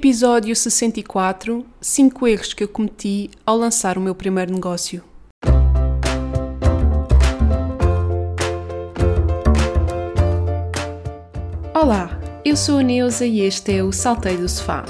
Episódio 0.00 0.54
64 0.54 1.66
5 1.80 2.28
erros 2.28 2.54
que 2.54 2.62
eu 2.62 2.68
cometi 2.68 3.28
ao 3.44 3.56
lançar 3.56 3.98
o 3.98 4.00
meu 4.00 4.14
primeiro 4.14 4.52
negócio. 4.52 5.02
Olá, 11.74 12.16
eu 12.44 12.56
sou 12.56 12.78
a 12.78 12.82
Neuza 12.84 13.26
e 13.26 13.40
este 13.40 13.76
é 13.76 13.82
o 13.82 13.90
Salteio 13.90 14.38
do 14.38 14.48
Sofá. 14.48 14.84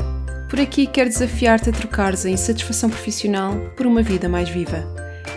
Por 0.51 0.61
aqui 0.61 0.87
quero 0.87 1.09
desafiar-te 1.09 1.71
a 1.71 1.73
trocares 1.73 2.27
a 2.27 2.31
insatisfação 2.31 2.91
profissional 2.91 3.55
por 3.79 3.87
uma 3.87 4.03
vida 4.03 4.29
mais 4.29 4.51
viva. 4.51 4.85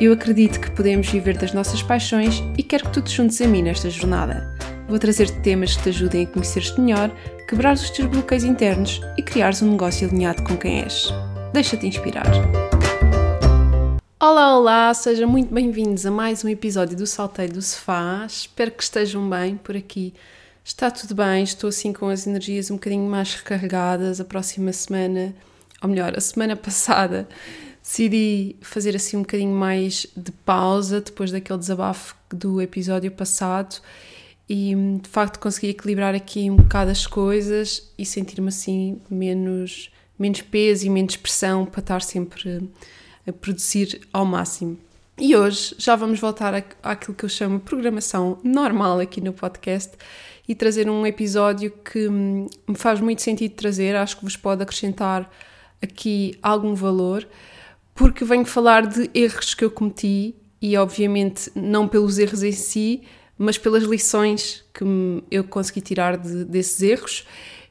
Eu 0.01 0.11
acredito 0.11 0.59
que 0.59 0.71
podemos 0.71 1.07
viver 1.07 1.38
das 1.38 1.53
nossas 1.53 1.81
paixões 1.81 2.43
e 2.57 2.63
quero 2.63 2.88
que 2.88 2.91
tu 2.91 3.01
te 3.01 3.15
juntes 3.15 3.39
a 3.39 3.47
mim 3.47 3.61
nesta 3.61 3.89
jornada. 3.89 4.53
Vou 4.92 5.00
trazer-te 5.00 5.39
temas 5.39 5.78
que 5.78 5.84
te 5.84 5.89
ajudem 5.89 6.26
a 6.26 6.28
conhecer-te 6.28 6.78
melhor, 6.82 7.10
quebrar 7.48 7.76
os 7.76 7.90
teus 7.91 8.10
bloqueios 8.10 8.44
internos 8.44 9.00
e 9.18 9.23
criares 9.23 9.62
um 9.62 9.71
negócio 9.71 10.05
alinhado 10.05 10.44
com 10.44 10.58
quem 10.58 10.82
és. 10.82 11.08
Deixa-te 11.54 11.88
inspirar. 11.88 12.30
Olá, 14.20 14.58
olá, 14.58 14.94
sejam 14.94 15.30
muito 15.30 15.54
bem-vindos 15.54 16.05
a 16.05 16.12
mais 16.12 16.44
um 16.44 16.49
episódio 16.49 16.98
do 16.98 17.08
Salteio 17.08 17.54
do 17.54 17.62
Sofá. 17.62 18.26
Espero 18.27 18.70
que 18.70 18.84
estejam 18.84 19.30
bem 19.30 19.55
por 19.55 19.77
aqui. 19.77 20.13
Está 20.62 20.91
tudo 20.91 21.16
bem, 21.16 21.41
estou 21.41 21.70
assim 21.70 21.94
com 21.94 22.10
as 22.10 22.27
energias 22.27 22.70
um 22.70 22.73
bocadinho 22.73 23.10
mais 23.10 23.34
recarregadas. 23.34 24.20
A 24.20 24.26
próxima 24.26 24.73
semana, 24.73 25.34
ou 25.82 25.88
melhor, 25.88 26.18
a 26.18 26.20
semana 26.20 26.58
passada, 26.58 27.30
decidi 27.82 28.58
fazer 28.60 28.94
assim 28.94 29.16
um 29.16 29.21
bocadinho 29.21 29.55
mais 29.55 30.05
de 30.18 30.34
pausa 30.34 30.99
depois 30.99 31.32
daquele 31.32 31.60
desabafo 31.60 32.13
do 32.30 32.62
episódio 32.62 33.10
passado 33.10 33.82
e 34.54 34.76
de 35.02 35.08
facto 35.08 35.40
consegui 35.40 35.70
equilibrar 35.70 36.14
aqui 36.14 36.52
um 36.52 36.58
bocado 36.58 36.91
as 36.91 37.08
coisas 37.08 37.90
e 37.98 38.05
sentir-me 38.05 38.50
assim 38.50 39.00
menos, 39.10 39.90
menos 40.20 40.41
peso 40.41 40.86
e 40.86 40.90
menos 40.90 41.16
pressão 41.16 41.66
para 41.66 41.80
estar 41.80 42.02
sempre 42.02 42.70
a 43.26 43.32
produzir 43.32 44.02
ao 44.12 44.26
máximo. 44.26 44.77
E 45.18 45.38
hoje 45.38 45.74
já 45.77 45.96
vamos 45.96 46.20
voltar 46.20 46.54
àquilo 46.84 47.16
que 47.16 47.24
eu 47.24 47.30
chamo 47.30 47.60
de 47.60 47.63
programação 47.63 48.40
normal 48.43 48.99
aqui 48.99 49.21
no 49.21 49.32
podcast 49.32 49.93
e 50.46 50.54
trazer 50.54 50.90
um 50.90 51.08
episódio 51.08 51.71
que 51.71 52.10
me 52.10 52.76
faz 52.76 52.99
muito 52.99 53.21
sentido 53.21 53.54
trazer, 53.54 53.96
acho 53.96 54.18
que 54.18 54.24
vos 54.26 54.36
pode 54.36 54.63
acrescentar 54.63 55.32
aqui 55.82 56.38
algum 56.43 56.76
valor, 56.76 57.26
porque 57.96 58.26
venho 58.26 58.43
falar 58.43 58.86
de 58.86 59.10
erros 59.13 59.54
que 59.54 59.63
eu 59.63 59.71
cometi 59.71 60.36
e, 60.62 60.76
obviamente, 60.76 61.49
não 61.55 61.88
pelos 61.88 62.20
erros 62.20 62.43
em 62.43 62.52
si, 62.52 63.02
mas 63.41 63.57
pelas 63.57 63.84
lições 63.84 64.63
que 64.72 64.84
eu 65.31 65.44
consegui 65.44 65.81
tirar 65.81 66.16
de, 66.16 66.45
desses 66.45 66.79
erros 66.84 67.25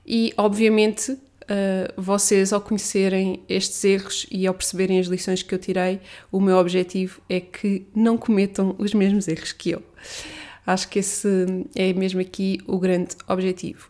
e, 0.04 0.34
obviamente, 0.36 1.12
uh, 1.12 1.18
vocês, 1.96 2.52
ao 2.52 2.60
conhecerem 2.60 3.40
estes 3.48 3.84
erros 3.84 4.26
e 4.32 4.48
ao 4.48 4.54
perceberem 4.54 4.98
as 4.98 5.06
lições 5.06 5.44
que 5.44 5.54
eu 5.54 5.58
tirei, 5.60 6.00
o 6.32 6.40
meu 6.40 6.56
objetivo 6.56 7.20
é 7.28 7.38
que 7.38 7.86
não 7.94 8.18
cometam 8.18 8.74
os 8.78 8.92
mesmos 8.92 9.28
erros 9.28 9.52
que 9.52 9.70
eu. 9.70 9.82
Acho 10.66 10.88
que 10.88 10.98
esse 10.98 11.28
é 11.76 11.92
mesmo 11.92 12.20
aqui 12.20 12.60
o 12.66 12.76
grande 12.76 13.14
objetivo. 13.28 13.88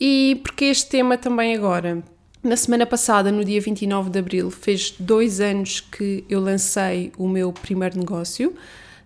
E 0.00 0.40
porque 0.42 0.64
este 0.64 0.88
tema 0.88 1.18
também 1.18 1.54
agora? 1.54 2.02
Na 2.42 2.56
semana 2.56 2.86
passada, 2.86 3.30
no 3.30 3.44
dia 3.44 3.60
29 3.60 4.08
de 4.08 4.18
abril, 4.18 4.50
fez 4.50 4.94
dois 4.98 5.38
anos 5.38 5.80
que 5.80 6.24
eu 6.30 6.40
lancei 6.40 7.12
o 7.18 7.28
meu 7.28 7.52
primeiro 7.52 7.98
negócio. 7.98 8.54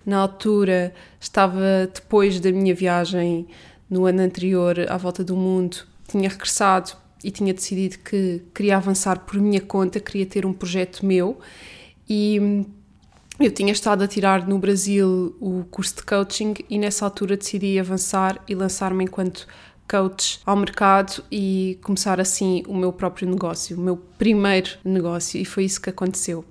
Na 0.04 0.18
altura, 0.18 0.94
estava 1.20 1.90
depois 1.92 2.38
da 2.40 2.52
minha 2.52 2.74
viagem 2.74 3.46
no 3.88 4.06
ano 4.06 4.20
anterior 4.20 4.86
à 4.88 4.96
volta 4.96 5.24
do 5.24 5.36
mundo, 5.36 5.78
tinha 6.08 6.28
regressado 6.28 6.92
e 7.22 7.30
tinha 7.30 7.54
decidido 7.54 7.98
que 7.98 8.42
queria 8.54 8.76
avançar 8.76 9.20
por 9.20 9.40
minha 9.40 9.60
conta, 9.60 9.98
queria 9.98 10.26
ter 10.26 10.44
um 10.44 10.52
projeto 10.52 11.06
meu 11.06 11.38
e 12.08 12.66
eu 13.40 13.50
tinha 13.50 13.72
estado 13.72 14.04
a 14.04 14.06
tirar 14.06 14.46
no 14.46 14.58
Brasil 14.58 15.34
o 15.40 15.64
curso 15.70 15.96
de 15.96 16.02
coaching 16.02 16.54
e 16.68 16.78
nessa 16.78 17.04
altura 17.04 17.36
decidi 17.36 17.78
avançar 17.78 18.42
e 18.46 18.54
lançar-me 18.54 19.04
enquanto 19.04 19.46
coach 19.88 20.40
ao 20.44 20.56
mercado 20.56 21.24
e 21.30 21.78
começar 21.82 22.20
assim 22.20 22.62
o 22.68 22.76
meu 22.76 22.92
próprio 22.92 23.28
negócio, 23.28 23.76
o 23.76 23.80
meu 23.80 23.96
primeiro 23.96 24.70
negócio 24.84 25.40
e 25.40 25.44
foi 25.44 25.64
isso 25.64 25.80
que 25.80 25.90
aconteceu. 25.90 26.44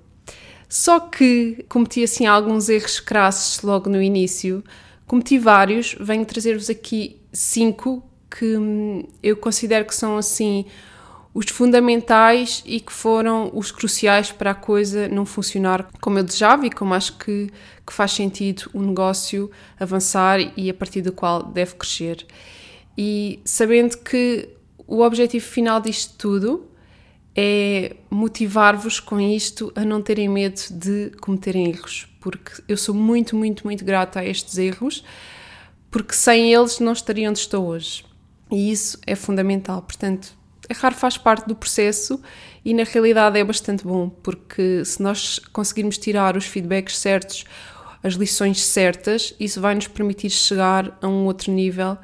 Só 0.74 0.98
que 0.98 1.64
cometi 1.68 2.02
assim 2.02 2.26
alguns 2.26 2.68
erros 2.68 2.98
crassos 2.98 3.62
logo 3.62 3.88
no 3.88 4.02
início, 4.02 4.60
cometi 5.06 5.38
vários, 5.38 5.94
venho 6.00 6.26
trazer-vos 6.26 6.68
aqui 6.68 7.22
cinco 7.32 8.02
que 8.28 8.56
hum, 8.56 9.06
eu 9.22 9.36
considero 9.36 9.84
que 9.84 9.94
são 9.94 10.18
assim 10.18 10.66
os 11.32 11.48
fundamentais 11.48 12.60
e 12.66 12.80
que 12.80 12.92
foram 12.92 13.52
os 13.54 13.70
cruciais 13.70 14.32
para 14.32 14.50
a 14.50 14.54
coisa 14.54 15.06
não 15.06 15.24
funcionar 15.24 15.88
como 16.00 16.18
eu 16.18 16.24
desejava 16.24 16.66
e 16.66 16.70
como 16.70 16.92
acho 16.92 17.18
que, 17.18 17.52
que 17.86 17.92
faz 17.92 18.10
sentido 18.10 18.68
o 18.74 18.82
negócio 18.82 19.52
avançar 19.78 20.40
e 20.56 20.68
a 20.68 20.74
partir 20.74 21.02
do 21.02 21.12
qual 21.12 21.44
deve 21.44 21.76
crescer. 21.76 22.26
E 22.98 23.38
sabendo 23.44 23.96
que 23.98 24.48
o 24.88 25.02
objetivo 25.02 25.46
final 25.46 25.80
disto 25.80 26.14
tudo 26.18 26.73
é 27.36 27.96
motivar-vos 28.10 29.00
com 29.00 29.20
isto 29.20 29.72
a 29.74 29.84
não 29.84 30.00
terem 30.00 30.28
medo 30.28 30.60
de 30.70 31.10
cometerem 31.20 31.68
erros, 31.68 32.08
porque 32.20 32.62
eu 32.68 32.76
sou 32.76 32.94
muito, 32.94 33.36
muito, 33.36 33.64
muito 33.64 33.84
grata 33.84 34.20
a 34.20 34.24
estes 34.24 34.56
erros, 34.56 35.04
porque 35.90 36.14
sem 36.14 36.52
eles 36.52 36.78
não 36.78 36.92
estaria 36.92 37.28
onde 37.28 37.38
estou 37.38 37.66
hoje. 37.66 38.04
E 38.50 38.70
isso 38.70 38.98
é 39.06 39.16
fundamental. 39.16 39.82
Portanto, 39.82 40.32
errar 40.68 40.92
faz 40.92 41.16
parte 41.16 41.46
do 41.46 41.54
processo 41.54 42.20
e 42.64 42.72
na 42.72 42.84
realidade 42.84 43.38
é 43.38 43.44
bastante 43.44 43.84
bom, 43.84 44.08
porque 44.08 44.84
se 44.84 45.02
nós 45.02 45.38
conseguirmos 45.52 45.98
tirar 45.98 46.36
os 46.36 46.44
feedbacks 46.46 46.98
certos, 46.98 47.44
as 48.02 48.14
lições 48.14 48.62
certas, 48.62 49.34
isso 49.40 49.60
vai 49.60 49.74
nos 49.74 49.88
permitir 49.88 50.30
chegar 50.30 50.96
a 51.00 51.08
um 51.08 51.24
outro 51.24 51.50
nível 51.50 51.96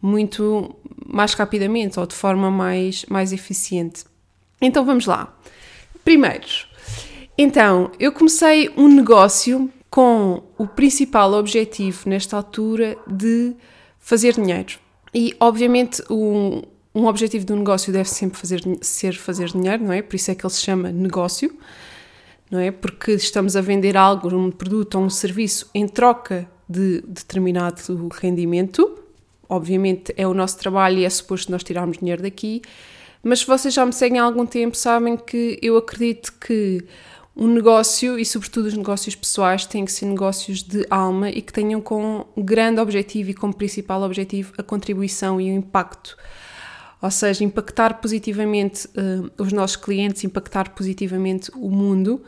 muito 0.00 0.76
mais 1.06 1.32
rapidamente 1.32 1.98
ou 1.98 2.06
de 2.06 2.14
forma 2.14 2.50
mais, 2.50 3.06
mais 3.08 3.32
eficiente. 3.32 4.04
Então 4.64 4.84
vamos 4.84 5.06
lá. 5.06 5.36
Primeiro, 6.04 6.46
então, 7.36 7.90
eu 7.98 8.12
comecei 8.12 8.70
um 8.76 8.88
negócio 8.88 9.70
com 9.90 10.42
o 10.56 10.66
principal 10.66 11.32
objetivo 11.34 12.08
nesta 12.08 12.36
altura 12.36 12.96
de 13.06 13.54
fazer 13.98 14.34
dinheiro. 14.34 14.74
E 15.14 15.36
obviamente 15.38 16.02
um, 16.10 16.62
um 16.94 17.06
objetivo 17.06 17.44
do 17.44 17.56
negócio 17.56 17.92
deve 17.92 18.08
sempre 18.08 18.38
fazer, 18.38 18.62
ser 18.80 19.14
fazer 19.14 19.48
dinheiro, 19.48 19.84
não 19.84 19.92
é? 19.92 20.02
Por 20.02 20.16
isso 20.16 20.30
é 20.30 20.34
que 20.34 20.44
ele 20.44 20.52
se 20.52 20.62
chama 20.62 20.90
negócio, 20.90 21.56
não 22.50 22.58
é? 22.58 22.70
Porque 22.70 23.12
estamos 23.12 23.56
a 23.56 23.60
vender 23.60 23.96
algo, 23.96 24.34
um 24.34 24.50
produto 24.50 24.96
ou 24.96 25.04
um 25.04 25.10
serviço 25.10 25.68
em 25.74 25.86
troca 25.86 26.48
de 26.68 27.02
determinado 27.02 28.08
rendimento. 28.20 28.98
Obviamente 29.48 30.12
é 30.16 30.26
o 30.26 30.34
nosso 30.34 30.58
trabalho 30.58 30.98
e 30.98 31.04
é 31.04 31.10
suposto 31.10 31.52
nós 31.52 31.62
tirarmos 31.62 31.98
dinheiro 31.98 32.22
daqui, 32.22 32.62
mas 33.24 33.40
se 33.40 33.46
vocês 33.46 33.72
já 33.72 33.84
me 33.84 33.92
seguem 33.92 34.20
há 34.20 34.24
algum 34.24 34.44
tempo, 34.44 34.76
sabem 34.76 35.16
que 35.16 35.58
eu 35.62 35.76
acredito 35.76 36.32
que 36.38 36.84
um 37.36 37.48
negócio, 37.48 38.18
e 38.18 38.24
sobretudo 38.24 38.66
os 38.66 38.74
negócios 38.74 39.14
pessoais, 39.16 39.66
têm 39.66 39.84
que 39.84 39.90
ser 39.90 40.06
negócios 40.06 40.62
de 40.62 40.86
alma 40.88 41.30
e 41.30 41.42
que 41.42 41.52
tenham 41.52 41.80
como 41.80 42.28
grande 42.36 42.80
objetivo 42.80 43.30
e 43.30 43.34
como 43.34 43.52
principal 43.52 44.02
objetivo 44.02 44.52
a 44.56 44.62
contribuição 44.62 45.40
e 45.40 45.50
o 45.50 45.54
impacto. 45.54 46.16
Ou 47.02 47.10
seja, 47.10 47.42
impactar 47.42 48.00
positivamente 48.00 48.86
uh, 48.88 49.30
os 49.36 49.52
nossos 49.52 49.76
clientes, 49.76 50.22
impactar 50.22 50.70
positivamente 50.70 51.50
o 51.56 51.68
mundo 51.70 52.22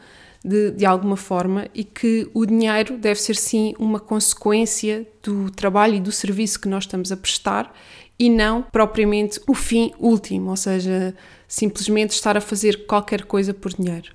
de, 0.44 0.72
de 0.72 0.84
alguma 0.84 1.16
forma 1.16 1.68
e 1.74 1.82
que 1.82 2.28
o 2.34 2.44
dinheiro 2.44 2.98
deve 2.98 3.20
ser 3.20 3.36
sim 3.36 3.74
uma 3.78 3.98
consequência 3.98 5.06
do 5.22 5.50
trabalho 5.50 5.94
e 5.94 6.00
do 6.00 6.12
serviço 6.12 6.60
que 6.60 6.68
nós 6.68 6.84
estamos 6.84 7.10
a 7.10 7.16
prestar 7.16 7.72
e 8.18 8.30
não 8.30 8.62
propriamente 8.62 9.40
o 9.46 9.54
fim 9.54 9.92
último, 9.98 10.50
ou 10.50 10.56
seja, 10.56 11.14
simplesmente 11.46 12.10
estar 12.10 12.36
a 12.36 12.40
fazer 12.40 12.86
qualquer 12.86 13.24
coisa 13.24 13.52
por 13.52 13.72
dinheiro. 13.72 14.12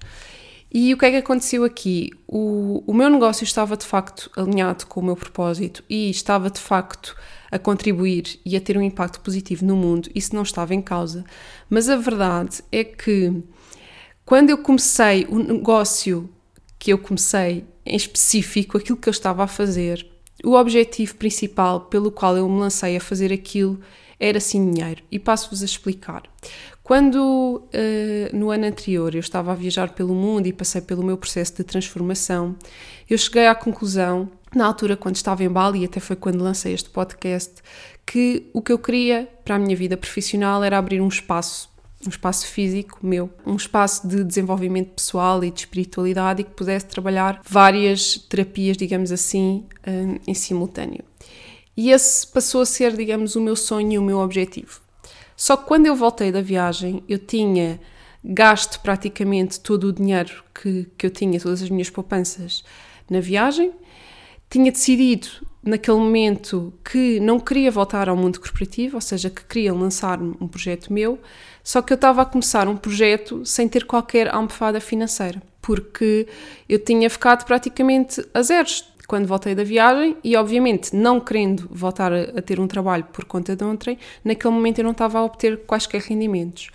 E 0.73 0.93
o 0.93 0.97
que 0.97 1.05
é 1.05 1.11
que 1.11 1.17
aconteceu 1.17 1.65
aqui? 1.65 2.11
O, 2.25 2.81
o 2.87 2.93
meu 2.93 3.09
negócio 3.09 3.43
estava 3.43 3.75
de 3.75 3.85
facto 3.85 4.31
alinhado 4.37 4.85
com 4.85 5.01
o 5.01 5.03
meu 5.03 5.17
propósito 5.17 5.83
e 5.89 6.09
estava 6.09 6.49
de 6.49 6.61
facto 6.61 7.15
a 7.51 7.59
contribuir 7.59 8.39
e 8.45 8.55
a 8.55 8.61
ter 8.61 8.77
um 8.77 8.81
impacto 8.81 9.19
positivo 9.19 9.65
no 9.65 9.75
mundo, 9.75 10.09
isso 10.15 10.33
não 10.33 10.43
estava 10.43 10.73
em 10.73 10.81
causa. 10.81 11.25
Mas 11.69 11.89
a 11.89 11.97
verdade 11.97 12.63
é 12.71 12.85
que 12.85 13.43
quando 14.25 14.49
eu 14.49 14.59
comecei 14.59 15.27
o 15.29 15.39
negócio 15.39 16.29
que 16.79 16.93
eu 16.93 16.97
comecei 16.97 17.65
em 17.85 17.95
específico, 17.95 18.77
aquilo 18.77 18.97
que 18.97 19.09
eu 19.09 19.11
estava 19.11 19.43
a 19.43 19.47
fazer, 19.47 20.07
o 20.43 20.53
objetivo 20.53 21.15
principal 21.15 21.81
pelo 21.81 22.11
qual 22.11 22.37
eu 22.37 22.47
me 22.47 22.59
lancei 22.59 22.95
a 22.95 23.01
fazer 23.01 23.33
aquilo 23.33 23.79
era 24.21 24.39
sim 24.39 24.71
dinheiro. 24.71 25.01
E 25.11 25.17
passo-vos 25.17 25.63
a 25.63 25.65
explicar. 25.65 26.23
Quando 26.83 27.63
uh, 27.65 28.35
no 28.35 28.51
ano 28.51 28.65
anterior 28.65 29.15
eu 29.15 29.19
estava 29.19 29.51
a 29.51 29.55
viajar 29.55 29.93
pelo 29.93 30.13
mundo 30.13 30.45
e 30.45 30.53
passei 30.53 30.81
pelo 30.81 31.03
meu 31.03 31.17
processo 31.17 31.55
de 31.55 31.63
transformação, 31.63 32.55
eu 33.09 33.17
cheguei 33.17 33.47
à 33.47 33.55
conclusão 33.55 34.29
na 34.55 34.65
altura, 34.65 34.95
quando 34.97 35.15
estava 35.15 35.43
em 35.43 35.49
Bali, 35.49 35.79
e 35.79 35.85
até 35.85 35.99
foi 35.99 36.15
quando 36.15 36.43
lancei 36.43 36.73
este 36.73 36.89
podcast, 36.89 37.55
que 38.05 38.49
o 38.53 38.61
que 38.61 38.71
eu 38.71 38.77
queria 38.77 39.27
para 39.43 39.55
a 39.55 39.59
minha 39.59 39.75
vida 39.75 39.95
profissional 39.95 40.63
era 40.63 40.77
abrir 40.77 41.01
um 41.01 41.07
espaço 41.07 41.71
um 42.03 42.09
espaço 42.09 42.47
físico 42.47 42.97
meu, 43.03 43.29
um 43.45 43.55
espaço 43.55 44.07
de 44.07 44.23
desenvolvimento 44.23 44.89
pessoal 44.95 45.43
e 45.43 45.51
de 45.51 45.59
espiritualidade 45.59 46.41
e 46.41 46.43
que 46.43 46.49
pudesse 46.49 46.87
trabalhar 46.87 47.39
várias 47.47 48.17
terapias, 48.27 48.75
digamos 48.75 49.11
assim, 49.11 49.65
hum, 49.87 50.17
em 50.25 50.33
simultâneo. 50.33 51.10
E 51.81 51.89
esse 51.89 52.27
passou 52.27 52.61
a 52.61 52.65
ser, 52.67 52.95
digamos, 52.95 53.35
o 53.35 53.41
meu 53.41 53.55
sonho 53.55 53.93
e 53.93 53.97
o 53.97 54.03
meu 54.03 54.19
objetivo. 54.19 54.79
Só 55.35 55.57
que 55.57 55.65
quando 55.65 55.87
eu 55.87 55.95
voltei 55.95 56.31
da 56.31 56.39
viagem, 56.39 57.03
eu 57.09 57.17
tinha 57.17 57.81
gasto 58.23 58.79
praticamente 58.81 59.59
todo 59.59 59.85
o 59.85 59.91
dinheiro 59.91 60.43
que, 60.53 60.87
que 60.95 61.07
eu 61.07 61.09
tinha, 61.09 61.39
todas 61.39 61.63
as 61.63 61.71
minhas 61.71 61.89
poupanças 61.89 62.63
na 63.09 63.19
viagem, 63.19 63.71
tinha 64.47 64.71
decidido 64.71 65.27
naquele 65.63 65.97
momento 65.97 66.71
que 66.85 67.19
não 67.19 67.39
queria 67.39 67.71
voltar 67.71 68.09
ao 68.09 68.15
mundo 68.15 68.39
corporativo, 68.39 68.97
ou 68.97 69.01
seja, 69.01 69.31
que 69.31 69.43
queria 69.43 69.73
lançar 69.73 70.21
um 70.21 70.47
projeto 70.47 70.93
meu, 70.93 71.19
só 71.63 71.81
que 71.81 71.93
eu 71.93 71.95
estava 71.95 72.21
a 72.21 72.25
começar 72.25 72.67
um 72.67 72.77
projeto 72.77 73.43
sem 73.43 73.67
ter 73.67 73.85
qualquer 73.85 74.31
almofada 74.31 74.79
financeira, 74.79 75.41
porque 75.59 76.27
eu 76.69 76.77
tinha 76.77 77.09
ficado 77.09 77.43
praticamente 77.43 78.23
a 78.35 78.43
zeros 78.43 78.90
quando 79.07 79.27
voltei 79.27 79.55
da 79.55 79.63
viagem 79.63 80.17
e, 80.23 80.35
obviamente, 80.35 80.95
não 80.95 81.19
querendo 81.19 81.67
voltar 81.71 82.11
a, 82.11 82.21
a 82.37 82.41
ter 82.41 82.59
um 82.59 82.67
trabalho 82.67 83.05
por 83.05 83.25
conta 83.25 83.55
de 83.55 83.63
ontem, 83.63 83.97
naquele 84.23 84.53
momento 84.53 84.79
eu 84.79 84.83
não 84.83 84.91
estava 84.91 85.19
a 85.19 85.23
obter 85.23 85.57
quaisquer 85.65 86.01
rendimentos. 86.01 86.69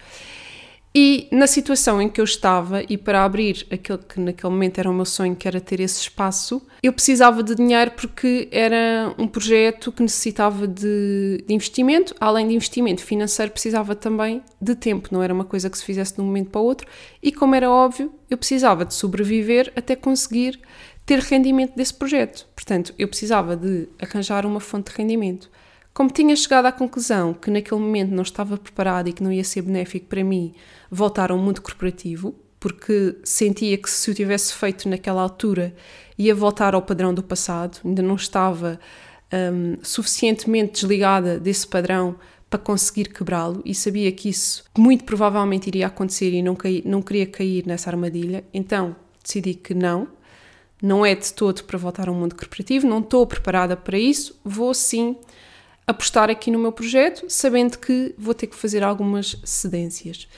E 0.98 1.28
na 1.30 1.46
situação 1.46 2.00
em 2.00 2.08
que 2.08 2.18
eu 2.18 2.24
estava, 2.24 2.82
e 2.88 2.96
para 2.96 3.22
abrir 3.22 3.66
aquele 3.70 3.98
que 3.98 4.18
naquele 4.18 4.50
momento 4.50 4.78
era 4.78 4.90
o 4.90 4.94
meu 4.94 5.04
sonho, 5.04 5.36
que 5.36 5.46
era 5.46 5.60
ter 5.60 5.78
esse 5.78 6.00
espaço, 6.00 6.66
eu 6.82 6.90
precisava 6.90 7.42
de 7.42 7.54
dinheiro 7.54 7.90
porque 7.90 8.48
era 8.50 9.14
um 9.18 9.28
projeto 9.28 9.92
que 9.92 10.00
necessitava 10.02 10.66
de, 10.66 11.44
de, 11.46 11.52
investimento. 11.52 12.14
Além 12.18 12.48
de 12.48 12.54
investimento 12.54 13.04
financeiro, 13.04 13.52
precisava 13.52 13.94
também 13.94 14.42
de 14.58 14.74
tempo, 14.74 15.10
não 15.12 15.22
era 15.22 15.34
uma 15.34 15.44
coisa 15.44 15.68
que 15.68 15.76
se 15.76 15.84
fizesse 15.84 16.14
de 16.14 16.22
um 16.22 16.24
momento 16.24 16.48
para 16.48 16.62
o 16.62 16.64
outro. 16.64 16.88
E 17.22 17.30
como 17.30 17.54
era 17.54 17.70
óbvio, 17.70 18.10
eu 18.30 18.38
precisava 18.38 18.82
de 18.82 18.94
sobreviver 18.94 19.70
até 19.76 19.94
conseguir 19.94 20.58
ter 21.06 21.20
rendimento 21.20 21.74
desse 21.76 21.94
projeto. 21.94 22.46
Portanto, 22.54 22.92
eu 22.98 23.06
precisava 23.06 23.56
de 23.56 23.88
arranjar 23.98 24.44
uma 24.44 24.60
fonte 24.60 24.90
de 24.90 24.98
rendimento. 24.98 25.48
Como 25.94 26.10
tinha 26.10 26.36
chegado 26.36 26.66
à 26.66 26.72
conclusão 26.72 27.32
que 27.32 27.50
naquele 27.50 27.80
momento 27.80 28.10
não 28.10 28.22
estava 28.22 28.58
preparado 28.58 29.08
e 29.08 29.12
que 29.12 29.22
não 29.22 29.32
ia 29.32 29.44
ser 29.44 29.62
benéfico 29.62 30.06
para 30.08 30.22
mim 30.22 30.52
voltar 30.90 31.30
ao 31.30 31.38
mundo 31.38 31.62
corporativo, 31.62 32.34
porque 32.60 33.16
sentia 33.24 33.78
que 33.78 33.88
se 33.88 34.10
o 34.10 34.14
tivesse 34.14 34.52
feito 34.52 34.88
naquela 34.88 35.22
altura 35.22 35.74
ia 36.18 36.34
voltar 36.34 36.74
ao 36.74 36.82
padrão 36.82 37.14
do 37.14 37.22
passado, 37.22 37.78
ainda 37.84 38.02
não 38.02 38.16
estava 38.16 38.78
um, 39.32 39.78
suficientemente 39.82 40.72
desligada 40.72 41.38
desse 41.38 41.66
padrão 41.66 42.16
para 42.50 42.58
conseguir 42.58 43.08
quebrá-lo 43.08 43.62
e 43.64 43.74
sabia 43.74 44.10
que 44.12 44.28
isso 44.28 44.64
muito 44.76 45.04
provavelmente 45.04 45.68
iria 45.68 45.86
acontecer 45.86 46.32
e 46.32 46.42
não, 46.42 46.54
caí, 46.54 46.82
não 46.84 47.00
queria 47.00 47.26
cair 47.26 47.66
nessa 47.66 47.90
armadilha, 47.90 48.44
então 48.52 48.94
decidi 49.22 49.54
que 49.54 49.74
não, 49.74 50.08
não 50.82 51.04
é 51.04 51.14
de 51.14 51.32
todo 51.32 51.64
para 51.64 51.78
voltar 51.78 52.08
ao 52.08 52.14
mundo 52.14 52.34
corporativo, 52.34 52.86
não 52.86 53.00
estou 53.00 53.26
preparada 53.26 53.76
para 53.76 53.98
isso, 53.98 54.38
vou 54.44 54.74
sim 54.74 55.16
apostar 55.86 56.28
aqui 56.28 56.50
no 56.50 56.58
meu 56.58 56.72
projeto, 56.72 57.26
sabendo 57.28 57.78
que 57.78 58.14
vou 58.18 58.34
ter 58.34 58.48
que 58.48 58.56
fazer 58.56 58.82
algumas 58.82 59.36
cedências. 59.44 60.28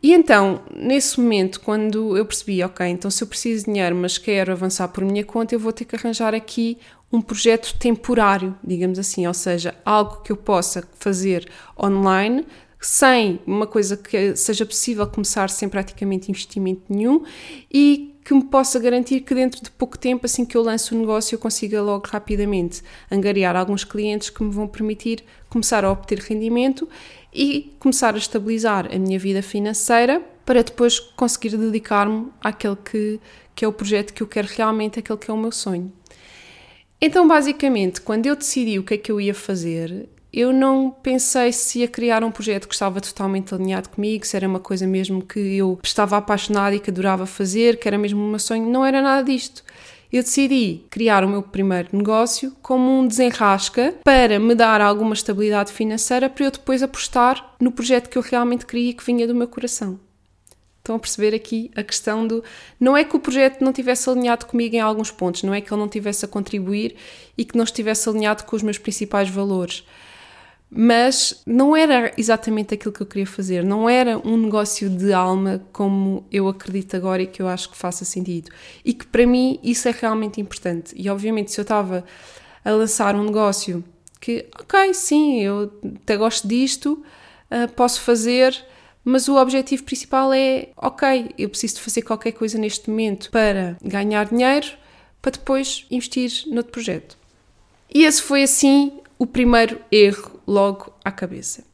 E 0.00 0.12
então, 0.12 0.62
nesse 0.72 1.20
momento, 1.20 1.60
quando 1.60 2.16
eu 2.16 2.24
percebi, 2.24 2.62
ok, 2.62 2.86
então 2.86 3.10
se 3.10 3.22
eu 3.22 3.26
preciso 3.26 3.64
de 3.64 3.72
dinheiro, 3.72 3.96
mas 3.96 4.16
quero 4.16 4.52
avançar 4.52 4.86
por 4.88 5.04
minha 5.04 5.24
conta, 5.24 5.54
eu 5.54 5.58
vou 5.58 5.72
ter 5.72 5.84
que 5.84 5.96
arranjar 5.96 6.34
aqui 6.34 6.78
um 7.10 7.20
projeto 7.20 7.74
temporário, 7.78 8.54
digamos 8.62 8.98
assim, 8.98 9.26
ou 9.26 9.34
seja, 9.34 9.74
algo 9.84 10.22
que 10.22 10.30
eu 10.30 10.36
possa 10.36 10.86
fazer 10.98 11.48
online 11.82 12.46
sem 12.80 13.40
uma 13.44 13.66
coisa 13.66 13.96
que 13.96 14.36
seja 14.36 14.64
possível 14.64 15.06
começar 15.06 15.50
sem 15.50 15.68
praticamente 15.68 16.30
investimento 16.30 16.82
nenhum 16.88 17.24
e 17.72 18.14
que 18.28 18.34
me 18.34 18.44
possa 18.44 18.78
garantir 18.78 19.20
que 19.20 19.34
dentro 19.34 19.62
de 19.62 19.70
pouco 19.70 19.96
tempo, 19.96 20.26
assim 20.26 20.44
que 20.44 20.54
eu 20.54 20.60
lanço 20.60 20.94
o 20.94 20.98
negócio, 20.98 21.34
eu 21.34 21.38
consiga 21.38 21.80
logo 21.80 22.06
rapidamente 22.06 22.82
angariar 23.10 23.56
alguns 23.56 23.84
clientes 23.84 24.28
que 24.28 24.42
me 24.42 24.50
vão 24.50 24.68
permitir 24.68 25.24
começar 25.48 25.82
a 25.82 25.90
obter 25.90 26.18
rendimento 26.18 26.86
e 27.32 27.74
começar 27.78 28.14
a 28.14 28.18
estabilizar 28.18 28.94
a 28.94 28.98
minha 28.98 29.18
vida 29.18 29.40
financeira 29.40 30.20
para 30.44 30.62
depois 30.62 31.00
conseguir 31.00 31.56
dedicar-me 31.56 32.26
àquele 32.38 32.76
que, 32.76 33.18
que 33.54 33.64
é 33.64 33.68
o 33.68 33.72
projeto 33.72 34.12
que 34.12 34.22
eu 34.22 34.26
quero 34.26 34.46
realmente, 34.46 34.98
aquele 34.98 35.18
que 35.18 35.30
é 35.30 35.32
o 35.32 35.38
meu 35.38 35.50
sonho. 35.50 35.90
Então, 37.00 37.26
basicamente, 37.26 38.02
quando 38.02 38.26
eu 38.26 38.36
decidi 38.36 38.78
o 38.78 38.82
que 38.82 38.92
é 38.92 38.98
que 38.98 39.10
eu 39.10 39.18
ia 39.18 39.32
fazer, 39.32 40.06
eu 40.32 40.52
não 40.52 40.90
pensei 40.90 41.52
se 41.52 41.80
ia 41.80 41.88
criar 41.88 42.22
um 42.22 42.30
projeto 42.30 42.68
que 42.68 42.74
estava 42.74 43.00
totalmente 43.00 43.54
alinhado 43.54 43.88
comigo, 43.88 44.26
se 44.26 44.36
era 44.36 44.46
uma 44.46 44.60
coisa 44.60 44.86
mesmo 44.86 45.22
que 45.22 45.38
eu 45.38 45.78
estava 45.82 46.16
apaixonada 46.16 46.76
e 46.76 46.80
que 46.80 46.90
adorava 46.90 47.24
fazer, 47.24 47.78
que 47.78 47.88
era 47.88 47.96
mesmo 47.96 48.20
meu 48.20 48.38
sonho. 48.38 48.68
Não 48.68 48.84
era 48.84 49.00
nada 49.00 49.24
disto. 49.24 49.64
Eu 50.12 50.22
decidi 50.22 50.84
criar 50.88 51.22
o 51.22 51.28
meu 51.28 51.42
primeiro 51.42 51.88
negócio 51.92 52.54
como 52.62 52.98
um 52.98 53.06
desenrasca 53.06 53.94
para 54.04 54.38
me 54.38 54.54
dar 54.54 54.80
alguma 54.80 55.12
estabilidade 55.12 55.72
financeira 55.72 56.30
para 56.30 56.46
eu 56.46 56.50
depois 56.50 56.82
apostar 56.82 57.54
no 57.60 57.70
projeto 57.70 58.08
que 58.08 58.16
eu 58.16 58.22
realmente 58.22 58.64
queria 58.64 58.94
que 58.94 59.04
vinha 59.04 59.26
do 59.26 59.34
meu 59.34 59.46
coração. 59.48 60.00
Estão 60.78 60.96
a 60.96 60.98
perceber 60.98 61.34
aqui 61.34 61.70
a 61.76 61.82
questão 61.82 62.26
do. 62.26 62.42
Não 62.80 62.96
é 62.96 63.04
que 63.04 63.14
o 63.14 63.20
projeto 63.20 63.62
não 63.62 63.74
tivesse 63.74 64.08
alinhado 64.08 64.46
comigo 64.46 64.74
em 64.74 64.80
alguns 64.80 65.10
pontos, 65.10 65.42
não 65.42 65.52
é 65.52 65.60
que 65.60 65.70
ele 65.70 65.80
não 65.80 65.88
tivesse 65.88 66.24
a 66.24 66.28
contribuir 66.28 66.96
e 67.36 67.44
que 67.44 67.56
não 67.56 67.64
estivesse 67.64 68.08
alinhado 68.08 68.44
com 68.44 68.56
os 68.56 68.62
meus 68.62 68.78
principais 68.78 69.28
valores 69.28 69.84
mas 70.70 71.42
não 71.46 71.74
era 71.74 72.12
exatamente 72.18 72.74
aquilo 72.74 72.92
que 72.92 73.00
eu 73.00 73.06
queria 73.06 73.26
fazer, 73.26 73.64
não 73.64 73.88
era 73.88 74.18
um 74.18 74.36
negócio 74.36 74.90
de 74.90 75.12
alma 75.12 75.62
como 75.72 76.26
eu 76.30 76.46
acredito 76.46 76.94
agora 76.94 77.22
e 77.22 77.26
que 77.26 77.40
eu 77.40 77.48
acho 77.48 77.70
que 77.70 77.76
faça 77.76 78.04
sentido. 78.04 78.50
E 78.84 78.92
que 78.92 79.06
para 79.06 79.26
mim 79.26 79.58
isso 79.62 79.88
é 79.88 79.94
realmente 79.98 80.40
importante. 80.40 80.94
E 80.96 81.08
obviamente, 81.08 81.52
se 81.52 81.58
eu 81.58 81.62
estava 81.62 82.04
a 82.64 82.70
lançar 82.70 83.16
um 83.16 83.24
negócio 83.24 83.82
que, 84.20 84.46
ok, 84.60 84.92
sim, 84.92 85.40
eu 85.40 85.72
até 86.02 86.16
gosto 86.16 86.46
disto, 86.46 87.02
uh, 87.50 87.72
posso 87.72 88.02
fazer, 88.02 88.54
mas 89.02 89.26
o 89.26 89.36
objetivo 89.36 89.84
principal 89.84 90.32
é, 90.34 90.68
ok, 90.76 91.30
eu 91.38 91.48
preciso 91.48 91.76
de 91.76 91.80
fazer 91.80 92.02
qualquer 92.02 92.32
coisa 92.32 92.58
neste 92.58 92.90
momento 92.90 93.30
para 93.30 93.78
ganhar 93.82 94.26
dinheiro, 94.26 94.66
para 95.22 95.30
depois 95.30 95.86
investir 95.90 96.30
noutro 96.48 96.72
projeto. 96.72 97.16
E 97.92 98.04
esse 98.04 98.20
foi 98.20 98.42
assim 98.42 99.00
o 99.18 99.26
primeiro 99.26 99.80
erro 99.90 100.40
logo 100.46 100.92
à 101.04 101.10
cabeça. 101.10 101.64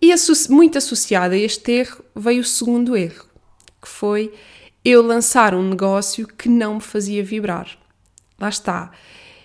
E 0.00 0.12
muito 0.50 0.78
associado 0.78 1.34
a 1.34 1.38
este 1.38 1.70
erro 1.70 2.04
veio 2.16 2.40
o 2.40 2.44
segundo 2.44 2.96
erro, 2.96 3.26
que 3.80 3.88
foi 3.88 4.32
eu 4.84 5.00
lançar 5.00 5.54
um 5.54 5.68
negócio 5.68 6.26
que 6.26 6.48
não 6.48 6.76
me 6.76 6.80
fazia 6.80 7.22
vibrar. 7.22 7.68
Lá 8.40 8.48
está. 8.48 8.90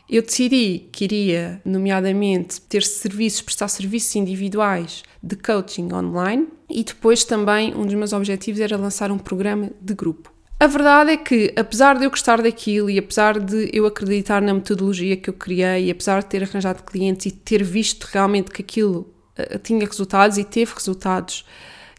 Eu 0.09 0.21
decidi 0.21 0.87
que 0.91 1.03
iria, 1.03 1.61
nomeadamente, 1.65 2.61
ter 2.61 2.81
serviços, 2.81 3.41
prestar 3.41 3.67
serviços 3.67 4.15
individuais 4.15 5.03
de 5.21 5.35
coaching 5.35 5.93
online 5.93 6.47
e 6.69 6.83
depois 6.83 7.23
também 7.23 7.75
um 7.75 7.85
dos 7.85 7.93
meus 7.93 8.13
objetivos 8.13 8.61
era 8.61 8.77
lançar 8.77 9.11
um 9.11 9.17
programa 9.17 9.69
de 9.81 9.93
grupo. 9.93 10.36
A 10.59 10.65
verdade 10.65 11.11
é 11.11 11.17
que, 11.17 11.53
apesar 11.55 11.99
de 11.99 12.05
eu 12.05 12.09
gostar 12.09 12.41
daquilo 12.41 12.89
e 12.89 12.97
apesar 12.97 13.39
de 13.39 13.69
eu 13.71 13.85
acreditar 13.85 14.41
na 14.41 14.55
metodologia 14.55 15.15
que 15.15 15.29
eu 15.29 15.33
criei, 15.33 15.85
e 15.85 15.91
apesar 15.91 16.21
de 16.21 16.25
ter 16.25 16.41
arranjado 16.41 16.81
clientes 16.81 17.27
e 17.27 17.31
ter 17.31 17.63
visto 17.63 18.05
realmente 18.05 18.49
que 18.49 18.63
aquilo 18.63 19.13
uh, 19.37 19.59
tinha 19.59 19.85
resultados 19.85 20.39
e 20.39 20.43
teve 20.43 20.73
resultados 20.73 21.45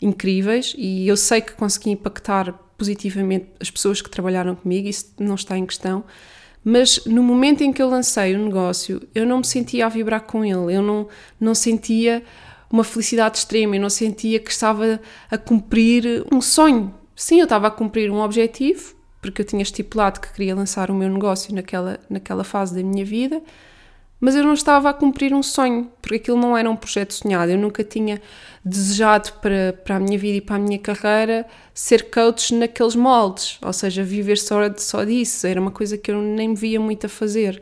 incríveis, 0.03 0.75
e 0.77 1.07
eu 1.07 1.17
sei 1.17 1.41
que 1.41 1.53
consegui 1.53 1.91
impactar 1.91 2.53
positivamente 2.77 3.47
as 3.61 3.71
pessoas 3.71 4.03
que 4.03 4.11
trabalharam 4.11 4.57
comigo, 4.57 4.89
isso 4.89 5.13
não 5.21 5.37
está 5.37 5.57
em 5.57 5.65
questão, 5.65 6.03
mas 6.65 7.05
no 7.07 7.23
momento 7.23 7.63
em 7.63 7.73
que 7.73 7.81
eu 7.81 7.89
lancei 7.89 8.35
o 8.35 8.45
negócio, 8.45 9.01
eu 9.15 9.25
não 9.25 9.39
me 9.39 9.47
sentia 9.47 9.87
a 9.87 9.89
vibrar 9.89 10.23
com 10.23 10.45
ele, 10.45 10.75
eu 10.75 10.83
não, 10.83 11.07
não 11.41 11.55
sentia 11.55 12.25
uma 12.69 12.83
felicidade 12.83 13.39
extrema, 13.39 13.77
eu 13.77 13.81
não 13.81 13.91
sentia 13.91 14.41
que 14.41 14.51
estava 14.51 15.01
a 15.31 15.39
cumprir 15.39 16.25
um 16.33 16.41
sonho 16.41 16.93
Sim, 17.19 17.41
eu 17.41 17.45
estava 17.45 17.67
a 17.67 17.71
cumprir 17.73 18.13
um 18.13 18.21
objetivo, 18.21 18.95
porque 19.21 19.43
eu 19.43 19.45
tinha 19.45 19.61
estipulado 19.61 20.21
que 20.21 20.33
queria 20.33 20.55
lançar 20.55 20.89
o 20.89 20.95
meu 20.95 21.09
negócio 21.09 21.53
naquela, 21.53 21.99
naquela 22.09 22.45
fase 22.45 22.77
da 22.77 22.81
minha 22.81 23.05
vida, 23.05 23.43
mas 24.21 24.37
eu 24.37 24.45
não 24.45 24.55
estava 24.55 24.89
a 24.89 24.95
cumprir 24.95 25.35
um 25.35 25.43
sonho, 25.43 25.91
porque 26.01 26.15
aquilo 26.15 26.37
não 26.37 26.57
era 26.57 26.71
um 26.71 26.77
projeto 26.77 27.13
sonhado. 27.13 27.51
Eu 27.51 27.59
nunca 27.59 27.83
tinha 27.83 28.23
desejado 28.65 29.33
para, 29.43 29.73
para 29.85 29.97
a 29.97 30.01
minha 30.01 30.17
vida 30.17 30.39
e 30.39 30.41
para 30.41 30.55
a 30.55 30.59
minha 30.61 30.79
carreira 30.79 31.45
ser 31.75 32.09
coach 32.09 32.55
naqueles 32.55 32.95
moldes, 32.95 33.59
ou 33.63 33.73
seja, 33.73 34.05
viver 34.05 34.39
só, 34.39 34.73
só 34.77 35.03
disso. 35.03 35.45
Era 35.45 35.61
uma 35.61 35.73
coisa 35.73 35.99
que 35.99 36.13
eu 36.13 36.23
nem 36.23 36.51
me 36.51 36.55
via 36.55 36.79
muito 36.79 37.07
a 37.07 37.09
fazer. 37.09 37.61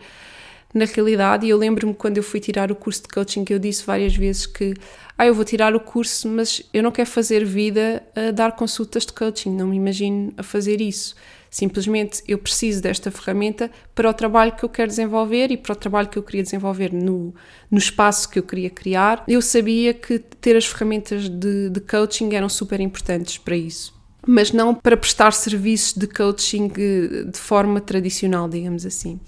na 0.74 0.84
realidade, 0.84 1.46
e 1.46 1.48
eu 1.48 1.56
lembro-me 1.56 1.94
quando 1.94 2.18
eu 2.18 2.22
fui 2.22 2.40
tirar 2.40 2.70
o 2.70 2.74
curso 2.74 3.02
de 3.02 3.08
coaching 3.08 3.42
que 3.42 3.54
eu 3.54 3.58
disse 3.58 3.86
várias 3.86 4.14
vezes 4.14 4.44
que 4.44 4.74
ah, 5.18 5.26
eu 5.26 5.34
vou 5.34 5.44
tirar 5.44 5.74
o 5.74 5.80
curso, 5.80 6.28
mas 6.28 6.62
eu 6.74 6.82
não 6.82 6.90
quero 6.90 7.08
fazer 7.08 7.44
vida 7.44 8.02
a 8.14 8.30
dar 8.30 8.52
consultas 8.52 9.06
de 9.06 9.12
coaching, 9.12 9.50
não 9.50 9.68
me 9.68 9.76
imagino 9.76 10.32
a 10.36 10.42
fazer 10.42 10.80
isso. 10.80 11.14
Simplesmente 11.50 12.22
eu 12.28 12.36
preciso 12.36 12.82
desta 12.82 13.10
ferramenta 13.10 13.70
para 13.94 14.10
o 14.10 14.12
trabalho 14.12 14.54
que 14.54 14.62
eu 14.62 14.68
quero 14.68 14.88
desenvolver 14.88 15.50
e 15.50 15.56
para 15.56 15.72
o 15.72 15.76
trabalho 15.76 16.08
que 16.08 16.18
eu 16.18 16.22
queria 16.22 16.42
desenvolver 16.42 16.92
no, 16.92 17.34
no 17.70 17.78
espaço 17.78 18.28
que 18.28 18.38
eu 18.38 18.42
queria 18.42 18.68
criar. 18.68 19.24
Eu 19.26 19.40
sabia 19.40 19.94
que 19.94 20.18
ter 20.18 20.54
as 20.54 20.66
ferramentas 20.66 21.30
de, 21.30 21.70
de 21.70 21.80
coaching 21.80 22.34
eram 22.34 22.48
super 22.48 22.80
importantes 22.80 23.38
para 23.38 23.56
isso 23.56 23.96
mas 24.28 24.50
não 24.50 24.74
para 24.74 24.96
prestar 24.96 25.32
serviços 25.32 25.94
de 25.94 26.08
coaching 26.08 26.68
eh, 26.76 27.24
de 27.30 27.38
forma 27.38 27.80
tradicional, 27.80 28.48
digamos 28.48 28.84
assim. 28.84 29.20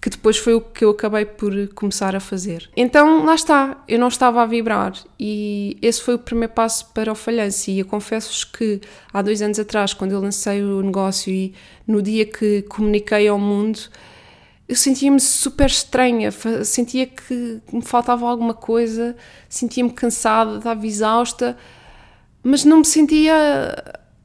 Que 0.00 0.08
depois 0.08 0.38
foi 0.38 0.54
o 0.54 0.60
que 0.62 0.82
eu 0.82 0.90
acabei 0.90 1.26
por 1.26 1.52
começar 1.74 2.16
a 2.16 2.20
fazer. 2.20 2.70
Então 2.74 3.24
lá 3.26 3.34
está, 3.34 3.84
eu 3.86 3.98
não 3.98 4.08
estava 4.08 4.42
a 4.42 4.46
vibrar 4.46 4.94
e 5.18 5.76
esse 5.82 6.00
foi 6.00 6.14
o 6.14 6.18
primeiro 6.18 6.54
passo 6.54 6.86
para 6.94 7.12
o 7.12 7.14
falhanço. 7.14 7.70
E 7.70 7.80
eu 7.80 7.84
confesso-vos 7.84 8.44
que 8.44 8.80
há 9.12 9.20
dois 9.20 9.42
anos 9.42 9.58
atrás, 9.58 9.92
quando 9.92 10.12
eu 10.12 10.20
lancei 10.20 10.62
o 10.62 10.80
negócio 10.80 11.30
e 11.30 11.52
no 11.86 12.00
dia 12.00 12.24
que 12.24 12.62
comuniquei 12.62 13.28
ao 13.28 13.38
mundo, 13.38 13.78
eu 14.70 14.76
sentia-me 14.76 15.20
super 15.20 15.66
estranha, 15.66 16.30
sentia 16.64 17.04
que 17.04 17.60
me 17.72 17.82
faltava 17.82 18.24
alguma 18.24 18.54
coisa, 18.54 19.16
sentia-me 19.48 19.90
cansada, 19.90 20.58
estava 20.58 20.86
exausta, 20.86 21.58
mas 22.40 22.64
não 22.64 22.78
me 22.78 22.84
sentia 22.84 23.34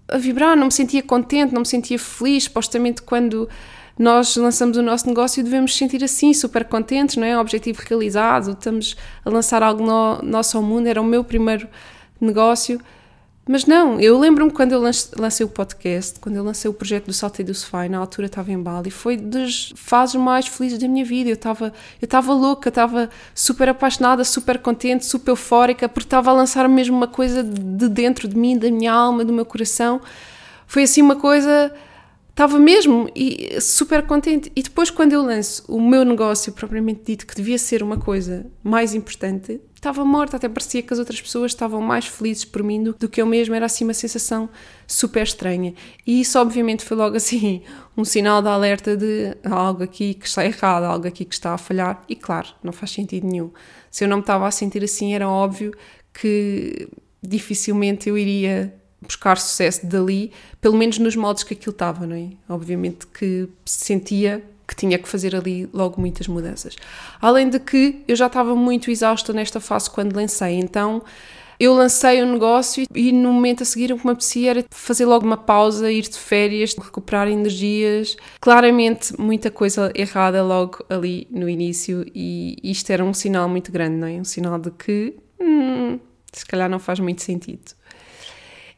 a 0.07 0.17
vibrar, 0.17 0.55
não 0.55 0.67
me 0.67 0.71
sentia 0.71 1.01
contente, 1.01 1.51
não 1.51 1.61
me 1.61 1.67
sentia 1.67 1.97
feliz. 1.97 2.43
Supostamente, 2.43 3.01
quando 3.01 3.49
nós 3.97 4.35
lançamos 4.35 4.77
o 4.77 4.81
nosso 4.81 5.07
negócio, 5.07 5.43
devemos 5.43 5.75
sentir 5.75 6.03
assim, 6.03 6.33
super 6.33 6.65
contentes, 6.65 7.15
não 7.15 7.25
é? 7.25 7.37
Objetivo 7.39 7.81
realizado, 7.87 8.51
estamos 8.51 8.95
a 9.23 9.29
lançar 9.29 9.63
algo 9.63 9.83
no, 9.83 10.21
nosso 10.21 10.57
ao 10.57 10.63
mundo. 10.63 10.87
Era 10.87 11.01
o 11.01 11.05
meu 11.05 11.23
primeiro 11.23 11.67
negócio 12.19 12.79
mas 13.47 13.63
não, 13.65 13.99
eu 13.99 14.17
lembro-me 14.17 14.51
quando 14.51 14.71
eu 14.71 14.81
lancei 14.81 15.45
o 15.45 15.49
podcast, 15.49 16.19
quando 16.19 16.35
eu 16.35 16.43
lancei 16.43 16.67
o 16.69 16.73
projeto 16.73 17.05
do 17.05 17.13
Salto 17.13 17.41
e 17.41 17.43
do 17.43 17.53
Sofá, 17.53 17.87
na 17.87 17.99
altura 17.99 18.25
estava 18.25 18.51
em 18.51 18.59
Bali, 18.59 18.89
foi 18.89 19.17
das 19.17 19.71
fases 19.75 20.15
mais 20.15 20.47
felizes 20.47 20.79
da 20.79 20.87
minha 20.87 21.05
vida. 21.05 21.29
Eu 21.29 21.35
estava 21.35 21.67
eu 22.01 22.05
estava 22.05 22.33
louca, 22.33 22.69
estava 22.69 23.07
super 23.35 23.69
apaixonada, 23.69 24.23
super 24.23 24.57
contente, 24.57 25.05
super 25.05 25.29
eufórica, 25.29 25.87
porque 25.87 26.07
estava 26.07 26.31
a 26.31 26.33
lançar 26.33 26.67
mesmo 26.67 26.97
uma 26.97 27.07
coisa 27.07 27.43
de 27.43 27.87
dentro 27.87 28.27
de 28.27 28.35
mim, 28.35 28.57
da 28.57 28.71
minha 28.71 28.91
alma, 28.91 29.23
do 29.23 29.31
meu 29.31 29.45
coração. 29.45 30.01
Foi 30.65 30.81
assim 30.81 31.03
uma 31.03 31.15
coisa 31.15 31.71
estava 32.35 32.59
mesmo 32.59 33.09
e 33.15 33.61
super 33.61 34.05
contente. 34.05 34.51
E 34.53 34.61
depois, 34.61 34.89
quando 34.89 35.13
eu 35.13 35.21
lanço 35.21 35.63
o 35.69 35.81
meu 35.81 36.03
negócio 36.03 36.51
propriamente 36.51 37.01
dito, 37.05 37.25
que 37.25 37.33
devia 37.33 37.57
ser 37.57 37.81
uma 37.81 37.97
coisa 37.97 38.45
mais 38.61 38.93
importante, 38.93 39.61
estava 39.73 40.03
morta. 40.03 40.35
Até 40.35 40.49
parecia 40.49 40.81
que 40.81 40.91
as 40.91 40.99
outras 40.99 41.21
pessoas 41.21 41.53
estavam 41.53 41.79
mais 41.79 42.07
felizes 42.07 42.43
por 42.43 42.61
mim 42.61 42.83
do, 42.83 43.07
que 43.07 43.21
eu 43.21 43.25
mesmo. 43.25 43.55
Era 43.55 43.67
assim 43.67 43.85
uma 43.85 43.93
sensação 43.93 44.49
super 44.85 45.23
estranha. 45.23 45.73
E 46.05 46.19
isso, 46.19 46.37
obviamente, 46.37 46.83
foi 46.83 46.97
logo 46.97 47.15
assim 47.17 47.61
um 47.95 48.03
sinal 48.03 48.41
de 48.41 48.49
alerta 48.49 48.97
de 48.97 49.37
algo 49.45 49.83
aqui 49.83 50.13
que 50.13 50.27
está 50.27 50.45
errado, 50.45 50.83
algo 50.83 51.07
aqui 51.07 51.23
que 51.23 51.33
está 51.33 51.53
a 51.53 51.57
falhar. 51.57 52.03
E 52.09 52.17
claro, 52.17 52.49
não 52.61 52.73
faz 52.73 52.91
sentido 52.91 53.25
nenhum. 53.25 53.49
Se 53.89 54.03
eu 54.03 54.09
não 54.09 54.17
me 54.17 54.23
estava 54.23 54.45
a 54.45 54.51
sentir 54.51 54.83
assim, 54.83 55.15
era 55.15 55.29
óbvio 55.29 55.73
que 56.13 56.89
dificilmente 57.23 58.09
eu 58.09 58.17
iria 58.17 58.73
buscar 59.05 59.37
sucesso 59.37 59.85
dali, 59.85 60.31
pelo 60.59 60.75
menos 60.75 60.97
nos 60.97 61.15
moldes 61.15 61.43
que 61.43 61.53
aquilo 61.53 61.71
estava, 61.71 62.05
não 62.05 62.15
é? 62.15 62.29
Obviamente 62.49 63.07
que 63.07 63.47
sentia 63.65 64.43
que 64.67 64.75
tinha 64.75 64.97
que 64.97 65.07
fazer 65.07 65.35
ali 65.35 65.69
logo 65.71 66.01
muitas 66.01 66.27
mudanças. 66.27 66.75
Além 67.21 67.49
de 67.49 67.59
que 67.59 68.03
eu 68.07 68.15
já 68.15 68.27
estava 68.27 68.55
muito 68.55 68.89
exausta 68.89 69.31
nesta 69.31 69.59
fase 69.59 69.89
quando 69.89 70.15
lancei, 70.15 70.55
então 70.55 71.03
eu 71.59 71.73
lancei 71.73 72.21
o 72.21 72.25
negócio 72.25 72.85
e 72.93 73.11
no 73.11 73.31
momento 73.31 73.63
a 73.63 73.65
seguir 73.65 73.91
o 73.93 73.97
que 73.97 74.05
me 74.05 74.11
apetecia 74.11 74.49
era 74.51 74.65
fazer 74.69 75.05
logo 75.05 75.25
uma 75.25 75.37
pausa, 75.37 75.91
ir 75.91 76.01
de 76.01 76.17
férias, 76.17 76.75
recuperar 76.75 77.27
energias. 77.27 78.17
Claramente 78.41 79.19
muita 79.19 79.49
coisa 79.49 79.91
errada 79.95 80.43
logo 80.43 80.83
ali 80.89 81.27
no 81.31 81.47
início 81.47 82.05
e 82.13 82.57
isto 82.63 82.89
era 82.91 83.03
um 83.03 83.13
sinal 83.13 83.47
muito 83.47 83.71
grande, 83.71 83.95
não 83.95 84.07
é? 84.07 84.13
Um 84.13 84.25
sinal 84.25 84.59
de 84.59 84.71
que 84.71 85.15
hum, 85.39 85.99
se 86.31 86.45
calhar 86.45 86.69
não 86.69 86.79
faz 86.79 86.99
muito 86.99 87.21
sentido. 87.21 87.73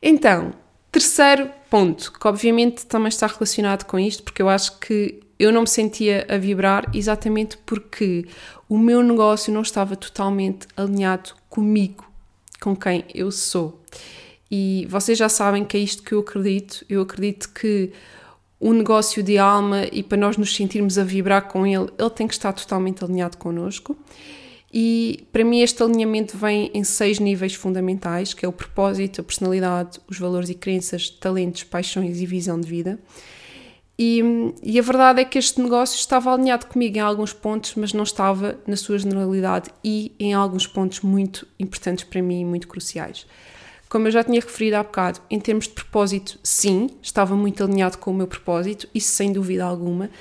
Então, 0.01 0.53
terceiro 0.91 1.49
ponto, 1.69 2.13
que 2.13 2.27
obviamente 2.27 2.85
também 2.85 3.09
está 3.09 3.27
relacionado 3.27 3.85
com 3.85 3.99
isto, 3.99 4.23
porque 4.23 4.41
eu 4.41 4.49
acho 4.49 4.79
que 4.79 5.19
eu 5.39 5.51
não 5.51 5.61
me 5.61 5.67
sentia 5.67 6.25
a 6.29 6.37
vibrar 6.37 6.89
exatamente 6.93 7.57
porque 7.65 8.27
o 8.67 8.77
meu 8.77 9.03
negócio 9.03 9.53
não 9.53 9.61
estava 9.61 9.95
totalmente 9.95 10.67
alinhado 10.75 11.31
comigo, 11.49 12.05
com 12.59 12.75
quem 12.75 13.05
eu 13.13 13.31
sou. 13.31 13.81
E 14.49 14.87
vocês 14.89 15.17
já 15.17 15.29
sabem 15.29 15.63
que 15.63 15.77
é 15.77 15.79
isto 15.79 16.03
que 16.03 16.13
eu 16.13 16.19
acredito. 16.19 16.85
Eu 16.89 17.01
acredito 17.01 17.49
que 17.49 17.91
o 18.59 18.73
negócio 18.73 19.21
de 19.21 19.37
alma 19.37 19.85
e 19.91 20.01
para 20.01 20.17
nós 20.17 20.37
nos 20.37 20.55
sentirmos 20.55 20.97
a 20.97 21.03
vibrar 21.03 21.43
com 21.47 21.67
ele, 21.67 21.89
ele 21.97 22.09
tem 22.09 22.27
que 22.27 22.33
estar 22.33 22.53
totalmente 22.53 23.03
alinhado 23.03 23.37
connosco. 23.37 23.95
E 24.79 25.27
para 25.31 25.43
mim 25.43 25.61
este 25.61 25.81
alinhamento 25.81 26.37
vem 26.37 26.69
em 26.71 26.83
seis 26.83 27.17
níveis 27.17 27.55
fundamentais, 27.55 28.35
que 28.35 28.45
é 28.45 28.47
o 28.47 28.51
propósito, 28.51 29.21
a 29.21 29.23
personalidade, 29.23 29.99
os 30.07 30.19
valores 30.19 30.49
e 30.49 30.53
crenças, 30.53 31.09
talentos, 31.09 31.63
paixões 31.63 32.21
e 32.21 32.27
visão 32.27 32.61
de 32.61 32.69
vida. 32.69 32.99
E, 33.97 34.21
e, 34.61 34.77
a 34.77 34.81
verdade 34.83 35.19
é 35.19 35.25
que 35.25 35.39
este 35.39 35.59
negócio 35.59 35.97
estava 35.97 36.31
alinhado 36.31 36.67
comigo 36.67 36.95
em 36.95 36.99
alguns 36.99 37.33
pontos, 37.33 37.73
mas 37.73 37.91
não 37.91 38.03
estava 38.03 38.59
na 38.67 38.75
sua 38.75 38.99
generalidade 38.99 39.71
e 39.83 40.13
em 40.19 40.35
alguns 40.35 40.67
pontos 40.67 41.01
muito 41.01 41.47
importantes 41.59 42.03
para 42.03 42.21
mim 42.21 42.41
e 42.41 42.45
muito 42.45 42.67
cruciais. 42.67 43.25
Como 43.89 44.07
eu 44.07 44.11
já 44.11 44.23
tinha 44.23 44.39
referido 44.39 44.75
há 44.75 44.83
bocado, 44.83 45.21
em 45.27 45.39
termos 45.39 45.67
de 45.67 45.73
propósito, 45.73 46.37
sim, 46.43 46.91
estava 47.01 47.35
muito 47.35 47.63
alinhado 47.63 47.97
com 47.97 48.11
o 48.11 48.13
meu 48.13 48.27
propósito, 48.27 48.87
isso 48.93 49.09
sem 49.09 49.33
dúvida 49.33 49.65
alguma. 49.65 50.11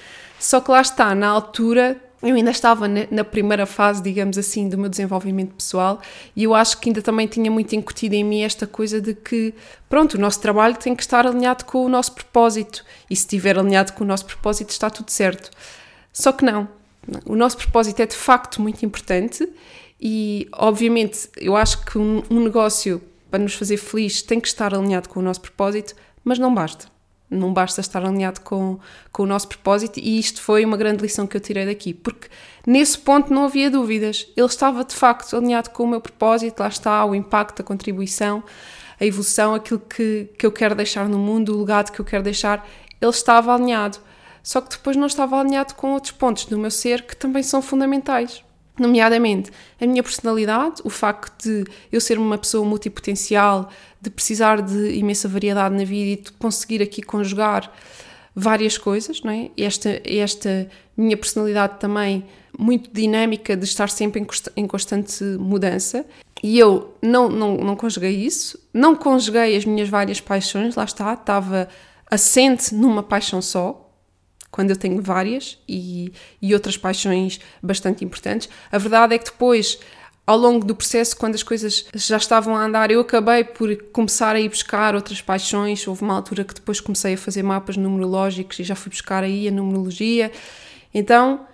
Só 0.40 0.62
que 0.62 0.70
lá 0.70 0.80
está, 0.80 1.14
na 1.14 1.28
altura 1.28 2.00
eu 2.23 2.35
ainda 2.35 2.50
estava 2.50 2.88
na 2.88 3.25
primeira 3.25 3.66
fase, 3.66 4.02
digamos 4.02 4.38
assim, 4.38 4.68
do 4.68 4.78
meu 4.78 4.88
desenvolvimento 4.88 5.54
pessoal 5.54 6.00
e 6.35 6.44
eu 6.44 6.54
acho 6.54 6.78
que 6.80 6.88
ainda 6.88 7.02
também 7.02 7.26
tinha 7.26 7.50
muito 7.50 7.75
incutido 7.76 8.14
em 8.14 8.25
mim 8.25 8.42
esta 8.42 8.66
coisa 8.66 9.00
de 9.00 9.14
que, 9.14 9.52
pronto, 9.88 10.14
o 10.14 10.20
nosso 10.20 10.40
trabalho 10.40 10.76
tem 10.76 10.96
que 10.96 11.02
estar 11.02 11.26
alinhado 11.26 11.64
com 11.66 11.85
o 11.85 11.88
nosso 11.88 12.12
propósito 12.12 12.85
e 13.11 13.14
se 13.14 13.23
estiver 13.23 13.58
alinhado 13.58 13.92
com 13.92 14.02
o 14.02 14.06
nosso 14.06 14.25
propósito 14.25 14.70
está 14.70 14.88
tudo 14.88 15.11
certo. 15.11 15.50
Só 16.12 16.32
que 16.32 16.44
não. 16.44 16.68
O 17.25 17.37
nosso 17.37 17.58
propósito 17.58 18.00
é 18.00 18.06
de 18.06 18.16
facto 18.16 18.61
muito 18.62 18.85
importante 18.85 19.49
e, 20.00 20.49
obviamente, 20.52 21.28
eu 21.37 21.54
acho 21.54 21.85
que 21.85 21.99
um, 21.99 22.23
um 22.30 22.40
negócio 22.40 23.00
para 23.30 23.38
nos 23.38 23.54
fazer 23.54 23.76
feliz 23.76 24.23
tem 24.23 24.40
que 24.40 24.49
estar 24.49 24.75
alinhado 24.75 25.08
com 25.08 25.20
o 25.20 25.23
nosso 25.23 25.42
propósito, 25.42 25.94
mas 26.25 26.38
não 26.38 26.52
basta. 26.52 26.95
Não 27.28 27.52
basta 27.52 27.80
estar 27.80 28.04
alinhado 28.04 28.40
com, 28.40 28.78
com 29.11 29.25
o 29.25 29.26
nosso 29.26 29.49
propósito, 29.49 29.99
e 29.99 30.18
isto 30.18 30.40
foi 30.40 30.64
uma 30.64 30.76
grande 30.76 31.02
lição 31.02 31.26
que 31.26 31.37
eu 31.37 31.40
tirei 31.40 31.66
daqui, 31.66 31.92
porque 31.92 32.28
nesse 32.66 32.99
ponto 32.99 33.33
não 33.35 33.45
havia 33.45 33.71
dúvidas. 33.71 34.26
Ele 34.37 34.47
estava 34.47 34.85
de 34.85 34.95
facto 34.95 35.37
alinhado 35.37 35.71
com 35.71 35.83
o 35.85 35.88
meu 35.88 36.00
propósito, 36.00 36.61
lá 36.61 36.68
está 36.68 37.04
o 37.04 37.14
impacto, 37.14 37.61
a 37.61 37.64
contribuição, 37.64 38.45
a 39.00 39.04
evolução, 39.04 39.54
aquilo 39.54 39.80
que, 39.80 40.30
que 40.38 40.47
eu 40.47 40.52
quero 40.52 40.75
deixar 40.75 41.09
no 41.09 41.18
mundo, 41.18 41.56
o 41.56 41.61
legado 41.61 41.90
que 41.90 42.00
eu 42.00 42.04
quero 42.04 42.23
deixar, 42.23 42.66
ele 43.00 43.11
estava 43.11 43.54
alinhado. 43.54 43.99
Só 44.42 44.61
que 44.61 44.71
depois 44.71 44.97
não 44.97 45.06
estava 45.06 45.40
alinhado 45.40 45.75
com 45.75 45.92
outros 45.92 46.12
pontos 46.12 46.45
do 46.45 46.56
meu 46.56 46.71
ser 46.71 47.02
que 47.02 47.16
também 47.16 47.42
são 47.42 47.61
fundamentais 47.61 48.45
nomeadamente 48.78 49.50
a 49.80 49.87
minha 49.87 50.02
personalidade, 50.02 50.83
o 50.85 50.90
facto 50.90 51.42
de 51.42 51.64
eu 51.90 52.00
ser 52.00 52.18
uma 52.18 52.38
pessoa 52.38 52.66
multipotencial, 52.66 53.71
de 54.00 54.11
precisar 54.11 54.62
de 54.62 54.95
imensa 54.97 55.28
variedade 55.28 55.75
na 55.75 55.85
vida 55.85 56.11
e 56.11 56.16
de 56.16 56.33
conseguir 56.33 56.83
aqui 56.83 57.02
conjugar 57.02 57.73
várias 58.35 58.76
coisas, 58.76 59.23
não 59.23 59.33
é? 59.33 59.50
Esta, 59.56 60.00
esta 60.04 60.68
minha 60.97 61.16
personalidade 61.16 61.80
também 61.80 62.25
muito 62.59 62.90
dinâmica 62.92 63.56
de 63.56 63.64
estar 63.64 63.88
sempre 63.88 64.25
em 64.56 64.66
constante 64.66 65.25
mudança 65.38 66.04
e 66.42 66.59
eu 66.59 66.95
não, 67.02 67.28
não, 67.28 67.56
não 67.56 67.76
conjuguei 67.76 68.14
isso, 68.14 68.59
não 68.73 68.95
conjuguei 68.95 69.56
as 69.56 69.64
minhas 69.64 69.88
várias 69.88 70.21
paixões, 70.21 70.75
lá 70.75 70.85
está, 70.85 71.12
estava 71.14 71.68
assente 72.11 72.75
numa 72.75 73.02
paixão 73.02 73.40
só, 73.40 73.86
quando 74.56 74.70
eu 74.70 74.76
tenho 74.76 75.02
várias 75.02 75.58
e, 75.68 76.10
e 76.40 76.54
outras 76.54 76.78
paixões 76.78 77.38
bastante 77.62 78.02
importantes. 78.02 78.48
A 78.72 78.78
verdade 78.78 79.14
é 79.14 79.18
que 79.18 79.26
depois 79.26 79.78
ao 80.26 80.38
longo 80.38 80.64
do 80.64 80.75
processo, 80.75 81.14
quando 81.14 81.34
as 81.34 81.42
coisas 81.42 81.84
já 81.94 82.16
estavam 82.16 82.56
a 82.56 82.64
andar, 82.64 82.90
eu 82.90 83.00
acabei 83.00 83.44
por 83.44 83.76
começar 83.92 84.34
a 84.34 84.40
ir 84.40 84.48
buscar 84.48 84.94
outras 84.94 85.20
paixões. 85.20 85.86
Houve 85.86 86.02
uma 86.02 86.14
altura 86.14 86.42
que 86.42 86.54
depois 86.54 86.80
comecei 86.80 87.14
a 87.14 87.18
fazer 87.18 87.42
mapas 87.42 87.76
numerológicos 87.76 88.58
e 88.58 88.64
já 88.64 88.75
fui 88.75 88.88
buscar 88.88 89.22
aí 89.22 89.46
a 89.46 89.50
numerologia. 89.50 90.32
Então, 90.92 91.46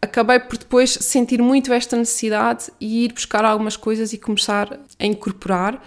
acabei 0.00 0.38
por 0.38 0.58
depois 0.58 0.90
sentir 0.90 1.40
muito 1.40 1.72
esta 1.72 1.96
necessidade 1.96 2.70
e 2.78 3.06
ir 3.06 3.14
buscar 3.14 3.46
algumas 3.46 3.78
coisas 3.78 4.12
e 4.12 4.18
começar 4.18 4.78
a 5.00 5.06
incorporar. 5.06 5.82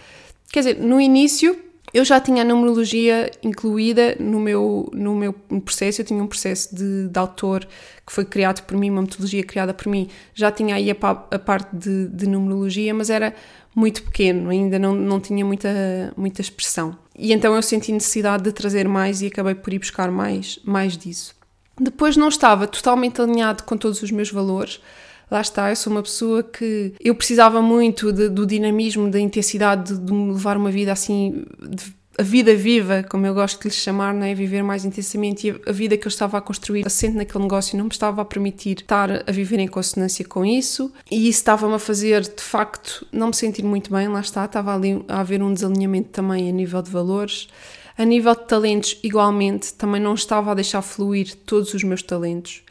Quer 0.52 0.60
dizer, 0.62 0.80
no 0.80 1.00
início 1.00 1.69
eu 1.94 2.06
já 2.06 2.20
tinha 2.20 2.42
a 2.44 2.46
numerologia 2.46 3.32
incluída 3.42 4.16
no 4.20 4.40
meu, 4.40 4.90
no 4.94 5.16
meu 5.16 5.34
processo, 5.64 6.02
eu 6.02 6.06
tinha 6.06 6.22
um 6.22 6.28
processo 6.28 6.76
de, 6.76 7.08
de 7.08 7.20
autor 7.20 7.68
que 8.06 8.14
foi 8.14 8.26
criado 8.26 8.62
por 8.64 8.78
mim, 8.78 8.90
uma 8.90 9.02
metodologia 9.02 9.44
criada 9.44 9.74
por 9.74 9.88
mim, 9.88 10.08
já 10.34 10.52
tinha 10.52 10.76
aí 10.76 10.92
a, 10.92 10.96
a 11.10 11.40
parte 11.40 11.76
de, 11.76 12.08
de, 12.08 12.28
numerologia, 12.28 12.94
mas 12.94 13.10
era 13.10 13.34
muito 13.76 14.04
pequeno, 14.04 14.50
ainda 14.50 14.78
não, 14.78 14.94
não 14.94 15.20
tinha 15.20 15.46
muita, 15.46 15.70
muita 16.16 16.42
expressão. 16.42 16.98
E 17.18 17.34
então 17.34 17.56
eu 17.56 17.62
senti 17.62 17.92
necessidade 17.92 18.44
de 18.44 18.52
trazer 18.52 18.88
mais 18.88 19.22
e 19.22 19.28
acabei 19.28 19.56
por 19.56 19.74
ir 19.74 19.80
buscar 19.80 20.12
mais, 20.12 20.60
mais 20.64 20.98
disso. 20.98 21.36
Depois 21.80 22.18
não 22.18 22.28
estava 22.28 22.68
totalmente 22.68 23.22
alinhado 23.22 23.64
com 23.64 23.78
todos 23.78 24.02
os 24.02 24.12
meus 24.12 24.32
valores, 24.32 24.82
lá 25.30 25.42
está, 25.42 25.70
eu 25.70 25.76
sou 25.76 25.92
uma 25.92 26.04
pessoa 26.04 26.44
que 26.44 26.94
eu 27.00 27.14
precisava 27.16 27.62
muito 27.62 28.12
de, 28.12 28.30
do 28.30 28.46
dinamismo, 28.46 29.10
da 29.10 29.20
intensidade 29.20 29.94
de, 29.94 30.00
de 30.00 30.14
levar 30.14 30.58
uma 30.58 30.72
vida 30.72 30.92
assim, 30.92 31.46
de, 31.60 32.00
a 32.20 32.24
vida 32.24 32.54
viva, 32.54 33.02
como 33.10 33.26
eu 33.26 33.34
gosto 33.34 33.62
de 33.62 33.70
lhe 33.70 33.74
chamar, 33.74 34.14
não 34.14 34.26
é? 34.26 34.36
Viver 34.36 34.62
mais 34.62 34.84
intensamente 34.84 35.48
e 35.48 35.62
a 35.66 35.72
vida 35.72 35.96
que 35.96 36.06
eu 36.06 36.10
estava 36.10 36.38
a 36.38 36.42
construir 36.42 36.86
assente 36.86 37.16
naquele 37.16 37.44
negócio 37.44 37.78
não 37.78 37.86
me 37.86 37.92
estava 37.92 38.22
a 38.22 38.26
permitir 38.26 38.80
estar 38.82 39.24
a 39.26 39.32
viver 39.32 39.58
em 39.60 39.68
consonância 39.70 40.26
com 40.26 40.46
isso 40.46 40.92
e 41.10 41.30
isso 41.30 41.40
estava-me 41.40 41.76
a 41.76 41.80
fazer, 41.80 42.24
de 42.24 42.44
facto, 42.44 43.08
não 43.10 43.28
me 43.28 43.34
sentir 43.34 43.64
muito 43.64 43.90
bem, 43.90 44.10
lá 44.10 44.20
está, 44.20 44.44
estava 44.44 44.76
ali 44.76 45.02
a 45.08 45.22
haver 45.22 45.42
um 45.42 45.54
desalinhamento 45.54 46.10
também 46.10 46.50
a 46.50 46.52
nível 46.52 46.82
de 46.82 46.92
valores. 46.92 47.48
A 47.98 48.06
nível 48.06 48.34
de 48.34 48.48
talentos, 48.48 48.98
igualmente, 49.04 49.74
também 49.74 50.02
não 50.02 50.14
estava 50.14 50.52
a 50.52 50.54
deixar 50.54 50.82
fluir 50.82 51.36
todos 51.46 51.74
os 51.74 51.84
meus 51.84 52.02
talentos. 52.02 52.64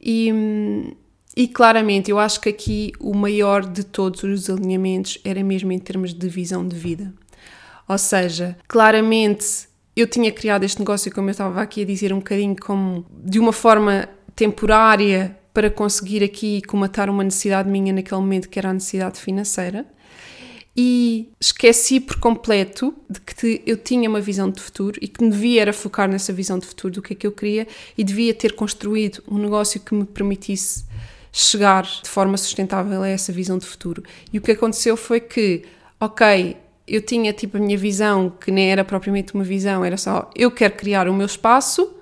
E, 0.00 0.32
hum, 0.32 0.92
e 1.36 1.48
claramente, 1.48 2.10
eu 2.10 2.18
acho 2.18 2.40
que 2.40 2.48
aqui 2.48 2.92
o 3.00 3.14
maior 3.14 3.66
de 3.66 3.82
todos 3.82 4.22
os 4.22 4.48
alinhamentos 4.48 5.18
era 5.24 5.42
mesmo 5.42 5.72
em 5.72 5.78
termos 5.78 6.14
de 6.14 6.28
visão 6.28 6.66
de 6.66 6.76
vida. 6.76 7.12
Ou 7.88 7.98
seja, 7.98 8.56
claramente 8.68 9.68
eu 9.96 10.06
tinha 10.06 10.30
criado 10.30 10.64
este 10.64 10.78
negócio, 10.78 11.12
como 11.12 11.28
eu 11.28 11.32
estava 11.32 11.60
aqui 11.60 11.82
a 11.82 11.84
dizer, 11.84 12.12
um 12.12 12.18
bocadinho 12.18 12.56
como 12.56 13.04
de 13.10 13.40
uma 13.40 13.52
forma 13.52 14.08
temporária 14.36 15.36
para 15.52 15.70
conseguir 15.70 16.22
aqui 16.22 16.62
comatar 16.62 17.10
uma 17.10 17.24
necessidade 17.24 17.68
minha 17.68 17.92
naquele 17.92 18.20
momento, 18.20 18.48
que 18.48 18.58
era 18.58 18.70
a 18.70 18.72
necessidade 18.72 19.20
financeira. 19.20 19.86
E 20.76 21.28
esqueci 21.40 22.00
por 22.00 22.18
completo 22.18 22.92
de 23.08 23.20
que 23.20 23.62
eu 23.64 23.76
tinha 23.76 24.10
uma 24.10 24.20
visão 24.20 24.50
de 24.50 24.60
futuro 24.60 24.98
e 25.00 25.06
que 25.06 25.28
devia 25.28 25.62
era 25.62 25.72
focar 25.72 26.08
nessa 26.08 26.32
visão 26.32 26.58
de 26.58 26.66
futuro 26.66 26.94
do 26.94 27.02
que 27.02 27.12
é 27.12 27.16
que 27.16 27.26
eu 27.26 27.30
queria 27.30 27.66
e 27.96 28.02
devia 28.02 28.34
ter 28.34 28.54
construído 28.54 29.22
um 29.28 29.38
negócio 29.38 29.78
que 29.78 29.94
me 29.94 30.04
permitisse 30.04 30.84
chegar 31.36 31.82
de 31.82 32.08
forma 32.08 32.36
sustentável 32.36 33.02
a 33.02 33.08
essa 33.08 33.32
visão 33.32 33.58
de 33.58 33.66
futuro. 33.66 34.04
E 34.32 34.38
o 34.38 34.40
que 34.40 34.52
aconteceu 34.52 34.96
foi 34.96 35.18
que, 35.18 35.64
ok, 36.00 36.56
eu 36.86 37.02
tinha 37.02 37.32
tipo 37.32 37.56
a 37.56 37.60
minha 37.60 37.76
visão, 37.76 38.30
que 38.30 38.52
nem 38.52 38.70
era 38.70 38.84
propriamente 38.84 39.34
uma 39.34 39.42
visão, 39.42 39.84
era 39.84 39.96
só 39.96 40.30
eu 40.36 40.48
quero 40.52 40.74
criar 40.74 41.08
o 41.08 41.12
meu 41.12 41.26
espaço, 41.26 41.92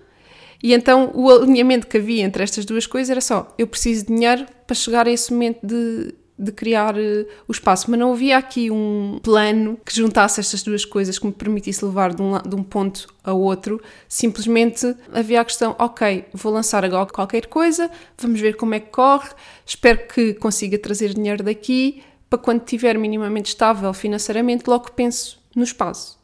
e 0.62 0.74
então 0.74 1.10
o 1.14 1.30
alinhamento 1.30 1.86
que 1.86 1.96
havia 1.96 2.22
entre 2.22 2.42
estas 2.42 2.66
duas 2.66 2.86
coisas 2.86 3.08
era 3.08 3.22
só 3.22 3.52
eu 3.56 3.66
preciso 3.66 4.04
de 4.04 4.14
dinheiro 4.14 4.44
para 4.66 4.74
chegar 4.74 5.06
a 5.06 5.10
esse 5.10 5.32
momento 5.32 5.66
de 5.66 6.14
de 6.42 6.50
criar 6.50 6.96
uh, 6.96 7.26
o 7.46 7.52
espaço, 7.52 7.90
mas 7.90 8.00
não 8.00 8.12
havia 8.12 8.36
aqui 8.36 8.70
um 8.70 9.20
plano 9.22 9.78
que 9.84 9.94
juntasse 9.94 10.40
estas 10.40 10.62
duas 10.62 10.84
coisas, 10.84 11.18
que 11.18 11.26
me 11.26 11.32
permitisse 11.32 11.84
levar 11.84 12.12
de 12.12 12.20
um, 12.20 12.38
de 12.38 12.54
um 12.56 12.62
ponto 12.62 13.06
a 13.22 13.32
outro. 13.32 13.80
Simplesmente 14.08 14.96
havia 15.12 15.40
a 15.40 15.44
questão: 15.44 15.76
ok, 15.78 16.24
vou 16.32 16.52
lançar 16.52 16.84
agora 16.84 17.06
qualquer 17.06 17.46
coisa, 17.46 17.90
vamos 18.18 18.40
ver 18.40 18.56
como 18.56 18.74
é 18.74 18.80
que 18.80 18.90
corre, 18.90 19.30
espero 19.64 20.06
que 20.08 20.34
consiga 20.34 20.76
trazer 20.78 21.14
dinheiro 21.14 21.44
daqui, 21.44 22.02
para 22.28 22.38
quando 22.38 22.62
estiver 22.62 22.98
minimamente 22.98 23.50
estável 23.50 23.92
financeiramente, 23.94 24.64
logo 24.66 24.90
penso 24.92 25.40
no 25.54 25.62
espaço. 25.62 26.20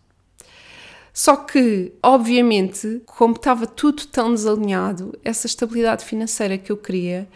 Só 1.13 1.35
que, 1.35 1.93
obviamente, 2.03 3.03
como 3.05 3.35
estava 3.35 3.67
tudo 3.67 4.07
tão 4.07 4.33
desalinhado, 4.33 5.19
essa 5.25 5.47
estabilidade 5.47 6.05
financeira 6.05 6.57
que 6.57 6.71
eu 6.71 6.77
queria 6.77 7.29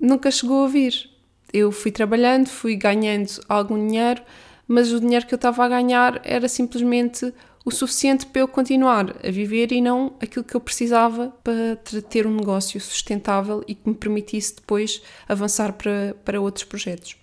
nunca 0.00 0.30
chegou 0.30 0.64
a 0.64 0.68
vir 0.68 1.09
eu 1.52 1.70
fui 1.72 1.90
trabalhando, 1.90 2.48
fui 2.48 2.76
ganhando 2.76 3.30
algum 3.48 3.86
dinheiro, 3.86 4.22
mas 4.66 4.92
o 4.92 5.00
dinheiro 5.00 5.26
que 5.26 5.34
eu 5.34 5.36
estava 5.36 5.64
a 5.64 5.68
ganhar 5.68 6.20
era 6.24 6.48
simplesmente 6.48 7.32
o 7.64 7.70
suficiente 7.70 8.26
para 8.26 8.42
eu 8.42 8.48
continuar 8.48 9.14
a 9.22 9.30
viver 9.30 9.72
e 9.72 9.80
não 9.80 10.14
aquilo 10.20 10.44
que 10.44 10.54
eu 10.54 10.60
precisava 10.60 11.32
para 11.44 11.76
ter 12.08 12.26
um 12.26 12.34
negócio 12.34 12.80
sustentável 12.80 13.62
e 13.68 13.74
que 13.74 13.88
me 13.88 13.94
permitisse 13.94 14.56
depois 14.56 15.02
avançar 15.28 15.72
para, 15.74 16.14
para 16.24 16.40
outros 16.40 16.64
projetos. 16.64 17.16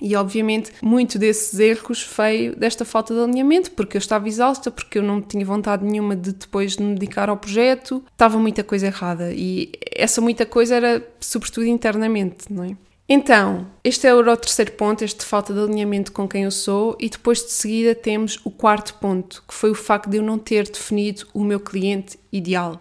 E 0.00 0.16
obviamente 0.16 0.72
muito 0.82 1.18
desses 1.18 1.58
erros 1.58 2.08
veio 2.16 2.56
desta 2.56 2.84
falta 2.84 3.12
de 3.12 3.20
alinhamento, 3.20 3.72
porque 3.72 3.96
eu 3.96 3.98
estava 3.98 4.26
exausta, 4.26 4.70
porque 4.70 4.98
eu 4.98 5.02
não 5.02 5.20
tinha 5.20 5.44
vontade 5.44 5.84
nenhuma 5.84 6.16
de 6.16 6.32
depois 6.32 6.76
de 6.76 6.82
me 6.82 6.94
dedicar 6.94 7.28
ao 7.28 7.36
projeto, 7.36 8.02
estava 8.10 8.38
muita 8.38 8.64
coisa 8.64 8.86
errada 8.86 9.32
e 9.32 9.72
essa 9.94 10.20
muita 10.20 10.46
coisa 10.46 10.76
era 10.76 11.06
sobretudo 11.20 11.66
internamente, 11.66 12.50
não 12.50 12.64
é? 12.64 12.76
Então, 13.12 13.66
este 13.82 14.06
é 14.06 14.14
o 14.14 14.36
terceiro 14.36 14.70
ponto, 14.70 15.02
este 15.02 15.24
falta 15.24 15.52
de 15.52 15.58
alinhamento 15.58 16.12
com 16.12 16.28
quem 16.28 16.44
eu 16.44 16.50
sou, 16.52 16.96
e 17.00 17.10
depois 17.10 17.38
de 17.38 17.50
seguida 17.50 17.92
temos 17.92 18.38
o 18.44 18.52
quarto 18.52 18.94
ponto, 18.94 19.42
que 19.48 19.52
foi 19.52 19.72
o 19.72 19.74
facto 19.74 20.08
de 20.08 20.18
eu 20.18 20.22
não 20.22 20.38
ter 20.38 20.70
definido 20.70 21.26
o 21.34 21.42
meu 21.42 21.58
cliente 21.58 22.16
ideal. 22.30 22.80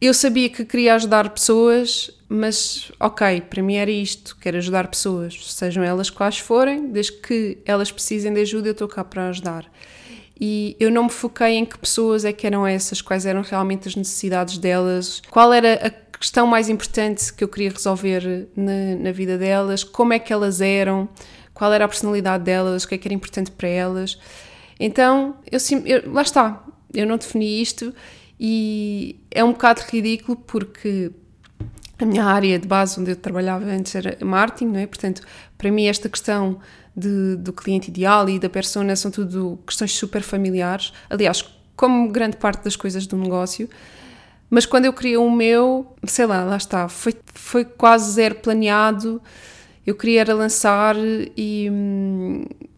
Eu 0.00 0.12
sabia 0.12 0.50
que 0.50 0.64
queria 0.64 0.96
ajudar 0.96 1.30
pessoas, 1.30 2.10
mas 2.28 2.90
ok, 2.98 3.42
para 3.42 3.62
mim 3.62 3.76
era 3.76 3.88
isto: 3.88 4.36
quero 4.40 4.56
ajudar 4.56 4.88
pessoas, 4.88 5.54
sejam 5.54 5.84
elas 5.84 6.10
quais 6.10 6.40
forem, 6.40 6.90
desde 6.90 7.12
que 7.12 7.58
elas 7.64 7.92
precisem 7.92 8.34
de 8.34 8.40
ajuda, 8.40 8.66
eu 8.66 8.72
estou 8.72 8.88
cá 8.88 9.04
para 9.04 9.28
ajudar. 9.28 9.64
E 10.40 10.76
eu 10.80 10.90
não 10.90 11.04
me 11.04 11.10
foquei 11.10 11.52
em 11.52 11.64
que 11.64 11.78
pessoas 11.78 12.24
é 12.24 12.32
que 12.32 12.44
eram 12.48 12.66
essas, 12.66 13.00
quais 13.00 13.26
eram 13.26 13.42
realmente 13.42 13.86
as 13.86 13.94
necessidades 13.94 14.58
delas, 14.58 15.22
qual 15.30 15.52
era 15.52 15.74
a 15.86 15.90
questão 16.22 16.46
mais 16.46 16.68
importante 16.68 17.34
que 17.34 17.42
eu 17.42 17.48
queria 17.48 17.70
resolver 17.70 18.48
na, 18.54 18.94
na 18.96 19.10
vida 19.10 19.36
delas, 19.36 19.82
como 19.82 20.12
é 20.12 20.20
que 20.20 20.32
elas 20.32 20.60
eram, 20.60 21.08
qual 21.52 21.72
era 21.72 21.84
a 21.84 21.88
personalidade 21.88 22.44
delas, 22.44 22.84
o 22.84 22.88
que 22.88 22.94
é 22.94 22.98
que 22.98 23.08
era 23.08 23.14
importante 23.14 23.50
para 23.50 23.66
elas. 23.66 24.16
Então, 24.78 25.34
eu, 25.50 25.58
eu, 25.84 26.12
lá 26.12 26.22
está, 26.22 26.64
eu 26.94 27.08
não 27.08 27.16
defini 27.16 27.60
isto 27.60 27.92
e 28.38 29.18
é 29.32 29.42
um 29.42 29.50
bocado 29.50 29.82
ridículo 29.88 30.36
porque 30.36 31.10
a 31.98 32.06
minha 32.06 32.24
área 32.24 32.56
de 32.56 32.68
base 32.68 33.00
onde 33.00 33.10
eu 33.10 33.16
trabalhava 33.16 33.64
antes 33.64 33.92
era 33.96 34.16
marketing, 34.24 34.66
não 34.66 34.78
é? 34.78 34.86
Portanto, 34.86 35.22
para 35.58 35.72
mim 35.72 35.86
esta 35.86 36.08
questão 36.08 36.60
de, 36.96 37.34
do 37.34 37.52
cliente 37.52 37.90
ideal 37.90 38.28
e 38.28 38.38
da 38.38 38.48
persona 38.48 38.94
são 38.94 39.10
tudo 39.10 39.58
questões 39.66 39.92
super 39.92 40.22
familiares. 40.22 40.92
Aliás, 41.10 41.44
como 41.74 42.08
grande 42.12 42.36
parte 42.36 42.62
das 42.62 42.76
coisas 42.76 43.08
do 43.08 43.16
negócio, 43.16 43.68
mas 44.52 44.66
quando 44.66 44.84
eu 44.84 44.92
criei 44.92 45.16
o 45.16 45.30
meu, 45.30 45.96
sei 46.04 46.26
lá, 46.26 46.44
lá 46.44 46.58
está, 46.58 46.86
foi, 46.86 47.14
foi 47.32 47.64
quase 47.64 48.12
zero 48.12 48.34
planeado. 48.34 49.18
Eu 49.86 49.94
queria 49.94 50.20
era 50.20 50.34
lançar 50.34 50.94
e, 51.34 51.70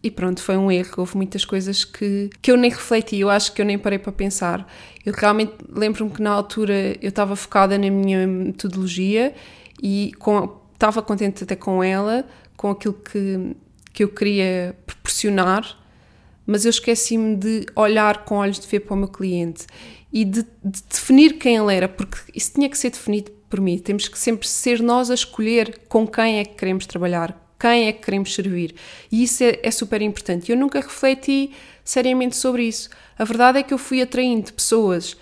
e 0.01 0.09
pronto, 0.09 0.41
foi 0.41 0.55
um 0.55 0.71
erro. 0.71 0.93
Houve 0.99 1.17
muitas 1.17 1.43
coisas 1.43 1.83
que, 1.83 2.29
que 2.41 2.49
eu 2.49 2.55
nem 2.55 2.71
refleti, 2.71 3.19
eu 3.19 3.29
acho 3.29 3.51
que 3.51 3.61
eu 3.61 3.65
nem 3.65 3.77
parei 3.77 3.99
para 3.99 4.13
pensar. 4.13 4.65
Eu 5.05 5.11
realmente 5.11 5.51
lembro-me 5.69 6.11
que 6.11 6.21
na 6.21 6.31
altura 6.31 6.95
eu 7.01 7.09
estava 7.09 7.35
focada 7.35 7.77
na 7.77 7.89
minha 7.89 8.25
metodologia 8.25 9.35
e 9.83 10.13
com, 10.17 10.57
estava 10.73 11.01
contente 11.01 11.43
até 11.43 11.57
com 11.57 11.83
ela, 11.83 12.25
com 12.55 12.69
aquilo 12.69 12.93
que, 12.93 13.53
que 13.91 14.01
eu 14.01 14.07
queria 14.07 14.77
proporcionar, 14.85 15.77
mas 16.47 16.63
eu 16.63 16.69
esqueci-me 16.69 17.35
de 17.35 17.65
olhar 17.75 18.23
com 18.23 18.35
olhos 18.35 18.61
de 18.61 18.65
ver 18.65 18.79
para 18.79 18.93
o 18.93 18.97
meu 18.97 19.09
cliente 19.09 19.67
e 20.15 20.23
de, 20.23 20.43
de, 20.63 20.81
definir 20.89 21.33
quem 21.33 21.57
ele 21.57 21.75
era, 21.75 21.89
porque 21.89 22.17
isso 22.33 22.53
tinha 22.53 22.69
que 22.69 22.77
ser 22.77 22.89
definido 22.89 23.31
por 23.49 23.59
mim. 23.59 23.77
Temos 23.77 24.07
que 24.07 24.17
sempre 24.17 24.47
ser 24.47 24.81
nós 24.81 25.11
a 25.11 25.13
escolher 25.13 25.81
com 25.89 26.07
quem 26.07 26.39
é 26.39 26.45
que 26.45 26.55
queremos 26.55 26.85
trabalhar, 26.85 27.37
quem 27.59 27.89
é 27.89 27.91
que 27.91 28.01
queremos 28.01 28.33
servir. 28.33 28.75
E 29.11 29.23
isso 29.23 29.43
é, 29.43 29.59
é 29.61 29.69
super 29.69 30.01
importante. 30.01 30.49
Eu 30.49 30.57
nunca 30.57 30.79
refleti 30.79 31.51
seriamente 31.83 32.37
sobre 32.37 32.63
isso. 32.63 32.89
A 33.19 33.25
verdade 33.25 33.59
é 33.59 33.63
que 33.63 33.73
eu 33.73 33.77
fui 33.77 34.01
atraindo 34.01 34.53
pessoas 34.53 35.17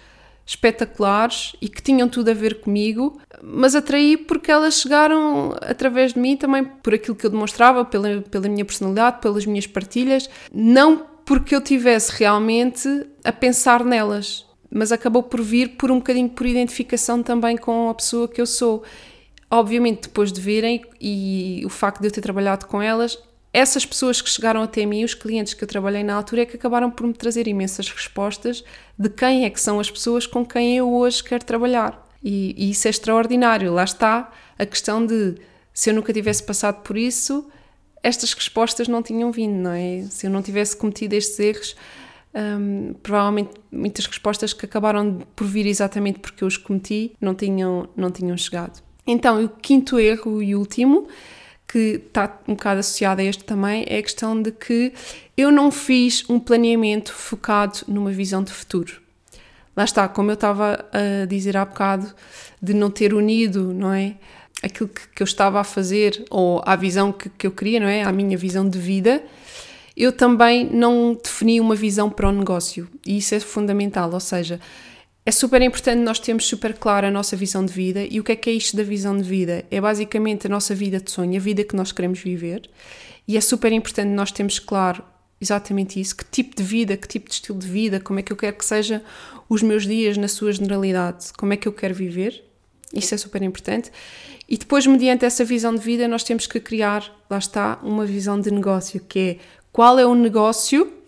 espetaculares 0.46 1.56
e 1.60 1.68
que 1.68 1.82
tinham 1.82 2.08
tudo 2.08 2.30
a 2.30 2.34
ver 2.36 2.62
comigo, 2.62 3.20
mas 3.42 3.74
atraí 3.74 4.16
porque 4.16 4.52
elas 4.52 4.76
chegaram 4.76 5.56
através 5.62 6.14
de 6.14 6.20
mim 6.20 6.38
também 6.38 6.66
por 6.66 6.94
aquilo 6.94 7.16
que 7.16 7.26
eu 7.26 7.32
demonstrava, 7.32 7.84
pela, 7.84 8.22
pela 8.22 8.48
minha 8.48 8.64
personalidade, 8.66 9.22
pelas 9.22 9.48
minhas 9.48 9.66
partilhas, 9.66 10.30
não 10.54 11.08
porque 11.26 11.56
eu 11.56 11.62
tivesse 11.62 12.12
realmente 12.12 13.08
a 13.24 13.32
pensar 13.32 13.84
nelas 13.84 14.46
mas 14.74 14.92
acabou 14.92 15.22
por 15.22 15.42
vir 15.42 15.78
por 15.78 15.92
um 15.92 15.98
bocadinho 15.98 16.30
por 16.30 16.46
identificação 16.46 17.22
também 17.22 17.56
com 17.56 17.90
a 17.90 17.94
pessoa 17.94 18.28
que 18.28 18.42
eu 18.42 18.46
sou. 18.46 18.84
Obviamente, 19.50 20.04
depois 20.04 20.32
de 20.32 20.42
virem 20.42 20.84
e 21.00 21.62
o 21.64 21.70
facto 21.70 22.02
de 22.02 22.08
eu 22.08 22.12
ter 22.12 22.22
trabalhado 22.22 22.66
com 22.66 22.82
elas, 22.82 23.20
essas 23.54 23.86
pessoas 23.86 24.20
que 24.20 24.30
chegaram 24.30 24.64
até 24.64 24.84
mim, 24.84 25.04
os 25.04 25.14
clientes 25.14 25.54
que 25.54 25.64
eu 25.64 25.68
trabalhei 25.68 26.04
na 26.04 26.16
altura, 26.16 26.42
é 26.42 26.46
que 26.46 26.56
acabaram 26.56 26.90
por 26.90 27.06
me 27.06 27.14
trazer 27.14 27.48
imensas 27.48 27.88
respostas 27.88 28.64
de 28.98 29.10
quem 29.10 29.46
é 29.46 29.50
que 29.52 29.62
são 29.62 29.80
as 29.80 29.92
pessoas 29.92 30.26
com 30.26 30.44
quem 30.44 30.76
eu 30.78 30.92
hoje 30.92 31.24
quero 31.24 31.46
trabalhar. 31.46 32.10
E, 32.24 32.56
e 32.58 32.72
isso 32.72 32.88
é 32.88 32.90
extraordinário. 32.90 33.72
Lá 33.72 33.84
está 33.84 34.32
a 34.58 34.66
questão 34.66 35.06
de 35.06 35.36
se 35.72 35.92
eu 35.92 35.94
nunca 35.94 36.12
tivesse 36.12 36.42
passado 36.42 36.82
por 36.82 36.98
isso, 36.98 37.48
estas 38.02 38.34
respostas 38.34 38.88
não 38.88 39.04
tinham 39.04 39.32
vindo, 39.32 39.54
não 39.54 39.72
é? 39.72 40.04
Se 40.10 40.26
eu 40.26 40.32
não 40.32 40.42
tivesse 40.42 40.76
cometido 40.76 41.14
estes 41.14 41.40
erros, 41.40 41.76
um, 42.34 42.94
provavelmente 43.02 43.52
muitas 43.72 44.06
respostas 44.06 44.54
que 44.54 44.66
acabaram 44.66 45.20
por 45.36 45.46
vir 45.46 45.68
exatamente 45.68 46.20
porque 46.20 46.44
eu 46.44 46.48
os 46.48 46.58
cometi 46.58 47.12
não 47.22 47.36
tinham, 47.36 47.88
não 47.96 48.10
tinham 48.10 48.36
chegado. 48.38 48.82
Então, 49.06 49.44
o 49.44 49.50
quinto 49.50 50.00
erro 50.00 50.42
e 50.42 50.56
último, 50.56 51.08
que 51.68 52.02
está 52.08 52.40
um 52.48 52.54
bocado 52.54 52.80
associado 52.80 53.22
a 53.22 53.24
este 53.24 53.44
também, 53.44 53.86
é 53.88 53.98
a 53.98 54.04
questão 54.04 54.42
de 54.42 54.52
que 54.52 54.94
eu 55.36 55.52
não 55.52 55.72
fiz 55.72 56.24
um 56.30 56.40
planeamento 56.40 57.14
focado 57.14 57.80
numa 57.88 58.12
visão 58.12 58.44
de 58.44 58.52
futuro. 58.52 59.02
Lá 59.76 59.84
está, 59.84 60.08
como 60.08 60.30
eu 60.30 60.36
estava 60.36 60.86
a 60.92 61.26
dizer 61.26 61.58
há 61.58 61.66
bocado, 61.66 62.14
de 62.62 62.74
não 62.74 62.90
ter 62.92 63.14
unido, 63.14 63.74
não 63.74 63.92
é? 63.92 64.16
Aquilo 64.62 64.88
que, 64.88 65.02
que 65.10 65.24
eu 65.24 65.26
estava 65.26 65.60
a 65.60 65.64
fazer, 65.64 66.24
ou 66.30 66.62
a 66.66 66.76
visão 66.76 67.12
que, 67.12 67.28
que 67.30 67.48
eu 67.48 67.52
queria, 67.52 67.80
não 67.80 67.88
é? 67.88 68.04
A 68.04 68.12
minha 68.12 68.38
visão 68.38 68.70
de 68.70 68.78
vida, 68.78 69.22
eu 69.96 70.12
também 70.12 70.70
não 70.70 71.14
defini 71.22 71.60
uma 71.60 71.76
visão 71.76 72.10
para 72.10 72.30
o 72.30 72.32
negócio. 72.32 72.88
E 73.06 73.18
isso 73.18 73.36
é 73.36 73.40
fundamental, 73.40 74.12
ou 74.14 74.20
seja, 74.20 74.60
é 75.26 75.32
super 75.32 75.62
importante 75.62 76.00
nós 76.02 76.20
termos 76.20 76.46
super 76.46 76.74
clara 76.74 77.08
a 77.08 77.12
nossa 77.12 77.36
visão 77.36 77.66
de 77.66 77.72
vida 77.72 78.06
e 78.10 78.20
o 78.20 78.24
que 78.24 78.34
é 78.34 78.36
que 78.36 78.50
é 78.50 78.54
isto 78.54 78.76
da 78.76 78.84
visão 78.84 79.16
de 79.16 79.24
vida? 79.24 79.64
É 79.72 79.80
basicamente 79.80 80.48
a 80.48 80.50
nossa 80.50 80.76
vida 80.76 81.00
de 81.00 81.10
sonho, 81.10 81.38
a 81.38 81.40
vida 81.40 81.64
que 81.64 81.76
nós 81.76 81.92
queremos 81.92 82.20
viver 82.20 82.70
e 83.28 83.38
é 83.38 83.42
super 83.42 83.72
importante 83.72 84.10
nós 84.10 84.32
termos 84.32 84.60
claro 84.60 85.04
exatamente 85.40 86.00
isso, 86.00 86.16
que 86.16 86.26
tipo 86.26 86.56
de 86.56 86.64
vida, 86.64 86.98
que 86.98 87.08
tipo 87.08 87.30
de 87.30 87.36
estilo 87.36 87.60
de 87.60 87.68
vida, 87.68 88.00
como 88.00 88.20
é 88.20 88.22
que 88.24 88.32
eu 88.32 88.38
quero 88.38 88.56
que 88.58 88.66
seja 88.66 89.02
os 89.50 89.62
meus 89.62 89.86
dias 89.86 90.18
na 90.18 90.28
sua 90.28 90.52
generalidade, 90.52 91.32
como 91.38 91.54
é 91.54 91.58
que 91.58 91.68
eu 91.68 91.74
quero 91.74 91.94
viver, 91.94 92.44
isso 92.94 93.14
é 93.16 93.18
super 93.18 93.42
importante. 93.42 93.92
E 94.48 94.58
depois, 94.58 94.86
mediante 94.86 95.26
essa 95.26 95.44
visão 95.44 95.74
de 95.74 95.82
vida, 95.82 96.08
nós 96.08 96.24
temos 96.24 96.46
que 96.48 96.60
criar, 96.60 97.12
lá 97.30 97.38
está, 97.38 97.80
uma 97.82 98.06
visão 98.06 98.40
de 98.40 98.52
negócio, 98.52 99.00
que 99.02 99.20
é 99.20 99.38
qual 99.74 100.00
é 100.00 100.06
o 100.06 100.16
negócio 100.16 101.04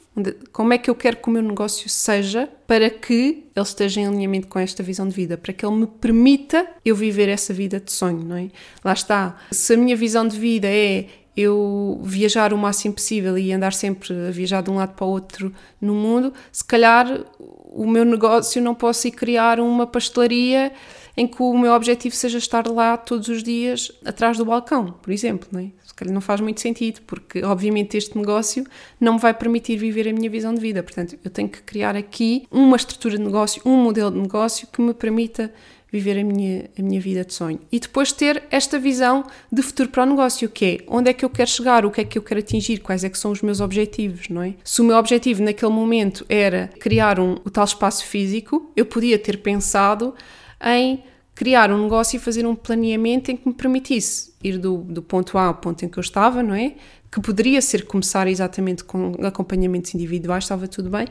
como 0.53 0.71
é 0.71 0.77
que 0.77 0.89
eu 0.89 0.95
quero 0.95 1.17
que 1.17 1.27
o 1.27 1.31
meu 1.31 1.41
negócio 1.41 1.89
seja 1.89 2.49
para 2.65 2.89
que 2.89 3.43
ele 3.53 3.65
esteja 3.65 3.99
em 3.99 4.07
alinhamento 4.07 4.47
com 4.47 4.57
esta 4.57 4.81
visão 4.81 5.07
de 5.07 5.13
vida, 5.13 5.37
para 5.37 5.51
que 5.51 5.65
ele 5.65 5.75
me 5.75 5.87
permita 5.87 6.65
eu 6.85 6.95
viver 6.95 7.27
essa 7.27 7.53
vida 7.53 7.79
de 7.79 7.91
sonho, 7.91 8.23
não 8.23 8.37
é? 8.37 8.49
Lá 8.83 8.93
está. 8.93 9.37
Se 9.51 9.73
a 9.73 9.77
minha 9.77 9.95
visão 9.95 10.25
de 10.25 10.39
vida 10.39 10.67
é 10.69 11.07
eu 11.35 11.99
viajar 12.01 12.53
o 12.53 12.57
máximo 12.57 12.93
possível 12.93 13.37
e 13.37 13.51
andar 13.51 13.73
sempre 13.73 14.13
a 14.27 14.31
viajar 14.31 14.63
de 14.63 14.71
um 14.71 14.75
lado 14.75 14.93
para 14.93 15.05
o 15.05 15.09
outro 15.09 15.53
no 15.81 15.93
mundo, 15.93 16.33
se 16.49 16.63
calhar 16.63 17.25
o 17.37 17.85
meu 17.85 18.05
negócio 18.05 18.61
não 18.61 18.73
posso 18.73 19.05
ir 19.09 19.11
criar 19.11 19.59
uma 19.59 19.85
pastelaria 19.85 20.71
em 21.17 21.27
que 21.27 21.41
o 21.41 21.57
meu 21.57 21.73
objetivo 21.73 22.15
seja 22.15 22.37
estar 22.37 22.67
lá 22.67 22.95
todos 22.95 23.27
os 23.27 23.43
dias 23.43 23.91
atrás 24.05 24.37
do 24.37 24.45
balcão, 24.45 24.93
por 25.01 25.11
exemplo, 25.11 25.49
não 25.51 25.59
é? 25.59 25.71
Calhar 25.95 26.13
não 26.13 26.21
faz 26.21 26.41
muito 26.41 26.61
sentido, 26.61 27.01
porque 27.07 27.43
obviamente 27.43 27.97
este 27.97 28.17
negócio 28.17 28.65
não 28.99 29.13
me 29.13 29.19
vai 29.19 29.33
permitir 29.33 29.77
viver 29.77 30.07
a 30.07 30.13
minha 30.13 30.29
visão 30.29 30.53
de 30.53 30.59
vida. 30.59 30.83
Portanto, 30.83 31.17
eu 31.23 31.31
tenho 31.31 31.49
que 31.49 31.61
criar 31.61 31.95
aqui 31.95 32.45
uma 32.51 32.75
estrutura 32.75 33.17
de 33.17 33.23
negócio, 33.23 33.61
um 33.65 33.77
modelo 33.77 34.11
de 34.11 34.19
negócio 34.19 34.67
que 34.71 34.81
me 34.81 34.93
permita 34.93 35.51
viver 35.91 36.19
a 36.19 36.23
minha, 36.23 36.69
a 36.77 36.81
minha 36.81 36.99
vida 36.99 37.23
de 37.23 37.33
sonho. 37.33 37.59
E 37.71 37.79
depois 37.79 38.11
ter 38.11 38.43
esta 38.51 38.77
visão 38.77 39.23
de 39.49 39.61
futuro 39.61 39.89
para 39.89 40.03
o 40.03 40.05
negócio, 40.05 40.49
que 40.49 40.65
é 40.65 40.77
onde 40.87 41.09
é 41.09 41.13
que 41.13 41.23
eu 41.23 41.29
quero 41.29 41.49
chegar, 41.49 41.85
o 41.85 41.91
que 41.91 42.01
é 42.01 42.03
que 42.03 42.17
eu 42.17 42.21
quero 42.21 42.41
atingir, 42.41 42.79
quais 42.79 43.03
é 43.03 43.09
que 43.09 43.17
são 43.17 43.31
os 43.31 43.41
meus 43.41 43.61
objetivos, 43.61 44.27
não 44.27 44.41
é? 44.41 44.55
Se 44.63 44.81
o 44.81 44.83
meu 44.83 44.97
objetivo 44.97 45.41
naquele 45.41 45.71
momento 45.71 46.25
era 46.27 46.69
criar 46.79 47.19
um, 47.19 47.35
o 47.45 47.49
tal 47.49 47.63
espaço 47.63 48.05
físico, 48.05 48.71
eu 48.75 48.85
podia 48.85 49.17
ter 49.17 49.37
pensado 49.37 50.13
em 50.61 51.01
criar 51.35 51.69
um 51.71 51.83
negócio 51.83 52.15
e 52.15 52.19
fazer 52.19 52.47
um 52.47 52.55
planeamento 52.55 53.29
em 53.29 53.35
que 53.35 53.47
me 53.47 53.53
permitisse 53.53 54.33
ir 54.41 54.57
do, 54.57 54.77
do 54.77 55.01
ponto 55.01 55.37
A 55.37 55.47
ao 55.47 55.55
ponto 55.55 55.83
em 55.83 55.89
que 55.89 55.99
eu 55.99 56.01
estava, 56.01 56.41
não 56.41 56.55
é? 56.55 56.75
Que 57.11 57.19
poderia 57.19 57.61
ser 57.61 57.85
começar 57.85 58.27
exatamente 58.27 58.83
com 58.83 59.11
acompanhamentos 59.21 59.93
individuais, 59.93 60.45
estava 60.45 60.67
tudo 60.67 60.89
bem, 60.89 61.07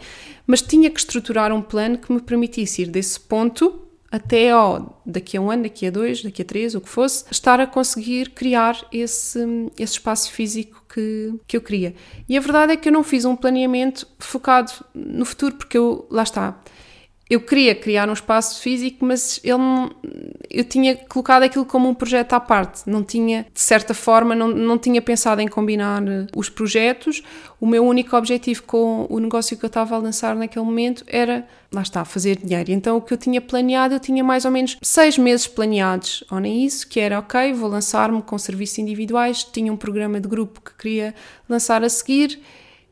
mas 0.46 0.62
tinha 0.62 0.90
que 0.90 0.98
estruturar 0.98 1.52
um 1.52 1.60
plano 1.60 1.98
que 1.98 2.10
me 2.10 2.20
permitisse 2.20 2.82
ir 2.82 2.87
desse 2.87 3.20
ponto 3.20 3.82
até 4.10 4.50
ao, 4.50 5.02
daqui 5.04 5.37
a 5.37 5.40
um 5.40 5.50
ano, 5.50 5.64
daqui 5.64 5.88
a 5.88 5.90
dois, 5.90 6.22
daqui 6.22 6.40
a 6.40 6.44
três, 6.44 6.74
o 6.76 6.80
que 6.80 6.88
fosse, 6.88 7.24
estar 7.32 7.58
a 7.58 7.66
conseguir 7.66 8.30
criar 8.30 8.80
esse, 8.92 9.40
esse 9.76 9.94
espaço 9.94 10.30
físico 10.30 10.84
que, 10.88 11.34
que 11.48 11.56
eu 11.56 11.60
queria. 11.60 11.94
E 12.28 12.37
a 12.37 12.40
verdade 12.40 12.72
é 12.72 12.76
que 12.76 12.88
eu 12.88 12.92
não 12.92 13.02
fiz 13.02 13.24
um 13.24 13.34
planeamento 13.34 14.06
focado 14.20 14.70
no 14.94 15.24
futuro, 15.24 15.56
porque 15.56 15.76
eu, 15.76 16.06
lá 16.10 16.22
está, 16.22 16.62
eu 17.34 17.40
queria 17.40 17.74
criar 17.74 18.08
um 18.08 18.12
espaço 18.12 18.60
físico, 18.60 19.04
mas 19.04 19.40
ele 19.42 19.58
não, 19.58 19.90
eu 20.48 20.62
tinha 20.62 20.94
colocado 20.94 21.42
aquilo 21.42 21.64
como 21.64 21.88
um 21.88 21.94
projeto 21.94 22.32
à 22.32 22.38
parte. 22.38 22.82
Não 22.86 23.02
tinha, 23.02 23.44
de 23.52 23.60
certa 23.60 23.92
forma, 23.92 24.36
não, 24.36 24.46
não 24.48 24.78
tinha 24.78 25.02
pensado 25.02 25.40
em 25.40 25.48
combinar 25.48 26.06
eh, 26.06 26.26
os 26.36 26.48
projetos. 26.48 27.22
O 27.60 27.66
meu 27.66 27.84
único 27.84 28.16
objetivo 28.16 28.62
com 28.62 29.06
o 29.10 29.18
negócio 29.18 29.56
que 29.56 29.64
eu 29.64 29.66
estava 29.66 29.96
a 29.96 29.98
lançar 29.98 30.36
naquele 30.36 30.64
momento 30.64 31.02
era, 31.08 31.44
lá 31.72 31.82
está, 31.82 32.04
fazer 32.04 32.36
dinheiro. 32.36 32.70
Então 32.70 32.96
o 32.96 33.00
que 33.00 33.12
eu 33.12 33.18
tinha 33.18 33.40
planeado, 33.40 33.94
eu 33.94 34.00
tinha 34.00 34.22
mais 34.22 34.44
ou 34.44 34.52
menos 34.52 34.76
seis 34.80 35.18
meses 35.18 35.48
planeados, 35.48 36.22
ou 36.30 36.38
nem 36.38 36.64
isso, 36.64 36.86
que 36.86 37.00
era 37.00 37.18
ok, 37.18 37.52
vou 37.52 37.68
lançar-me 37.68 38.22
com 38.22 38.38
serviços 38.38 38.78
individuais, 38.78 39.42
tinha 39.42 39.72
um 39.72 39.76
programa 39.76 40.20
de 40.20 40.28
grupo 40.28 40.60
que 40.60 40.74
queria 40.76 41.14
lançar 41.48 41.82
a 41.82 41.88
seguir 41.88 42.40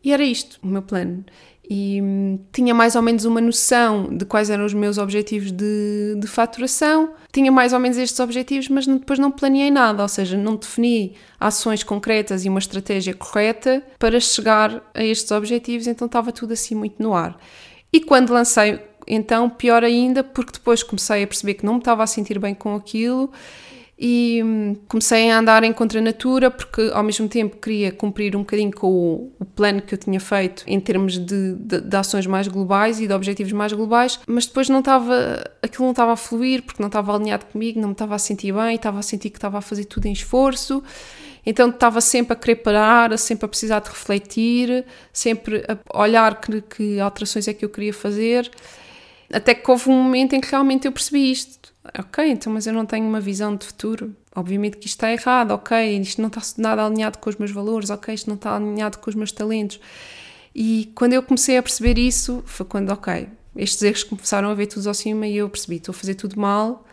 e 0.03 0.13
era 0.13 0.25
isto, 0.25 0.59
o 0.63 0.67
meu 0.67 0.83
plano 0.83 1.25
e 1.69 2.01
hum, 2.03 2.39
tinha 2.53 2.75
mais 2.75 2.97
ou 2.97 3.03
menos 3.03 3.25
uma 3.25 3.41
noção 3.41 4.09
de 4.15 4.25
quais 4.25 4.51
eram 4.51 4.65
os 4.65 4.75
meus 4.75 4.99
objetivos 4.99 5.53
de, 5.53 6.17
de 6.19 6.27
faturação, 6.27 7.15
tinha 7.33 7.51
mais 7.51 7.73
ou 7.73 7.79
menos 7.79 7.97
estes 7.97 8.19
objetivos, 8.21 8.69
mas 8.69 8.87
depois 8.87 9.19
não 9.19 9.31
planeei 9.31 9.71
nada, 9.71 10.03
ou 10.03 10.09
seja, 10.09 10.37
não 10.37 10.57
defini 10.57 11.15
ações 11.39 11.83
concretas 11.83 12.45
e 12.45 12.49
uma 12.49 12.59
estratégia 12.59 13.15
correta 13.15 13.83
para 13.99 14.19
chegar 14.21 14.83
a 14.93 15.05
estes 15.05 15.31
objetivos, 15.31 15.87
então 15.87 16.07
estava 16.07 16.33
tudo 16.33 16.53
assim 16.53 16.75
muito 16.75 17.03
no 17.03 17.15
ar. 17.15 17.39
E 17.93 18.01
quando 18.01 18.33
lancei, 18.33 18.81
então, 19.07 19.49
pior 19.49 19.85
ainda, 19.85 20.23
porque 20.23 20.53
depois 20.53 20.83
comecei 20.83 21.23
a 21.23 21.27
perceber 21.27 21.55
que 21.55 21.67
não 21.67 21.75
me 21.75 21.79
estava 21.79 22.03
a 22.03 22.07
sentir 22.07 22.39
bem 22.39 22.55
com 22.55 22.75
aquilo 22.75 23.33
e 24.05 24.43
hum, 24.43 24.75
comecei 24.89 25.31
a 25.31 25.39
andar 25.39 25.63
em 25.63 25.73
contra 25.73 26.01
natura 26.01 26.51
porque 26.51 26.91
ao 26.93 27.05
mesmo 27.05 27.29
tempo 27.29 27.57
queria 27.59 27.93
cumprir 27.93 28.35
um 28.35 28.41
bocadinho 28.41 28.73
com 28.73 28.89
o, 28.89 29.33
o 29.39 29.45
plano 29.45 29.81
que 29.81 29.95
eu 29.95 29.99
tinha 29.99 30.19
feito 30.19 30.65
em 30.67 30.81
termos 30.81 31.17
de, 31.17 31.55
de, 31.55 31.81
de, 31.81 31.97
ações 31.97 32.27
mais 32.27 32.49
globais 32.49 32.99
e 32.99 33.07
de 33.07 33.13
objetivos 33.13 33.53
mais 33.53 33.73
globais, 33.73 34.19
mas 34.27 34.45
depois 34.45 34.69
não 34.69 34.81
estava, 34.81 35.49
aquilo 35.63 35.85
não 35.85 35.93
estava 35.93 36.15
a 36.15 36.17
fluir 36.17 36.65
porque 36.65 36.83
não 36.83 36.89
estava 36.89 37.15
alinhado 37.15 37.47
comigo, 37.47 37.79
não 37.79 37.91
me 37.91 37.93
estava 37.93 38.17
a 38.17 38.19
sentir 38.19 38.53
bem, 38.53 38.75
estava 38.75 38.99
a 38.99 39.03
sentir 39.03 39.31
que 39.31 39.39
estava 39.39 39.59
a 39.59 39.61
fazer 39.61 39.85
tudo 39.85 40.07
em 40.07 40.13
esforço, 40.13 40.83
então 41.47 41.71
estava 41.71 42.01
sempre 42.01 42.33
a 42.33 42.37
querer 42.37 42.57
parar, 42.57 43.17
sempre 43.17 43.45
a 43.45 43.49
precisar 43.49 43.79
de 43.79 43.89
refletir, 43.89 44.85
sempre 45.13 45.65
a 45.69 46.03
olhar 46.03 46.41
que, 46.41 46.61
que 46.63 46.99
alterações 46.99 47.47
é 47.47 47.55
que 47.55 47.65
eu 47.65 47.69
queria 47.69 47.95
fazer, 47.95 48.51
até 49.33 49.55
que 49.55 49.71
houve 49.71 49.89
um 49.89 50.03
momento 50.03 50.33
em 50.33 50.41
que 50.41 50.51
realmente 50.51 50.87
eu 50.87 50.93
percebi 50.93 51.31
isto 51.31 51.62
ok, 51.99 52.31
então 52.31 52.53
mas 52.53 52.67
eu 52.67 52.73
não 52.73 52.87
tenho 52.87 53.07
uma 53.07 53.21
visão 53.21 53.55
de 53.57 53.67
futuro. 53.67 54.15
Obviamente 54.35 54.79
que 54.79 54.87
isto 54.87 54.97
está 54.97 55.13
errado, 55.13 55.51
ok, 55.51 55.99
isto 55.99 56.21
não 56.21 56.29
está 56.29 56.41
nada 56.59 56.87
alinhado 56.87 57.19
com 57.19 57.29
os 57.29 57.37
meus 57.37 57.51
valores, 57.51 57.91
ok, 57.91 58.15
isto 58.15 58.29
não 58.29 58.37
está 58.37 58.57
alinhado 58.57 58.99
com 58.99 59.11
os 59.11 59.17
meus 59.17 59.33
talentos. 59.33 59.79
E 60.55 60.91
quando 60.95 61.13
eu 61.13 61.23
comecei 61.23 61.57
a 61.57 61.63
perceber 61.63 61.99
isso, 61.99 62.43
foi 62.47 62.65
quando, 62.65 62.91
ok, 62.91 63.29
estes 63.57 63.83
erros 63.83 64.05
começaram 64.05 64.49
a 64.49 64.55
ver 64.55 64.67
tudo 64.67 64.87
ao 64.89 64.95
cima 64.95 65.27
e 65.27 65.37
eu 65.37 65.49
percebi, 65.49 65.77
estou 65.77 65.93
a 65.93 65.95
fazer 65.95 66.15
tudo 66.15 66.39
mal, 66.39 66.87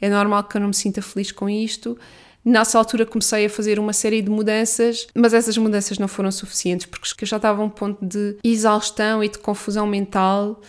é 0.00 0.08
normal 0.08 0.44
que 0.44 0.56
eu 0.56 0.60
não 0.60 0.68
me 0.68 0.74
sinta 0.74 1.00
feliz 1.00 1.32
com 1.32 1.48
isto. 1.48 1.96
Nessa 2.44 2.76
altura 2.76 3.06
comecei 3.06 3.46
a 3.46 3.50
fazer 3.50 3.78
uma 3.78 3.92
série 3.92 4.20
de 4.20 4.28
mudanças, 4.28 5.06
mas 5.14 5.32
essas 5.32 5.56
mudanças 5.56 5.98
não 5.98 6.08
foram 6.08 6.32
suficientes 6.32 6.86
porque 6.86 7.22
eu 7.22 7.28
já 7.28 7.36
estava 7.36 7.62
a 7.62 7.64
um 7.64 7.70
ponto 7.70 8.04
de 8.04 8.36
exaustão 8.42 9.22
e 9.22 9.28
de 9.28 9.38
confusão 9.38 9.86
mental 9.86 10.60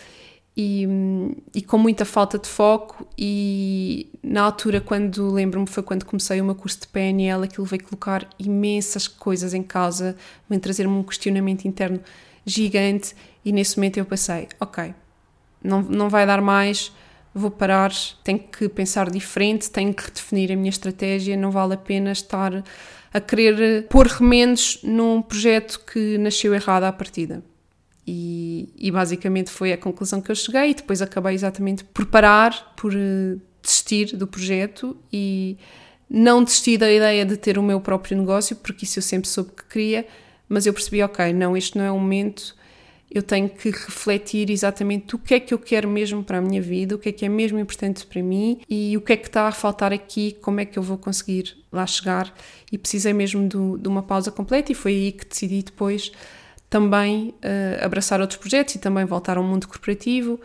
e, 0.56 0.86
e, 1.52 1.62
com 1.62 1.76
muita 1.76 2.04
falta 2.04 2.38
de 2.38 2.48
foco 2.48 3.06
e 3.18 4.08
na 4.22 4.42
altura 4.42 4.80
quando 4.80 5.32
lembro-me 5.32 5.66
foi 5.66 5.82
quando 5.82 6.04
comecei 6.04 6.40
o 6.40 6.44
meu 6.44 6.54
curso 6.54 6.82
de 6.82 6.86
PNL 6.86 7.44
aquilo 7.44 7.66
veio 7.66 7.82
colocar 7.82 8.28
imensas 8.38 9.08
coisas 9.08 9.52
em 9.52 9.64
causa 9.64 10.16
veio 10.48 10.60
trazer-me 10.60 10.94
um 10.94 11.02
questionamento 11.02 11.64
interno 11.64 12.00
gigante 12.46 13.16
e 13.44 13.50
nesse 13.50 13.76
momento 13.76 13.98
eu 13.98 14.04
pensei 14.04 14.46
ok 14.60 14.94
não, 15.62 15.82
não 15.82 16.08
vai 16.08 16.24
dar 16.24 16.40
mais 16.40 16.92
vou 17.34 17.50
parar 17.50 17.90
tenho 18.22 18.38
que 18.38 18.68
pensar 18.68 19.10
diferente 19.10 19.68
tenho 19.68 19.92
que 19.92 20.04
redefinir 20.04 20.52
a 20.52 20.56
minha 20.56 20.70
estratégia 20.70 21.36
não 21.36 21.50
vale 21.50 21.74
a 21.74 21.78
pena 21.78 22.12
estar 22.12 22.62
a 23.12 23.20
querer 23.20 23.88
pôr 23.88 24.06
remendos 24.06 24.78
num 24.84 25.20
projeto 25.20 25.80
que 25.80 26.16
nasceu 26.16 26.54
errado 26.54 26.84
à 26.84 26.92
partida 26.92 27.42
e, 28.06 28.68
e, 28.76 28.90
basicamente 28.90 29.50
foi 29.50 29.72
a 29.72 29.78
conclusão 29.78 30.20
que 30.20 30.30
eu 30.30 30.34
cheguei. 30.34 30.70
E 30.70 30.74
depois 30.74 31.00
acabei 31.00 31.34
exatamente 31.34 31.84
por 31.84 32.04
parar, 32.06 32.74
por 32.76 32.92
uh, 32.92 33.40
desistir 33.62 34.16
do 34.16 34.26
projeto 34.26 34.96
e 35.12 35.56
não 36.08 36.44
desisti 36.44 36.76
da 36.76 36.92
ideia 36.92 37.24
de 37.24 37.36
ter 37.36 37.58
o 37.58 37.62
meu 37.62 37.80
próprio 37.80 38.16
negócio, 38.16 38.56
porque 38.56 38.84
isso 38.84 38.98
eu 38.98 39.02
sempre 39.02 39.28
soube 39.28 39.52
que 39.52 39.64
queria, 39.64 40.06
mas 40.48 40.66
eu 40.66 40.72
percebi: 40.72 41.02
ok, 41.02 41.32
não, 41.32 41.56
este 41.56 41.78
não 41.78 41.84
é 41.84 41.90
o 41.90 41.98
momento. 41.98 42.54
eu 43.10 43.22
tenho 43.22 43.48
que 43.48 43.70
refletir 43.70 44.50
exatamente 44.50 45.14
o 45.14 45.18
que 45.18 45.34
é 45.34 45.40
que 45.40 45.54
eu 45.54 45.58
quero 45.58 45.88
mesmo 45.88 46.22
para 46.22 46.38
a 46.38 46.40
minha 46.42 46.60
vida, 46.60 46.96
o 46.96 46.98
que 46.98 47.08
é 47.08 47.12
que 47.12 47.24
é 47.24 47.28
mesmo 47.28 47.58
importante 47.58 48.04
para 48.06 48.22
mim 48.22 48.60
e 48.68 48.96
o 48.96 49.00
que 49.00 49.12
é 49.12 49.16
que 49.16 49.28
está 49.28 49.48
a 49.48 49.52
faltar 49.52 49.92
aqui, 49.92 50.36
como 50.42 50.60
é 50.60 50.64
que 50.64 50.78
eu 50.78 50.82
vou 50.82 50.98
conseguir 50.98 51.56
lá 51.72 51.86
chegar. 51.86 52.34
E 52.70 52.76
precisei 52.76 53.12
mesmo 53.12 53.48
do, 53.48 53.78
de 53.78 53.88
uma 53.88 54.02
pausa 54.02 54.30
completa 54.30 54.72
e 54.72 54.74
foi 54.74 54.92
aí 54.92 55.12
que 55.12 55.26
decidi 55.26 55.62
depois 55.62 56.12
também 56.74 57.28
uh, 57.28 57.84
abraçar 57.84 58.20
outros 58.20 58.36
projetos 58.36 58.74
e 58.74 58.80
também 58.80 59.04
voltar 59.04 59.36
ao 59.36 59.44
mundo 59.44 59.68
corporativo. 59.68 60.40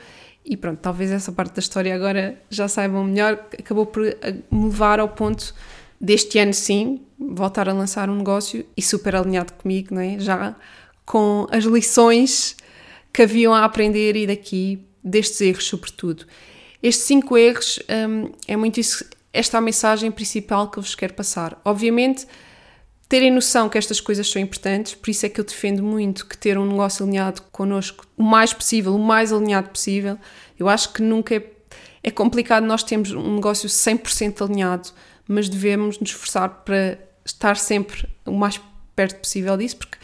E 0.46 0.56
pronto, 0.56 0.78
talvez 0.78 1.10
essa 1.10 1.32
parte 1.32 1.56
da 1.56 1.60
história 1.60 1.96
agora 1.96 2.40
já 2.52 2.68
saibam 2.68 3.04
melhor. 3.04 3.44
Acabou 3.58 3.88
por 3.88 4.06
eh, 4.06 4.36
me 4.52 4.66
levar 4.66 5.00
ao 5.00 5.10
ponto 5.10 5.56
deste 6.00 6.38
ano, 6.38 6.54
sim, 6.54 7.02
voltar 7.18 7.68
a 7.68 7.74
lançar 7.74 8.12
um 8.12 8.16
negócio 8.16 8.64
e 8.78 8.82
super 8.84 9.16
alinhado 9.16 9.54
comigo, 9.54 9.96
não 9.96 10.02
é? 10.04 10.20
Já 10.20 10.56
com 11.04 11.48
as 11.50 11.64
lições 11.64 12.56
que 13.12 13.24
haviam 13.24 13.52
a 13.52 13.66
aprender 13.66 14.16
e 14.16 14.28
daqui 14.28 14.86
destes 15.04 15.42
erros, 15.42 15.66
sobretudo. 15.66 16.26
Estes 16.82 17.06
cinco 17.06 17.36
erros 17.40 17.80
um, 17.90 18.32
é 18.48 18.56
muito 18.56 18.80
isso, 18.80 19.04
esta 19.34 19.58
é 19.58 19.60
a 19.60 19.62
mensagem 19.62 20.12
principal 20.12 20.70
que 20.70 20.78
eu 20.78 20.84
vos 20.84 20.94
quero 20.94 21.16
passar. 21.16 21.60
Obviamente, 21.66 22.28
terem 23.10 23.32
noção 23.32 23.68
que 23.68 23.78
estas 23.78 24.00
coisas 24.00 24.30
são 24.30 24.40
importantes, 24.40 24.94
por 24.94 25.10
isso 25.10 25.26
é 25.26 25.30
que 25.30 25.42
eu 25.42 25.44
defendo 25.44 25.82
muito 25.82 26.28
que 26.28 26.38
ter 26.38 26.60
um 26.60 26.66
negócio 26.66 27.04
alinhado 27.04 27.42
connosco 27.52 28.06
o 28.16 28.22
mais 28.22 28.54
possível, 28.54 28.96
o 28.96 29.00
mais 29.00 29.34
alinhado 29.34 29.70
possível. 29.70 30.18
Eu 30.60 30.70
acho 30.70 30.94
que 30.94 31.02
nunca 31.02 31.36
é, 31.36 31.44
é 32.04 32.12
complicado 32.12 32.64
nós 32.66 32.84
termos 32.84 33.12
um 33.12 33.36
negócio 33.36 33.68
100% 33.68 34.46
alinhado, 34.46 34.90
mas 35.28 35.50
devemos 35.50 36.00
nos 36.00 36.12
esforçar 36.12 36.50
para 36.64 37.00
estar 37.26 37.58
sempre 37.58 38.08
o 38.28 38.32
mais 38.32 38.62
perto 38.96 39.20
possível 39.20 39.58
disso, 39.58 39.78
porque 39.78 39.98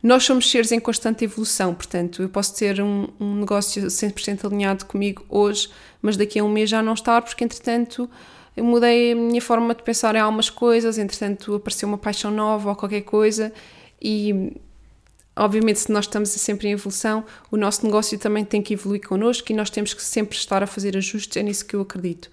nós 0.00 0.22
somos 0.22 0.48
seres 0.48 0.70
em 0.70 0.78
constante 0.78 1.24
evolução, 1.24 1.74
portanto, 1.74 2.22
eu 2.22 2.28
posso 2.28 2.54
ter 2.54 2.80
um, 2.80 3.08
um 3.18 3.34
negócio 3.36 3.86
100% 3.86 4.44
alinhado 4.44 4.84
comigo 4.84 5.24
hoje, 5.28 5.70
mas 6.00 6.16
daqui 6.16 6.38
a 6.38 6.44
um 6.44 6.48
mês 6.48 6.70
já 6.70 6.82
não 6.82 6.94
estar, 6.94 7.20
porque 7.22 7.42
entretanto 7.42 8.08
eu 8.56 8.64
mudei 8.64 9.12
a 9.12 9.16
minha 9.16 9.40
forma 9.40 9.74
de 9.74 9.82
pensar 9.82 10.14
em 10.14 10.18
algumas 10.18 10.50
coisas, 10.50 10.98
entretanto 10.98 11.54
apareceu 11.54 11.88
uma 11.88 11.98
paixão 11.98 12.30
nova 12.30 12.70
ou 12.70 12.76
qualquer 12.76 13.02
coisa 13.02 13.52
e 14.00 14.52
obviamente 15.36 15.80
se 15.80 15.92
nós 15.92 16.04
estamos 16.04 16.30
sempre 16.30 16.68
em 16.68 16.72
evolução, 16.72 17.24
o 17.50 17.56
nosso 17.56 17.84
negócio 17.84 18.18
também 18.18 18.44
tem 18.44 18.62
que 18.62 18.74
evoluir 18.74 19.06
connosco 19.06 19.50
e 19.50 19.54
nós 19.54 19.70
temos 19.70 19.92
que 19.92 20.02
sempre 20.02 20.36
estar 20.36 20.62
a 20.62 20.66
fazer 20.66 20.96
ajustes, 20.96 21.36
é 21.36 21.42
nisso 21.42 21.66
que 21.66 21.74
eu 21.74 21.80
acredito. 21.80 22.30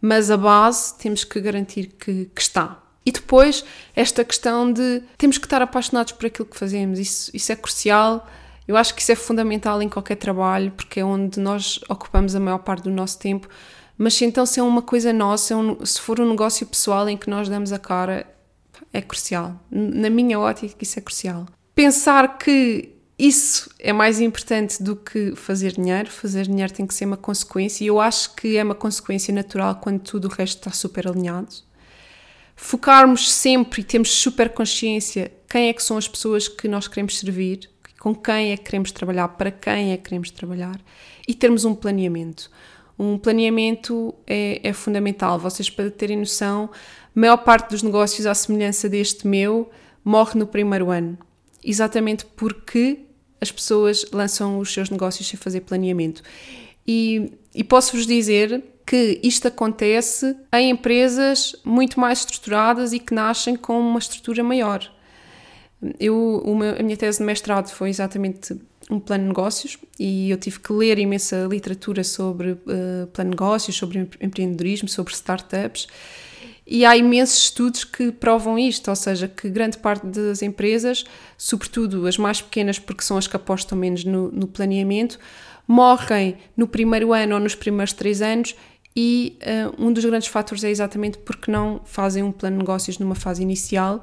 Mas 0.00 0.30
a 0.30 0.36
base 0.36 0.96
temos 0.96 1.24
que 1.24 1.40
garantir 1.40 1.88
que, 1.98 2.30
que 2.34 2.40
está, 2.40 2.80
e 3.08 3.10
depois, 3.10 3.64
esta 3.96 4.22
questão 4.22 4.70
de 4.70 5.02
temos 5.16 5.38
que 5.38 5.46
estar 5.46 5.62
apaixonados 5.62 6.12
por 6.12 6.26
aquilo 6.26 6.44
que 6.44 6.58
fazemos, 6.58 6.98
isso, 6.98 7.30
isso 7.32 7.50
é 7.50 7.56
crucial. 7.56 8.28
Eu 8.66 8.76
acho 8.76 8.94
que 8.94 9.00
isso 9.00 9.10
é 9.10 9.14
fundamental 9.14 9.80
em 9.80 9.88
qualquer 9.88 10.16
trabalho, 10.16 10.70
porque 10.72 11.00
é 11.00 11.04
onde 11.04 11.40
nós 11.40 11.80
ocupamos 11.88 12.34
a 12.34 12.40
maior 12.40 12.58
parte 12.58 12.82
do 12.82 12.90
nosso 12.90 13.18
tempo. 13.18 13.48
Mas 13.98 14.14
se 14.14 14.24
então 14.24 14.46
se 14.46 14.60
é 14.60 14.62
uma 14.62 14.80
coisa 14.80 15.12
nossa, 15.12 15.54
se 15.84 16.00
for 16.00 16.20
um 16.20 16.30
negócio 16.30 16.64
pessoal 16.66 17.08
em 17.08 17.16
que 17.16 17.28
nós 17.28 17.48
damos 17.48 17.72
a 17.72 17.78
cara, 17.78 18.26
é 18.92 19.02
crucial. 19.02 19.60
Na 19.70 20.08
minha 20.08 20.38
ótica, 20.38 20.76
isso 20.80 20.98
é 20.98 21.02
crucial. 21.02 21.46
Pensar 21.74 22.38
que 22.38 22.90
isso 23.18 23.68
é 23.80 23.92
mais 23.92 24.20
importante 24.20 24.80
do 24.80 24.94
que 24.94 25.34
fazer 25.34 25.72
dinheiro. 25.72 26.08
Fazer 26.08 26.46
dinheiro 26.46 26.72
tem 26.72 26.86
que 26.86 26.94
ser 26.94 27.04
uma 27.06 27.16
consequência, 27.16 27.82
e 27.82 27.88
eu 27.88 28.00
acho 28.00 28.36
que 28.36 28.56
é 28.56 28.62
uma 28.62 28.76
consequência 28.76 29.34
natural 29.34 29.74
quando 29.74 29.98
tudo 30.00 30.28
o 30.28 30.30
resto 30.30 30.58
está 30.58 30.70
super 30.70 31.08
alinhado 31.08 31.68
focarmos 32.60 33.30
sempre 33.30 33.80
e 33.80 33.84
termos 33.84 34.10
super 34.10 34.50
consciência 34.50 35.30
quem 35.48 35.68
é 35.68 35.72
que 35.72 35.82
são 35.82 35.96
as 35.96 36.08
pessoas 36.08 36.48
que 36.48 36.66
nós 36.66 36.88
queremos 36.88 37.18
servir, 37.18 37.70
com 38.00 38.12
quem 38.14 38.50
é 38.50 38.56
que 38.56 38.64
queremos 38.64 38.90
trabalhar, 38.90 39.28
para 39.28 39.50
quem 39.50 39.92
é 39.92 39.96
que 39.96 40.02
queremos 40.02 40.30
trabalhar 40.30 40.78
e 41.26 41.34
termos 41.34 41.64
um 41.64 41.74
planeamento. 41.74 42.50
Um 42.98 43.16
planeamento 43.16 44.14
é, 44.26 44.60
é 44.62 44.72
fundamental. 44.72 45.38
Vocês, 45.38 45.70
para 45.70 45.90
terem 45.90 46.16
noção, 46.16 46.70
a 47.14 47.20
maior 47.20 47.36
parte 47.38 47.70
dos 47.70 47.82
negócios, 47.82 48.26
à 48.26 48.34
semelhança 48.34 48.88
deste 48.88 49.26
meu, 49.26 49.70
morre 50.04 50.38
no 50.38 50.46
primeiro 50.46 50.90
ano. 50.90 51.16
Exatamente 51.64 52.26
porque 52.26 53.00
as 53.40 53.52
pessoas 53.52 54.04
lançam 54.12 54.58
os 54.58 54.72
seus 54.72 54.90
negócios 54.90 55.28
sem 55.28 55.38
fazer 55.38 55.60
planeamento. 55.60 56.22
E, 56.86 57.32
e 57.54 57.62
posso-vos 57.62 58.06
dizer 58.06 58.64
que 58.86 59.20
isto 59.22 59.46
acontece 59.46 60.34
em 60.52 60.70
empresas 60.70 61.54
muito 61.62 62.00
mais 62.00 62.20
estruturadas 62.20 62.92
e 62.94 62.98
que 62.98 63.12
nascem 63.14 63.54
com 63.54 63.78
uma 63.78 63.98
estrutura 63.98 64.42
maior. 64.42 64.90
Eu, 66.00 66.42
uma, 66.44 66.70
a 66.70 66.82
minha 66.82 66.96
tese 66.96 67.18
de 67.18 67.24
mestrado 67.24 67.68
foi 67.68 67.90
exatamente 67.90 68.58
um 68.90 68.98
plano 68.98 69.24
de 69.24 69.28
negócios 69.28 69.78
e 69.98 70.30
eu 70.30 70.36
tive 70.36 70.60
que 70.60 70.72
ler 70.72 70.98
imensa 70.98 71.46
literatura 71.50 72.02
sobre 72.02 72.52
uh, 72.52 73.06
plano 73.12 73.30
de 73.30 73.36
negócios, 73.36 73.76
sobre 73.76 74.08
empreendedorismo, 74.20 74.88
sobre 74.88 75.12
startups. 75.12 75.86
E 76.66 76.84
há 76.84 76.96
imensos 76.96 77.44
estudos 77.44 77.82
que 77.82 78.12
provam 78.12 78.58
isto, 78.58 78.88
ou 78.88 78.96
seja, 78.96 79.26
que 79.26 79.48
grande 79.48 79.78
parte 79.78 80.06
das 80.06 80.42
empresas, 80.42 81.04
sobretudo 81.36 82.06
as 82.06 82.18
mais 82.18 82.42
pequenas 82.42 82.78
porque 82.78 83.02
são 83.02 83.16
as 83.16 83.26
que 83.26 83.34
apostam 83.34 83.78
menos 83.78 84.04
no, 84.04 84.30
no 84.30 84.46
planeamento, 84.46 85.18
morrem 85.66 86.36
no 86.56 86.68
primeiro 86.68 87.14
ano 87.14 87.34
ou 87.34 87.40
nos 87.40 87.54
primeiros 87.54 87.94
três 87.94 88.20
anos 88.20 88.54
e 88.94 89.38
uh, 89.42 89.82
um 89.82 89.92
dos 89.92 90.04
grandes 90.04 90.28
fatores 90.28 90.64
é 90.64 90.70
exatamente 90.70 91.18
porque 91.18 91.50
não 91.50 91.80
fazem 91.84 92.22
um 92.22 92.32
plano 92.32 92.56
de 92.56 92.62
negócios 92.62 92.98
numa 92.98 93.14
fase 93.14 93.42
inicial 93.42 94.02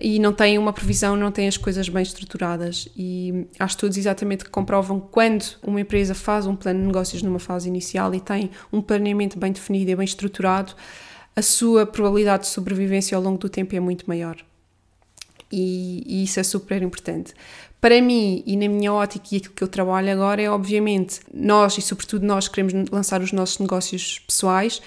e 0.00 0.18
não 0.18 0.32
têm 0.32 0.56
uma 0.56 0.72
previsão, 0.72 1.14
não 1.16 1.30
têm 1.30 1.46
as 1.46 1.56
coisas 1.56 1.88
bem 1.88 2.02
estruturadas. 2.02 2.88
E 2.96 3.46
há 3.58 3.66
estudos 3.66 3.98
exatamente 3.98 4.44
que 4.44 4.50
comprovam 4.50 4.98
quando 4.98 5.44
uma 5.62 5.80
empresa 5.80 6.14
faz 6.14 6.46
um 6.46 6.56
plano 6.56 6.80
de 6.80 6.86
negócios 6.86 7.22
numa 7.22 7.38
fase 7.38 7.68
inicial 7.68 8.14
e 8.14 8.20
tem 8.20 8.50
um 8.72 8.80
planeamento 8.80 9.38
bem 9.38 9.52
definido 9.52 9.90
e 9.90 9.96
bem 9.96 10.04
estruturado, 10.04 10.74
a 11.36 11.42
sua 11.42 11.84
probabilidade 11.86 12.44
de 12.44 12.48
sobrevivência 12.48 13.16
ao 13.16 13.22
longo 13.22 13.38
do 13.38 13.48
tempo 13.48 13.76
é 13.76 13.80
muito 13.80 14.06
maior. 14.08 14.36
E, 15.52 16.02
e 16.06 16.24
isso 16.24 16.40
é 16.40 16.42
super 16.42 16.80
importante. 16.82 17.34
Para 17.80 18.00
mim 18.00 18.42
e 18.46 18.56
na 18.56 18.68
minha 18.68 18.92
ótica 18.92 19.26
e 19.32 19.38
aquilo 19.38 19.54
que 19.54 19.64
eu 19.64 19.68
trabalho 19.68 20.12
agora 20.12 20.40
é, 20.40 20.50
obviamente, 20.50 21.20
nós 21.32 21.76
e 21.78 21.82
sobretudo 21.82 22.26
nós 22.26 22.46
queremos 22.46 22.72
lançar 22.90 23.20
os 23.20 23.32
nossos 23.32 23.58
negócios 23.58 24.18
pessoais. 24.20 24.80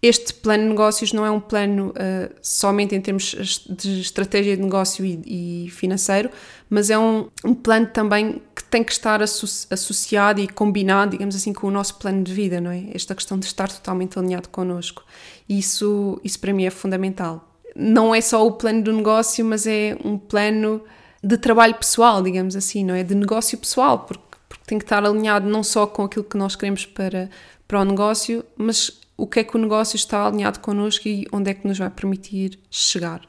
Este 0.00 0.32
plano 0.32 0.62
de 0.62 0.68
negócios 0.68 1.12
não 1.12 1.26
é 1.26 1.30
um 1.30 1.40
plano 1.40 1.88
uh, 1.88 2.32
somente 2.40 2.94
em 2.94 3.00
termos 3.00 3.34
de 3.68 4.00
estratégia 4.00 4.56
de 4.56 4.62
negócio 4.62 5.04
e, 5.04 5.66
e 5.66 5.70
financeiro, 5.70 6.30
mas 6.70 6.88
é 6.88 6.96
um, 6.96 7.28
um, 7.44 7.52
plano 7.52 7.86
também 7.86 8.40
que 8.54 8.62
tem 8.62 8.84
que 8.84 8.92
estar 8.92 9.20
asso 9.20 9.66
associado 9.72 10.40
e 10.40 10.46
combinado, 10.46 11.12
digamos 11.12 11.34
assim, 11.34 11.52
com 11.52 11.66
o 11.66 11.70
nosso 11.70 11.96
plano 11.96 12.22
de 12.22 12.32
vida, 12.32 12.60
não 12.60 12.70
é? 12.70 12.84
Esta 12.94 13.12
questão 13.12 13.36
de 13.36 13.46
estar 13.46 13.68
totalmente 13.68 14.16
alinhado 14.16 14.48
connosco. 14.50 15.02
Isso, 15.48 16.20
isso 16.22 16.38
para 16.38 16.52
mim 16.52 16.64
é 16.64 16.70
fundamental. 16.70 17.52
Não 17.74 18.14
é 18.14 18.20
só 18.20 18.46
o 18.46 18.52
plano 18.52 18.84
do 18.84 18.92
negócio, 18.92 19.44
mas 19.44 19.66
é 19.66 19.96
um 20.04 20.16
plano 20.16 20.80
de 21.24 21.36
trabalho 21.36 21.74
pessoal, 21.74 22.22
digamos 22.22 22.54
assim, 22.54 22.84
não 22.84 22.94
é? 22.94 23.02
De 23.02 23.16
negócio 23.16 23.58
pessoal, 23.58 23.98
porque, 24.00 24.22
porque 24.48 24.64
tem 24.64 24.78
que 24.78 24.84
estar 24.84 25.04
alinhado 25.04 25.48
não 25.48 25.64
só 25.64 25.88
com 25.88 26.04
aquilo 26.04 26.24
que 26.24 26.36
nós 26.36 26.54
queremos 26.54 26.86
para, 26.86 27.28
para 27.66 27.80
o 27.80 27.84
negócio, 27.84 28.44
mas 28.56 29.00
o 29.18 29.26
que 29.26 29.40
é 29.40 29.44
que 29.44 29.56
o 29.56 29.60
negócio 29.60 29.96
está 29.96 30.26
alinhado 30.26 30.60
connosco 30.60 31.06
e 31.06 31.26
onde 31.30 31.50
é 31.50 31.54
que 31.54 31.66
nos 31.66 31.76
vai 31.76 31.90
permitir 31.90 32.58
chegar. 32.70 33.20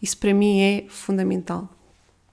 Isso 0.00 0.16
para 0.18 0.32
mim 0.32 0.60
é 0.60 0.84
fundamental. 0.88 1.68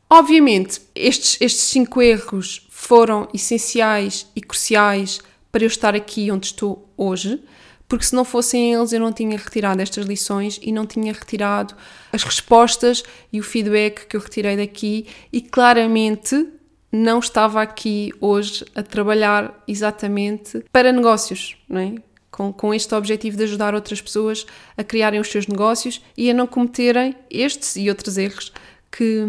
Obviamente, 0.08 0.82
estes, 0.94 1.38
estes 1.42 1.64
cinco 1.64 2.02
erros 2.02 2.68
foram 2.70 3.28
essenciais 3.34 4.30
e 4.36 4.42
cruciais 4.42 5.20
para 5.52 5.64
eu 5.64 5.68
estar 5.68 5.96
aqui 5.96 6.30
onde 6.30 6.46
estou 6.46 6.94
hoje 6.96 7.42
porque 7.88 8.06
se 8.06 8.16
não 8.16 8.26
fossem 8.26 8.74
eles 8.74 8.92
eu 8.94 9.00
não 9.00 9.14
tinha 9.14 9.38
retirado 9.38 9.82
estas 9.82 10.06
lições 10.06 10.60
e 10.62 10.72
não 10.72 10.86
tinha 10.86 11.14
retirado 11.14 11.76
as 12.12 12.24
respostas 12.24 13.04
e 13.32 13.40
o 13.40 13.44
feedback 13.44 14.08
que 14.08 14.18
eu 14.18 14.22
retirei 14.22 14.58
daqui 14.58 15.08
e 15.32 15.42
claramente 15.42 16.48
não 16.92 17.20
estava 17.20 17.62
aqui 17.62 18.12
hoje 18.20 18.66
a 18.74 18.82
trabalhar 18.82 19.64
exatamente 19.68 20.64
para 20.72 20.92
negócios, 20.92 21.58
não 21.68 21.80
é? 21.80 21.96
Com, 22.36 22.52
com 22.52 22.74
este 22.74 22.94
objetivo 22.94 23.38
de 23.38 23.44
ajudar 23.44 23.74
outras 23.74 24.02
pessoas 24.02 24.46
a 24.76 24.84
criarem 24.84 25.22
os 25.22 25.30
seus 25.30 25.48
negócios 25.48 26.02
e 26.18 26.30
a 26.30 26.34
não 26.34 26.46
cometerem 26.46 27.16
estes 27.30 27.78
e 27.78 27.88
outros 27.88 28.18
erros 28.18 28.52
que, 28.92 29.24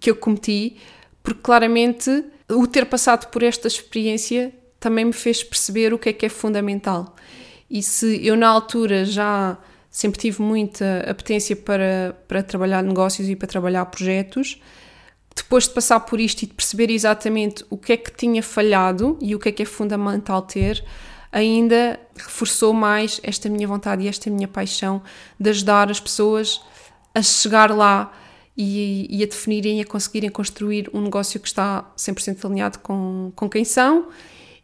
que 0.00 0.10
eu 0.10 0.16
cometi, 0.16 0.76
porque 1.22 1.40
claramente 1.40 2.24
o 2.48 2.66
ter 2.66 2.86
passado 2.86 3.30
por 3.30 3.44
esta 3.44 3.68
experiência 3.68 4.52
também 4.80 5.04
me 5.04 5.12
fez 5.12 5.44
perceber 5.44 5.94
o 5.94 5.98
que 6.00 6.08
é 6.08 6.12
que 6.12 6.26
é 6.26 6.28
fundamental. 6.28 7.14
E 7.70 7.80
se 7.80 8.26
eu 8.26 8.36
na 8.36 8.48
altura 8.48 9.04
já 9.04 9.56
sempre 9.88 10.18
tive 10.18 10.42
muita 10.42 11.04
apetência 11.08 11.54
para, 11.54 12.16
para 12.26 12.42
trabalhar 12.42 12.82
negócios 12.82 13.28
e 13.28 13.36
para 13.36 13.46
trabalhar 13.46 13.84
projetos, 13.86 14.60
depois 15.36 15.68
de 15.68 15.74
passar 15.74 16.00
por 16.00 16.18
isto 16.18 16.42
e 16.42 16.46
de 16.46 16.54
perceber 16.54 16.90
exatamente 16.90 17.64
o 17.70 17.76
que 17.76 17.92
é 17.92 17.96
que 17.96 18.10
tinha 18.10 18.42
falhado 18.42 19.16
e 19.20 19.32
o 19.32 19.38
que 19.38 19.48
é 19.50 19.52
que 19.52 19.62
é 19.62 19.66
fundamental 19.66 20.42
ter, 20.42 20.84
ainda 21.32 21.98
reforçou 22.16 22.72
mais 22.72 23.20
esta 23.22 23.48
minha 23.48 23.66
vontade 23.66 24.04
e 24.04 24.08
esta 24.08 24.28
minha 24.30 24.48
paixão 24.48 25.02
de 25.38 25.50
ajudar 25.50 25.90
as 25.90 26.00
pessoas 26.00 26.60
a 27.14 27.22
chegar 27.22 27.70
lá 27.70 28.12
e, 28.56 29.06
e 29.10 29.22
a 29.22 29.26
definirem 29.26 29.78
e 29.78 29.82
a 29.82 29.86
conseguirem 29.86 30.30
construir 30.30 30.90
um 30.92 31.00
negócio 31.00 31.40
que 31.40 31.48
está 31.48 31.90
100% 31.96 32.44
alinhado 32.44 32.78
com, 32.80 33.32
com 33.34 33.48
quem 33.48 33.64
são 33.64 34.08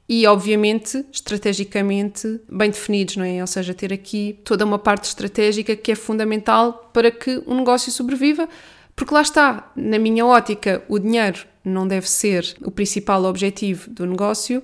e, 0.09 0.27
obviamente, 0.27 1.05
estrategicamente 1.13 2.41
bem 2.49 2.71
definidos, 2.71 3.17
não 3.17 3.25
é? 3.25 3.41
Ou 3.41 3.47
seja, 3.47 3.75
ter 3.75 3.93
aqui 3.93 4.39
toda 4.45 4.65
uma 4.65 4.79
parte 4.79 5.05
estratégica 5.05 5.75
que 5.75 5.91
é 5.91 5.95
fundamental 5.97 6.91
para 6.93 7.11
que 7.11 7.43
um 7.47 7.57
negócio 7.57 7.91
sobreviva, 7.91 8.49
porque 8.95 9.13
lá 9.13 9.21
está, 9.21 9.71
na 9.75 9.99
minha 9.99 10.25
ótica, 10.25 10.83
o 10.89 10.99
dinheiro 10.99 11.45
não 11.65 11.89
deve 11.89 12.09
ser 12.09 12.57
o 12.63 12.71
principal 12.71 13.25
objetivo 13.25 13.91
do 13.91 14.07
negócio, 14.07 14.63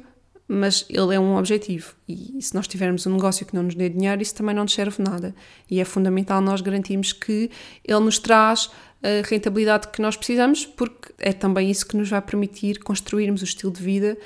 mas 0.53 0.85
ele 0.89 1.15
é 1.15 1.19
um 1.19 1.37
objetivo. 1.37 1.95
E 2.07 2.41
se 2.41 2.55
nós 2.55 2.69
tivermos 2.69 3.07
um 3.07 3.15
negócio 3.15 3.47
que 3.47 3.55
não 3.55 3.63
nos 3.63 3.75
dê 3.75 3.89
dinheiro, 3.89 4.21
isso 4.21 4.35
também 4.35 4.55
não 4.55 4.65
nos 4.65 4.75
serve 4.75 5.03
nada. 5.03 5.35
E 5.71 5.81
é 5.81 5.85
fundamental 5.85 6.41
nós 6.41 6.61
garantirmos 6.61 7.13
que 7.13 7.51
ele 7.85 8.01
nos 8.01 8.19
traz 8.19 8.71
a 9.03 9.27
rentabilidade 9.27 9.89
que 9.89 10.03
nós 10.03 10.17
precisamos, 10.17 10.67
porque 10.67 11.13
é 11.19 11.33
também 11.33 11.71
isso 11.71 11.87
que 11.87 11.97
nos 11.97 12.09
vai 12.09 12.21
permitir 12.21 12.81
construirmos 12.81 13.41
o 13.41 13.45
estilo 13.45 13.73
de 13.73 13.83
vida 13.83 14.19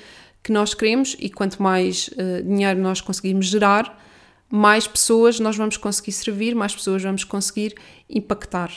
que 0.42 0.52
nós 0.52 0.74
queremos 0.74 1.16
e 1.18 1.30
quanto 1.30 1.62
mais 1.62 2.08
uh, 2.08 2.42
dinheiro 2.42 2.80
nós 2.80 3.00
conseguirmos 3.00 3.46
gerar, 3.46 4.00
mais 4.48 4.86
pessoas 4.86 5.40
nós 5.40 5.56
vamos 5.56 5.76
conseguir 5.76 6.12
servir, 6.12 6.54
mais 6.54 6.74
pessoas 6.74 7.02
vamos 7.02 7.24
conseguir 7.24 7.74
impactar. 8.08 8.70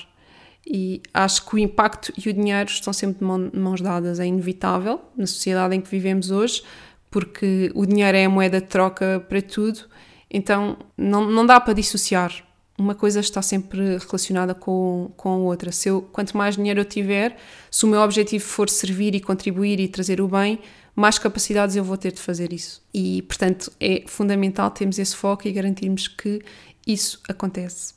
E 0.65 1.01
acho 1.13 1.45
que 1.45 1.55
o 1.55 1.57
impacto 1.57 2.13
e 2.17 2.29
o 2.29 2.33
dinheiro 2.33 2.69
estão 2.69 2.93
sempre 2.93 3.19
de 3.19 3.59
mãos 3.59 3.81
dadas, 3.81 4.19
é 4.19 4.25
inevitável 4.25 5.01
na 5.17 5.25
sociedade 5.25 5.75
em 5.75 5.81
que 5.81 5.89
vivemos 5.89 6.31
hoje, 6.31 6.63
porque 7.09 7.71
o 7.73 7.85
dinheiro 7.85 8.17
é 8.17 8.25
a 8.25 8.29
moeda 8.29 8.61
de 8.61 8.67
troca 8.67 9.23
para 9.27 9.41
tudo, 9.41 9.81
então 10.29 10.77
não, 10.97 11.29
não 11.29 11.45
dá 11.45 11.59
para 11.59 11.73
dissociar. 11.73 12.43
Uma 12.77 12.95
coisa 12.95 13.19
está 13.19 13.41
sempre 13.41 13.97
relacionada 13.97 14.55
com, 14.55 15.11
com 15.17 15.29
a 15.29 15.35
outra. 15.37 15.69
Se 15.71 15.89
eu, 15.89 16.01
quanto 16.01 16.37
mais 16.37 16.55
dinheiro 16.55 16.79
eu 16.79 16.85
tiver, 16.85 17.35
se 17.69 17.85
o 17.85 17.89
meu 17.89 17.99
objetivo 17.99 18.45
for 18.45 18.69
servir 18.69 19.13
e 19.15 19.19
contribuir 19.19 19.81
e 19.81 19.87
trazer 19.87 20.21
o 20.21 20.29
bem, 20.29 20.59
mais 20.95 21.19
capacidades 21.19 21.75
eu 21.75 21.83
vou 21.83 21.97
ter 21.97 22.13
de 22.13 22.21
fazer 22.21 22.53
isso. 22.53 22.81
E, 22.93 23.21
portanto, 23.23 23.71
é 23.79 24.03
fundamental 24.07 24.71
termos 24.71 24.97
esse 24.97 25.15
foco 25.15 25.47
e 25.47 25.51
garantirmos 25.51 26.07
que 26.07 26.41
isso 26.87 27.19
acontece. 27.27 27.93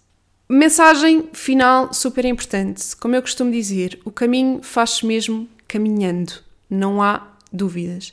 Mensagem 0.48 1.28
final 1.32 1.94
super 1.94 2.24
importante. 2.24 2.94
Como 2.96 3.14
eu 3.14 3.22
costumo 3.22 3.50
dizer, 3.50 4.00
o 4.04 4.10
caminho 4.10 4.60
faz-se 4.62 5.06
mesmo 5.06 5.48
caminhando, 5.66 6.32
não 6.68 7.00
há 7.00 7.26
dúvidas. 7.52 8.12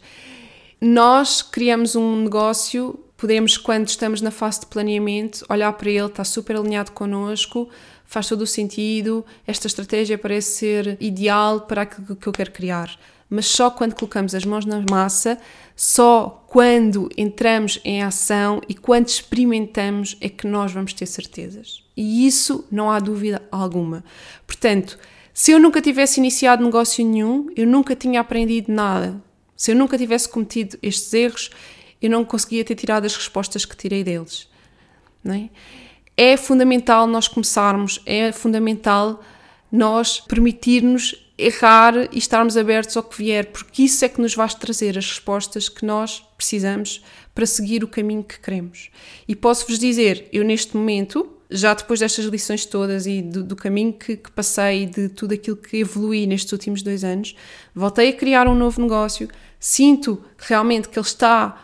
Nós 0.82 1.42
criamos 1.42 1.96
um 1.96 2.24
negócio, 2.24 3.00
podemos, 3.18 3.58
quando 3.58 3.88
estamos 3.88 4.22
na 4.22 4.32
fase 4.32 4.62
de 4.62 4.66
planeamento, 4.68 5.46
olhar 5.50 5.72
para 5.74 5.90
ele, 5.90 6.06
está 6.06 6.24
super 6.24 6.56
alinhado 6.56 6.92
connosco, 6.92 7.70
faz 8.06 8.28
todo 8.28 8.42
o 8.42 8.48
sentido, 8.48 9.26
esta 9.46 9.68
estratégia 9.68 10.18
parece 10.18 10.58
ser 10.58 10.98
ideal 11.00 11.62
para 11.62 11.82
aquilo 11.82 12.16
que 12.16 12.28
eu 12.28 12.34
quero 12.34 12.52
criar 12.52 12.98
mas 13.30 13.46
só 13.46 13.70
quando 13.70 13.94
colocamos 13.94 14.34
as 14.34 14.44
mãos 14.44 14.66
na 14.66 14.84
massa, 14.90 15.38
só 15.76 16.44
quando 16.48 17.10
entramos 17.16 17.80
em 17.86 18.02
ação 18.02 18.60
e 18.68 18.74
quando 18.74 19.08
experimentamos 19.08 20.18
é 20.20 20.28
que 20.28 20.48
nós 20.48 20.72
vamos 20.72 20.94
ter 20.94 21.06
certezas. 21.06 21.84
E 21.96 22.26
isso 22.26 22.66
não 22.72 22.90
há 22.90 23.00
dúvida 23.00 23.42
alguma. 23.52 24.04
Portanto, 24.48 24.98
se 25.34 25.52
eu 25.52 25.60
nunca 25.60 25.82
tivesse 25.82 26.20
iniciado 26.20 26.64
negócio 26.64 27.06
nenhum, 27.06 27.48
eu 27.56 27.68
nunca 27.68 27.96
tinha 27.96 28.20
aprendido 28.20 28.72
nada. 28.72 29.22
Se 29.60 29.72
eu 29.72 29.76
nunca 29.76 29.98
tivesse 29.98 30.30
cometido 30.30 30.80
estes 30.82 31.14
erros, 31.14 31.50
eu 32.02 32.10
não 32.10 32.24
conseguia 32.24 32.64
ter 32.64 32.76
tirado 32.76 33.04
as 33.04 33.14
respostas 33.14 33.66
que 33.66 33.76
tirei 33.76 34.06
deles. 34.06 34.48
Não 35.22 35.36
é? 35.36 35.50
é 36.22 36.36
fundamental 36.36 37.08
nós 37.08 37.30
começarmos, 37.30 38.02
é 38.06 38.34
fundamental 38.34 39.24
nós 39.70 40.22
permitirmos 40.22 41.16
errar 41.38 41.94
e 42.14 42.18
estarmos 42.18 42.58
abertos 42.58 42.98
ao 42.98 43.04
que 43.04 43.18
vier, 43.18 43.46
porque 43.48 43.84
isso 43.84 44.04
é 44.04 44.10
que 44.10 44.20
nos 44.20 44.36
vai 44.36 44.50
trazer 44.50 44.98
as 44.98 45.08
respostas 45.08 45.68
que 45.68 45.86
nós 45.86 46.22
precisamos 46.36 47.02
para 47.34 47.46
seguir 47.46 47.86
o 47.86 47.88
caminho 47.88 48.22
que 48.22 48.38
queremos. 48.38 48.90
E 49.28 49.34
posso-vos 49.34 49.78
dizer, 49.78 50.28
eu 50.34 50.44
neste 50.44 50.76
momento, 50.76 51.26
já 51.50 51.74
depois 51.74 52.02
destas 52.02 52.26
lições 52.26 52.66
todas 52.66 53.08
e 53.08 53.22
do, 53.22 53.42
do 53.42 53.56
caminho 53.56 53.94
que, 53.94 54.18
que 54.18 54.32
passei, 54.32 54.86
de 54.86 55.08
tudo 55.08 55.34
aquilo 55.34 55.56
que 55.56 55.78
evolui 55.78 56.28
nestes 56.28 56.52
últimos 56.52 56.82
dois 56.82 57.06
anos, 57.06 57.34
voltei 57.74 58.10
a 58.10 58.14
criar 58.14 58.46
um 58.46 58.56
novo 58.56 58.82
negócio, 58.82 59.30
sinto 59.60 60.24
realmente 60.38 60.88
que 60.88 60.98
ele 60.98 61.06
está 61.06 61.58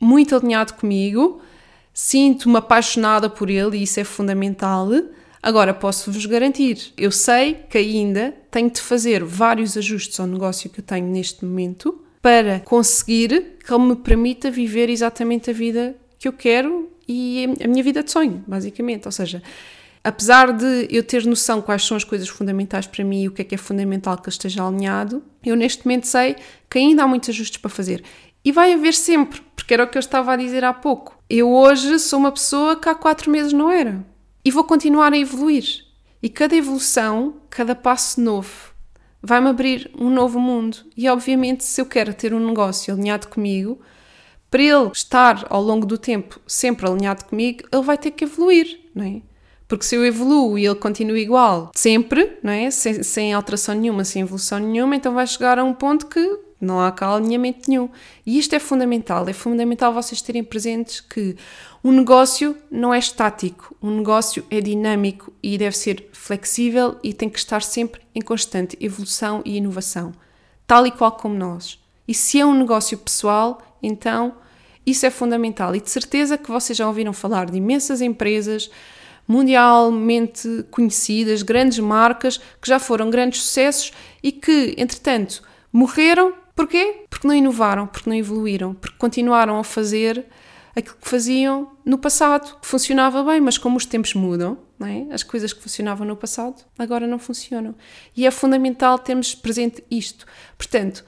muito 0.00 0.36
alinhado 0.36 0.74
comigo, 0.74 1.40
sinto-me 1.92 2.56
apaixonada 2.56 3.28
por 3.28 3.50
ele 3.50 3.78
e 3.78 3.82
isso 3.82 4.00
é 4.00 4.04
fundamental 4.04 4.88
Agora, 5.42 5.74
posso-vos 5.74 6.24
garantir, 6.24 6.92
eu 6.96 7.10
sei 7.10 7.54
que 7.68 7.76
ainda 7.76 8.32
tenho 8.48 8.70
de 8.70 8.80
fazer 8.80 9.24
vários 9.24 9.76
ajustes 9.76 10.20
ao 10.20 10.26
negócio 10.26 10.70
que 10.70 10.78
eu 10.78 10.84
tenho 10.84 11.06
neste 11.08 11.44
momento 11.44 12.00
para 12.22 12.60
conseguir 12.60 13.56
que 13.58 13.74
ele 13.74 13.82
me 13.82 13.96
permita 13.96 14.52
viver 14.52 14.88
exatamente 14.88 15.50
a 15.50 15.52
vida 15.52 15.96
que 16.16 16.28
eu 16.28 16.32
quero 16.32 16.88
e 17.08 17.56
a 17.60 17.66
minha 17.66 17.82
vida 17.82 18.04
de 18.04 18.12
sonho, 18.12 18.44
basicamente. 18.46 19.06
Ou 19.06 19.12
seja, 19.12 19.42
apesar 20.04 20.52
de 20.52 20.88
eu 20.90 21.02
ter 21.02 21.24
noção 21.24 21.62
quais 21.62 21.84
são 21.84 21.96
as 21.96 22.04
coisas 22.04 22.28
fundamentais 22.28 22.86
para 22.86 23.04
mim 23.04 23.22
e 23.22 23.28
o 23.28 23.32
que 23.32 23.42
é 23.42 23.44
que 23.44 23.54
é 23.54 23.58
fundamental 23.58 24.16
que 24.16 24.28
eu 24.28 24.32
esteja 24.32 24.66
alinhado, 24.66 25.22
eu 25.44 25.56
neste 25.56 25.86
momento 25.86 26.06
sei 26.06 26.36
que 26.68 26.78
ainda 26.78 27.04
há 27.04 27.06
muitos 27.06 27.28
ajustes 27.28 27.58
para 27.58 27.70
fazer. 27.70 28.02
E 28.44 28.50
vai 28.50 28.72
haver 28.72 28.94
sempre, 28.94 29.40
porque 29.54 29.72
era 29.72 29.84
o 29.84 29.86
que 29.86 29.96
eu 29.96 30.00
estava 30.00 30.32
a 30.32 30.36
dizer 30.36 30.64
há 30.64 30.74
pouco. 30.74 31.16
Eu 31.30 31.52
hoje 31.52 31.98
sou 31.98 32.18
uma 32.18 32.32
pessoa 32.32 32.74
que 32.74 32.88
há 32.88 32.94
quatro 32.94 33.30
meses 33.30 33.52
não 33.52 33.70
era 33.70 34.04
e 34.44 34.50
vou 34.50 34.64
continuar 34.64 35.12
a 35.12 35.18
evoluir. 35.18 35.84
E 36.20 36.28
cada 36.28 36.56
evolução, 36.56 37.36
cada 37.48 37.74
passo 37.74 38.20
novo, 38.20 38.72
vai-me 39.22 39.48
abrir 39.48 39.90
um 39.96 40.10
novo 40.10 40.40
mundo. 40.40 40.78
E 40.96 41.08
obviamente, 41.08 41.64
se 41.64 41.80
eu 41.80 41.86
quero 41.86 42.12
ter 42.12 42.34
um 42.34 42.44
negócio 42.44 42.92
alinhado 42.92 43.28
comigo, 43.28 43.80
para 44.50 44.62
ele 44.62 44.90
estar 44.92 45.46
ao 45.48 45.62
longo 45.62 45.86
do 45.86 45.96
tempo 45.96 46.40
sempre 46.46 46.86
alinhado 46.86 47.24
comigo, 47.24 47.64
ele 47.72 47.82
vai 47.82 47.96
ter 47.96 48.10
que 48.10 48.24
evoluir, 48.24 48.80
não 48.94 49.04
é? 49.04 49.22
Porque 49.72 49.86
se 49.86 49.96
eu 49.96 50.04
evoluo 50.04 50.58
e 50.58 50.66
ele 50.66 50.74
continua 50.74 51.18
igual 51.18 51.70
sempre, 51.74 52.36
não 52.42 52.52
é? 52.52 52.70
Sem, 52.70 53.02
sem 53.02 53.32
alteração 53.32 53.74
nenhuma, 53.74 54.04
sem 54.04 54.20
evolução 54.20 54.58
nenhuma, 54.58 54.94
então 54.94 55.14
vai 55.14 55.26
chegar 55.26 55.58
a 55.58 55.64
um 55.64 55.72
ponto 55.72 56.08
que 56.08 56.38
não 56.60 56.78
há 56.78 56.92
cá 56.92 57.14
alinhamento 57.14 57.70
nenhum. 57.70 57.88
E 58.26 58.38
isto 58.38 58.54
é 58.54 58.58
fundamental, 58.58 59.26
é 59.26 59.32
fundamental 59.32 59.90
vocês 59.94 60.20
terem 60.20 60.44
presentes 60.44 61.00
que 61.00 61.36
um 61.82 61.90
negócio 61.90 62.54
não 62.70 62.92
é 62.92 62.98
estático, 62.98 63.74
um 63.82 63.96
negócio 63.96 64.44
é 64.50 64.60
dinâmico 64.60 65.32
e 65.42 65.56
deve 65.56 65.74
ser 65.74 66.06
flexível 66.12 66.98
e 67.02 67.14
tem 67.14 67.30
que 67.30 67.38
estar 67.38 67.62
sempre 67.62 68.02
em 68.14 68.20
constante 68.20 68.76
evolução 68.78 69.40
e 69.42 69.56
inovação, 69.56 70.12
tal 70.66 70.86
e 70.86 70.90
qual 70.90 71.12
como 71.12 71.34
nós. 71.34 71.78
E 72.06 72.12
se 72.12 72.38
é 72.38 72.44
um 72.44 72.52
negócio 72.52 72.98
pessoal, 72.98 73.62
então 73.82 74.34
isso 74.84 75.06
é 75.06 75.10
fundamental. 75.10 75.74
E 75.74 75.80
de 75.80 75.88
certeza 75.88 76.36
que 76.36 76.50
vocês 76.50 76.76
já 76.76 76.86
ouviram 76.86 77.14
falar 77.14 77.46
de 77.46 77.56
imensas 77.56 78.02
empresas 78.02 78.70
mundialmente 79.32 80.66
conhecidas, 80.70 81.42
grandes 81.42 81.78
marcas 81.78 82.38
que 82.60 82.68
já 82.68 82.78
foram 82.78 83.10
grandes 83.10 83.42
sucessos 83.42 83.92
e 84.22 84.30
que, 84.30 84.74
entretanto, 84.76 85.42
morreram 85.72 86.34
Porquê? 86.54 87.06
Porque 87.08 87.26
não 87.26 87.34
inovaram, 87.34 87.86
porque 87.86 88.08
não 88.08 88.16
evoluíram, 88.16 88.74
porque 88.74 88.96
continuaram 88.98 89.58
a 89.58 89.64
fazer 89.64 90.26
aquilo 90.76 90.96
que 91.00 91.08
faziam 91.08 91.72
no 91.84 91.98
passado, 91.98 92.58
que 92.60 92.66
funcionava 92.66 93.22
bem, 93.24 93.40
mas 93.40 93.58
como 93.58 93.76
os 93.76 93.86
tempos 93.86 94.14
mudam, 94.14 94.58
é? 94.80 95.12
as 95.12 95.22
coisas 95.22 95.52
que 95.52 95.62
funcionavam 95.62 96.06
no 96.06 96.16
passado 96.16 96.62
agora 96.78 97.06
não 97.06 97.18
funcionam. 97.18 97.74
E 98.16 98.26
é 98.26 98.30
fundamental 98.30 98.98
termos 98.98 99.34
presente 99.34 99.82
isto. 99.90 100.26
Portanto, 100.56 101.04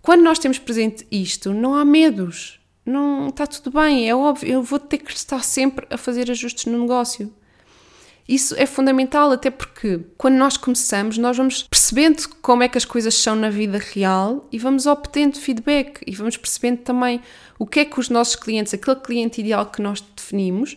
quando 0.00 0.22
nós 0.22 0.38
temos 0.38 0.58
presente 0.58 1.06
isto, 1.10 1.52
não 1.52 1.74
há 1.74 1.84
medos, 1.84 2.60
não 2.84 3.28
está 3.28 3.46
tudo 3.46 3.78
bem, 3.78 4.08
é 4.08 4.14
óbvio, 4.14 4.50
eu 4.50 4.62
vou 4.62 4.78
ter 4.78 4.98
que 4.98 5.12
estar 5.12 5.44
sempre 5.44 5.86
a 5.90 5.98
fazer 5.98 6.30
ajustes 6.30 6.64
no 6.64 6.78
negócio. 6.80 7.32
Isso 8.28 8.54
é 8.58 8.66
fundamental, 8.66 9.32
até 9.32 9.50
porque 9.50 10.00
quando 10.18 10.34
nós 10.34 10.58
começamos, 10.58 11.16
nós 11.16 11.38
vamos 11.38 11.62
percebendo 11.62 12.28
como 12.42 12.62
é 12.62 12.68
que 12.68 12.76
as 12.76 12.84
coisas 12.84 13.14
são 13.14 13.34
na 13.34 13.48
vida 13.48 13.78
real 13.78 14.46
e 14.52 14.58
vamos 14.58 14.84
obtendo 14.84 15.38
feedback 15.38 16.00
e 16.06 16.14
vamos 16.14 16.36
percebendo 16.36 16.80
também 16.80 17.22
o 17.58 17.66
que 17.66 17.80
é 17.80 17.84
que 17.86 17.98
os 17.98 18.10
nossos 18.10 18.36
clientes, 18.36 18.74
aquele 18.74 18.96
cliente 18.96 19.40
ideal 19.40 19.64
que 19.64 19.80
nós 19.80 20.04
definimos, 20.14 20.76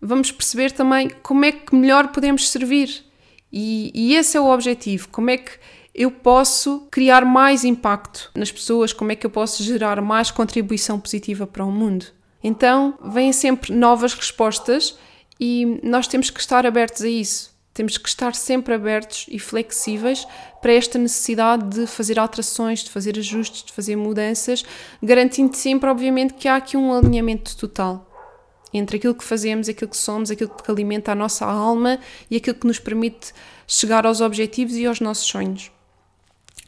vamos 0.00 0.30
perceber 0.30 0.70
também 0.70 1.10
como 1.20 1.44
é 1.44 1.50
que 1.50 1.74
melhor 1.74 2.08
podemos 2.08 2.48
servir. 2.48 3.04
E, 3.52 3.90
e 3.92 4.14
esse 4.14 4.36
é 4.36 4.40
o 4.40 4.48
objetivo: 4.48 5.08
como 5.08 5.30
é 5.30 5.38
que 5.38 5.52
eu 5.92 6.12
posso 6.12 6.86
criar 6.92 7.24
mais 7.24 7.64
impacto 7.64 8.30
nas 8.36 8.52
pessoas, 8.52 8.92
como 8.92 9.10
é 9.10 9.16
que 9.16 9.26
eu 9.26 9.30
posso 9.30 9.64
gerar 9.64 10.00
mais 10.00 10.30
contribuição 10.30 10.98
positiva 10.98 11.46
para 11.46 11.64
o 11.64 11.70
mundo. 11.70 12.06
Então, 12.42 12.98
vêm 13.02 13.32
sempre 13.32 13.72
novas 13.72 14.12
respostas 14.12 14.98
e 15.38 15.80
nós 15.82 16.06
temos 16.06 16.30
que 16.30 16.40
estar 16.40 16.64
abertos 16.66 17.02
a 17.02 17.08
isso. 17.08 17.52
Temos 17.72 17.98
que 17.98 18.08
estar 18.08 18.36
sempre 18.36 18.72
abertos 18.72 19.26
e 19.28 19.36
flexíveis 19.38 20.24
para 20.62 20.72
esta 20.72 20.96
necessidade 20.96 21.80
de 21.80 21.86
fazer 21.88 22.20
alterações, 22.20 22.84
de 22.84 22.90
fazer 22.90 23.18
ajustes, 23.18 23.64
de 23.64 23.72
fazer 23.72 23.96
mudanças, 23.96 24.64
garantindo 25.02 25.56
sempre, 25.56 25.90
obviamente, 25.90 26.34
que 26.34 26.46
há 26.46 26.54
aqui 26.54 26.76
um 26.76 26.92
alinhamento 26.92 27.56
total. 27.56 28.08
entre 28.72 28.96
aquilo 28.96 29.14
que 29.14 29.24
fazemos, 29.24 29.68
aquilo 29.68 29.90
que 29.90 29.96
somos, 29.96 30.30
aquilo 30.32 30.50
que 30.50 30.68
alimenta 30.70 31.12
a 31.12 31.14
nossa 31.14 31.46
alma 31.46 31.98
e 32.28 32.36
aquilo 32.36 32.56
que 32.56 32.66
nos 32.66 32.80
permite 32.80 33.32
chegar 33.68 34.04
aos 34.04 34.20
objetivos 34.20 34.74
e 34.74 34.84
aos 34.84 35.00
nossos 35.00 35.26
sonhos. 35.26 35.70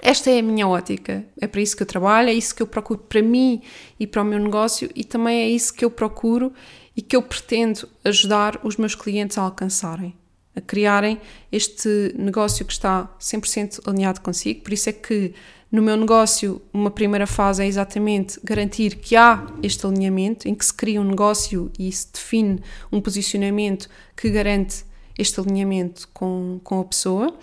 Esta 0.00 0.30
é 0.30 0.38
a 0.38 0.42
minha 0.42 0.68
ótica, 0.68 1.24
é 1.40 1.46
para 1.46 1.60
isso 1.60 1.76
que 1.76 1.82
eu 1.82 1.86
trabalho, 1.86 2.28
é 2.28 2.32
isso 2.32 2.54
que 2.54 2.62
eu 2.62 2.66
procuro 2.66 3.00
para 3.00 3.22
mim 3.22 3.62
e 3.98 4.06
para 4.06 4.22
o 4.22 4.24
meu 4.24 4.38
negócio 4.38 4.90
e 4.94 5.02
também 5.02 5.40
é 5.40 5.48
isso 5.48 5.72
que 5.74 5.84
eu 5.84 5.90
procuro 5.90 6.52
e 6.96 7.02
que 7.02 7.14
eu 7.14 7.22
pretendo 7.22 7.88
ajudar 8.04 8.58
os 8.64 8.76
meus 8.76 8.94
clientes 8.94 9.36
a 9.36 9.42
alcançarem, 9.42 10.14
a 10.54 10.60
criarem 10.60 11.20
este 11.52 12.14
negócio 12.16 12.64
que 12.64 12.72
está 12.72 13.14
100% 13.20 13.86
alinhado 13.86 14.20
consigo. 14.22 14.62
Por 14.62 14.72
isso 14.72 14.88
é 14.88 14.92
que 14.92 15.34
no 15.70 15.82
meu 15.82 15.96
negócio, 15.96 16.62
uma 16.72 16.90
primeira 16.90 17.26
fase 17.26 17.62
é 17.62 17.66
exatamente 17.66 18.40
garantir 18.42 18.96
que 18.96 19.16
há 19.16 19.46
este 19.62 19.84
alinhamento, 19.84 20.48
em 20.48 20.54
que 20.54 20.64
se 20.64 20.72
cria 20.72 21.00
um 21.00 21.04
negócio 21.04 21.70
e 21.78 21.90
se 21.90 22.10
define 22.12 22.62
um 22.90 23.00
posicionamento 23.00 23.88
que 24.16 24.30
garante 24.30 24.84
este 25.18 25.40
alinhamento 25.40 26.08
com, 26.14 26.60
com 26.62 26.80
a 26.80 26.84
pessoa. 26.84 27.36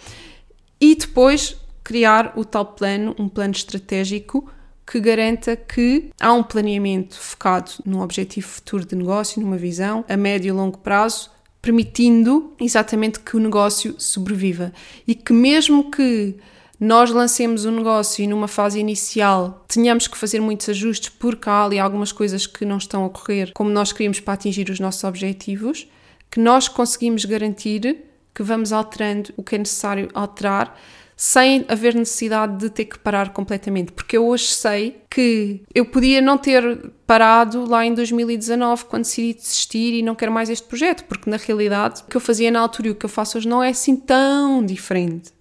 E 0.79 0.95
depois 0.95 1.55
criar 1.83 2.33
o 2.37 2.45
tal 2.45 2.65
plano, 2.65 3.13
um 3.19 3.27
plano 3.27 3.51
estratégico 3.51 4.49
que 4.85 4.99
garanta 4.99 5.55
que 5.55 6.09
há 6.19 6.33
um 6.33 6.43
planeamento 6.43 7.19
focado 7.19 7.71
num 7.85 8.01
objetivo 8.01 8.47
futuro 8.47 8.85
de 8.85 8.95
negócio, 8.95 9.41
numa 9.41 9.57
visão 9.57 10.03
a 10.07 10.17
médio 10.17 10.49
e 10.49 10.51
longo 10.51 10.77
prazo, 10.77 11.31
permitindo 11.61 12.53
exatamente 12.59 13.19
que 13.19 13.37
o 13.37 13.39
negócio 13.39 13.95
sobreviva. 13.97 14.73
E 15.07 15.15
que 15.15 15.31
mesmo 15.31 15.89
que 15.89 16.35
nós 16.79 17.11
lancemos 17.11 17.63
um 17.63 17.71
negócio 17.71 18.23
e 18.23 18.27
numa 18.27 18.47
fase 18.47 18.77
inicial 18.77 19.63
tenhamos 19.69 20.05
que 20.05 20.17
fazer 20.17 20.41
muitos 20.41 20.67
ajustes 20.67 21.07
porque 21.07 21.49
há 21.49 21.63
ali 21.63 21.79
algumas 21.79 22.11
coisas 22.11 22.45
que 22.45 22.65
não 22.65 22.77
estão 22.77 23.03
a 23.03 23.05
ocorrer 23.05 23.51
como 23.53 23.69
nós 23.69 23.93
queríamos 23.93 24.19
para 24.19 24.33
atingir 24.33 24.69
os 24.69 24.81
nossos 24.81 25.03
objetivos, 25.05 25.87
que 26.29 26.41
nós 26.41 26.67
conseguimos 26.67 27.23
garantir 27.23 28.03
que 28.33 28.43
vamos 28.43 28.73
alterando 28.73 29.31
o 29.37 29.43
que 29.43 29.55
é 29.55 29.59
necessário 29.59 30.09
alterar 30.13 30.77
sem 31.15 31.65
haver 31.67 31.95
necessidade 31.95 32.57
de 32.57 32.69
ter 32.69 32.85
que 32.85 32.99
parar 32.99 33.29
completamente, 33.29 33.91
porque 33.91 34.17
eu 34.17 34.27
hoje 34.27 34.45
sei 34.45 34.97
que 35.09 35.61
eu 35.73 35.85
podia 35.85 36.21
não 36.21 36.37
ter 36.37 36.91
parado 37.05 37.65
lá 37.65 37.85
em 37.85 37.93
2019 37.93 38.85
quando 38.85 39.03
decidi 39.03 39.33
desistir 39.33 39.93
e 39.93 40.01
não 40.01 40.15
quero 40.15 40.31
mais 40.31 40.49
este 40.49 40.67
projeto, 40.67 41.05
porque 41.05 41.29
na 41.29 41.37
realidade 41.37 42.01
o 42.01 42.05
que 42.05 42.17
eu 42.17 42.21
fazia 42.21 42.49
na 42.49 42.59
altura 42.59 42.87
e 42.87 42.91
o 42.91 42.95
que 42.95 43.05
eu 43.05 43.09
faço 43.09 43.37
hoje 43.37 43.47
não 43.47 43.61
é 43.63 43.69
assim 43.69 43.95
tão 43.95 44.65
diferente. 44.65 45.31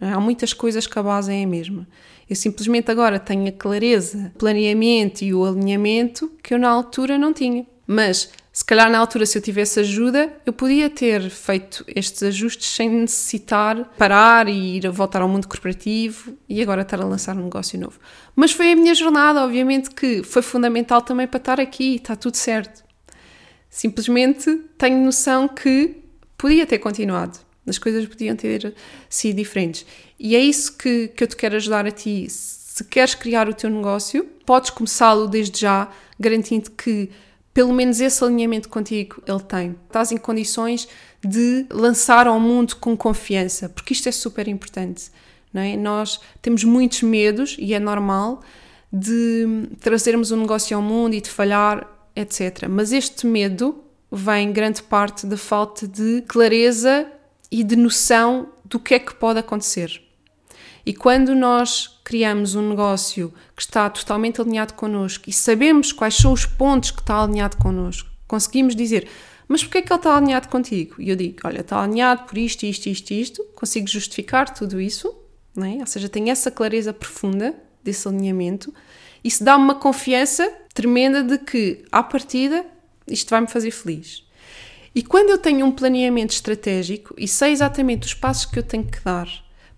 É? 0.00 0.08
Há 0.08 0.20
muitas 0.20 0.52
coisas 0.52 0.86
que 0.86 0.98
a 0.98 1.02
base 1.02 1.32
é 1.32 1.44
a 1.44 1.46
mesma. 1.46 1.86
Eu 2.28 2.34
simplesmente 2.34 2.90
agora 2.90 3.18
tenho 3.18 3.48
a 3.48 3.52
clareza, 3.52 4.32
o 4.34 4.38
planeamento 4.38 5.22
e 5.22 5.32
o 5.32 5.44
alinhamento 5.44 6.32
que 6.42 6.54
eu 6.54 6.58
na 6.58 6.68
altura 6.68 7.16
não 7.16 7.32
tinha. 7.32 7.66
Mas 7.86 8.30
se 8.52 8.62
calhar 8.62 8.90
na 8.90 8.98
altura, 8.98 9.24
se 9.24 9.38
eu 9.38 9.40
tivesse 9.40 9.80
ajuda, 9.80 10.30
eu 10.44 10.52
podia 10.52 10.90
ter 10.90 11.30
feito 11.30 11.82
estes 11.88 12.22
ajustes 12.22 12.68
sem 12.68 12.90
necessitar 12.90 13.90
parar 13.96 14.46
e 14.46 14.76
ir 14.76 14.90
voltar 14.90 15.22
ao 15.22 15.28
mundo 15.28 15.48
corporativo 15.48 16.36
e 16.46 16.60
agora 16.60 16.82
estar 16.82 17.00
a 17.00 17.04
lançar 17.04 17.34
um 17.34 17.44
negócio 17.44 17.80
novo. 17.80 17.98
Mas 18.36 18.52
foi 18.52 18.72
a 18.72 18.76
minha 18.76 18.94
jornada, 18.94 19.42
obviamente, 19.42 19.90
que 19.90 20.22
foi 20.22 20.42
fundamental 20.42 21.00
também 21.00 21.26
para 21.26 21.38
estar 21.38 21.58
aqui, 21.58 21.96
está 21.96 22.14
tudo 22.14 22.36
certo. 22.36 22.84
Simplesmente 23.70 24.54
tenho 24.76 25.02
noção 25.02 25.48
que 25.48 25.96
podia 26.36 26.66
ter 26.66 26.78
continuado, 26.78 27.38
as 27.66 27.78
coisas 27.78 28.04
podiam 28.04 28.36
ter 28.36 28.74
sido 29.08 29.36
diferentes. 29.36 29.86
E 30.18 30.36
é 30.36 30.40
isso 30.40 30.76
que, 30.76 31.08
que 31.08 31.24
eu 31.24 31.28
te 31.28 31.36
quero 31.36 31.56
ajudar 31.56 31.86
a 31.86 31.90
ti. 31.90 32.26
Se 32.28 32.84
queres 32.84 33.14
criar 33.14 33.48
o 33.48 33.54
teu 33.54 33.70
negócio, 33.70 34.24
podes 34.44 34.68
começá-lo 34.68 35.26
desde 35.26 35.58
já, 35.58 35.90
garantindo 36.20 36.70
que 36.72 37.10
pelo 37.54 37.72
menos 37.72 38.00
esse 38.00 38.22
alinhamento 38.24 38.68
contigo 38.68 39.22
ele 39.26 39.40
tem. 39.40 39.76
Estás 39.86 40.12
em 40.12 40.16
condições 40.16 40.88
de 41.24 41.66
lançar 41.70 42.26
ao 42.26 42.40
mundo 42.40 42.76
com 42.76 42.96
confiança, 42.96 43.68
porque 43.68 43.92
isto 43.92 44.08
é 44.08 44.12
super 44.12 44.48
importante. 44.48 45.10
Não 45.52 45.60
é? 45.60 45.76
Nós 45.76 46.20
temos 46.40 46.64
muitos 46.64 47.02
medos 47.02 47.56
e 47.58 47.74
é 47.74 47.78
normal 47.78 48.42
de 48.92 49.68
trazermos 49.80 50.30
um 50.30 50.38
negócio 50.38 50.76
ao 50.76 50.82
mundo 50.82 51.14
e 51.14 51.20
de 51.20 51.30
falhar, 51.30 51.86
etc. 52.16 52.66
Mas 52.68 52.92
este 52.92 53.26
medo 53.26 53.84
vem 54.10 54.52
grande 54.52 54.82
parte 54.82 55.26
da 55.26 55.36
falta 55.36 55.86
de 55.86 56.22
clareza 56.22 57.06
e 57.50 57.62
de 57.62 57.76
noção 57.76 58.48
do 58.64 58.78
que 58.78 58.94
é 58.94 58.98
que 58.98 59.14
pode 59.14 59.38
acontecer. 59.38 60.02
E 60.84 60.92
quando 60.92 61.34
nós 61.34 61.91
criamos 62.04 62.54
um 62.54 62.68
negócio 62.68 63.32
que 63.54 63.62
está 63.62 63.88
totalmente 63.88 64.40
alinhado 64.40 64.74
connosco 64.74 65.28
e 65.28 65.32
sabemos 65.32 65.92
quais 65.92 66.14
são 66.14 66.32
os 66.32 66.44
pontos 66.44 66.90
que 66.90 67.00
está 67.00 67.22
alinhado 67.22 67.56
connosco, 67.56 68.08
conseguimos 68.26 68.74
dizer, 68.74 69.08
mas 69.46 69.62
porquê 69.62 69.78
é 69.78 69.82
que 69.82 69.92
ele 69.92 69.98
está 69.98 70.16
alinhado 70.16 70.48
contigo? 70.48 70.96
E 70.98 71.10
eu 71.10 71.16
digo, 71.16 71.38
olha, 71.44 71.60
está 71.60 71.82
alinhado 71.82 72.24
por 72.24 72.38
isto, 72.38 72.64
isto, 72.64 72.86
isto, 72.86 73.10
isto, 73.12 73.44
consigo 73.54 73.86
justificar 73.86 74.52
tudo 74.52 74.80
isso, 74.80 75.14
não 75.54 75.66
é? 75.66 75.76
ou 75.76 75.86
seja, 75.86 76.08
tenho 76.08 76.30
essa 76.30 76.50
clareza 76.50 76.92
profunda 76.92 77.54
desse 77.84 78.08
alinhamento, 78.08 78.72
isso 79.22 79.44
dá-me 79.44 79.64
uma 79.64 79.74
confiança 79.74 80.50
tremenda 80.74 81.22
de 81.22 81.38
que, 81.38 81.84
à 81.92 82.02
partida, 82.02 82.64
isto 83.06 83.30
vai-me 83.30 83.46
fazer 83.46 83.70
feliz. 83.70 84.24
E 84.94 85.02
quando 85.02 85.30
eu 85.30 85.38
tenho 85.38 85.64
um 85.64 85.72
planeamento 85.72 86.32
estratégico 86.32 87.14
e 87.16 87.26
sei 87.26 87.52
exatamente 87.52 88.06
os 88.06 88.14
passos 88.14 88.46
que 88.46 88.58
eu 88.58 88.62
tenho 88.62 88.84
que 88.84 89.00
dar 89.00 89.28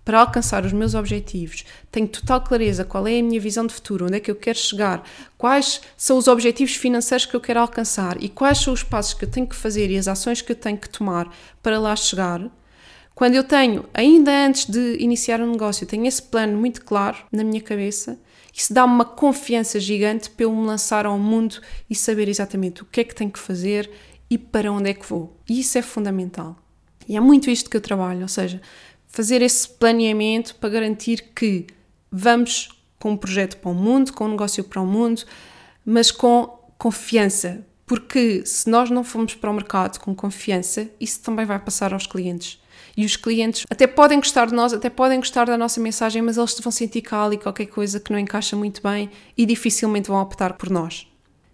para 0.05 0.19
alcançar 0.19 0.63
os 0.63 0.71
meus 0.71 0.93
objetivos, 0.93 1.65
tenho 1.91 2.07
total 2.07 2.39
clareza 2.41 2.85
qual 2.85 3.07
é 3.07 3.19
a 3.19 3.23
minha 3.23 3.41
visão 3.41 3.65
de 3.65 3.73
futuro, 3.73 4.05
onde 4.05 4.17
é 4.17 4.19
que 4.19 4.29
eu 4.29 4.35
quero 4.35 4.57
chegar, 4.57 5.03
quais 5.35 5.81
são 5.97 6.17
os 6.17 6.27
objetivos 6.27 6.75
financeiros 6.75 7.25
que 7.25 7.35
eu 7.35 7.41
quero 7.41 7.59
alcançar 7.59 8.21
e 8.21 8.29
quais 8.29 8.59
são 8.59 8.71
os 8.71 8.83
passos 8.83 9.15
que 9.15 9.25
eu 9.25 9.29
tenho 9.29 9.47
que 9.47 9.55
fazer 9.55 9.89
e 9.89 9.97
as 9.97 10.07
ações 10.07 10.43
que 10.43 10.51
eu 10.51 10.55
tenho 10.55 10.77
que 10.77 10.87
tomar 10.87 11.27
para 11.61 11.79
lá 11.79 11.95
chegar. 11.95 12.39
Quando 13.15 13.33
eu 13.33 13.43
tenho, 13.43 13.85
ainda 13.93 14.45
antes 14.45 14.65
de 14.65 14.97
iniciar 14.99 15.41
um 15.41 15.51
negócio, 15.51 15.87
tenho 15.87 16.05
esse 16.05 16.21
plano 16.21 16.55
muito 16.55 16.85
claro 16.85 17.17
na 17.31 17.43
minha 17.43 17.61
cabeça, 17.61 18.19
isso 18.53 18.73
dá-me 18.73 18.93
uma 18.93 19.05
confiança 19.05 19.79
gigante 19.79 20.29
para 20.29 20.43
eu 20.43 20.55
me 20.55 20.65
lançar 20.65 21.05
ao 21.05 21.17
mundo 21.17 21.59
e 21.89 21.95
saber 21.95 22.29
exatamente 22.29 22.83
o 22.83 22.85
que 22.85 23.01
é 23.01 23.03
que 23.03 23.15
tenho 23.15 23.31
que 23.31 23.39
fazer 23.39 23.89
e 24.29 24.37
para 24.37 24.71
onde 24.71 24.89
é 24.89 24.93
que 24.93 25.05
vou. 25.05 25.35
E 25.49 25.59
isso 25.59 25.77
é 25.77 25.81
fundamental. 25.81 26.55
E 27.07 27.15
é 27.17 27.19
muito 27.19 27.49
isto 27.49 27.69
que 27.69 27.77
eu 27.77 27.81
trabalho, 27.81 28.21
ou 28.21 28.27
seja, 28.27 28.61
fazer 29.15 29.41
esse 29.41 29.69
planeamento 29.69 30.55
para 30.55 30.69
garantir 30.69 31.31
que 31.33 31.65
vamos 32.11 32.67
com 32.99 33.11
um 33.11 33.17
projeto 33.17 33.55
para 33.55 33.71
o 33.71 33.73
mundo, 33.73 34.11
com 34.11 34.25
um 34.25 34.31
negócio 34.31 34.61
para 34.65 34.81
o 34.81 34.85
mundo, 34.85 35.23
mas 35.85 36.11
com 36.11 36.59
confiança, 36.77 37.65
porque 37.85 38.45
se 38.45 38.69
nós 38.69 38.89
não 38.89 39.05
formos 39.05 39.33
para 39.33 39.49
o 39.49 39.53
mercado 39.53 39.99
com 39.99 40.13
confiança, 40.13 40.89
isso 40.99 41.21
também 41.21 41.45
vai 41.45 41.57
passar 41.57 41.93
aos 41.93 42.05
clientes. 42.05 42.59
E 42.97 43.05
os 43.05 43.15
clientes 43.15 43.63
até 43.69 43.87
podem 43.87 44.19
gostar 44.19 44.47
de 44.47 44.53
nós, 44.53 44.73
até 44.73 44.89
podem 44.89 45.17
gostar 45.17 45.45
da 45.45 45.57
nossa 45.57 45.79
mensagem, 45.79 46.21
mas 46.21 46.35
eles 46.35 46.59
vão 46.59 46.71
sentir 46.71 47.01
cá 47.01 47.23
ali 47.23 47.37
qualquer 47.37 47.67
coisa 47.67 48.01
que 48.01 48.11
não 48.11 48.19
encaixa 48.19 48.57
muito 48.57 48.83
bem 48.83 49.09
e 49.37 49.45
dificilmente 49.45 50.09
vão 50.09 50.21
optar 50.21 50.53
por 50.53 50.69
nós. 50.69 51.07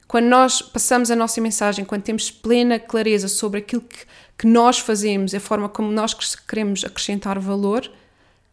Quando 0.07 0.25
nós 0.25 0.63
passamos 0.63 1.11
a 1.11 1.15
nossa 1.15 1.39
mensagem, 1.39 1.85
quando 1.85 2.01
temos 2.01 2.31
plena 2.31 2.79
clareza 2.79 3.27
sobre 3.27 3.59
aquilo 3.59 3.83
que 3.83 3.99
que 4.41 4.47
nós 4.47 4.79
fazemos, 4.79 5.35
a 5.35 5.39
forma 5.39 5.69
como 5.69 5.91
nós 5.91 6.15
queremos 6.15 6.83
acrescentar 6.83 7.37
valor, 7.37 7.87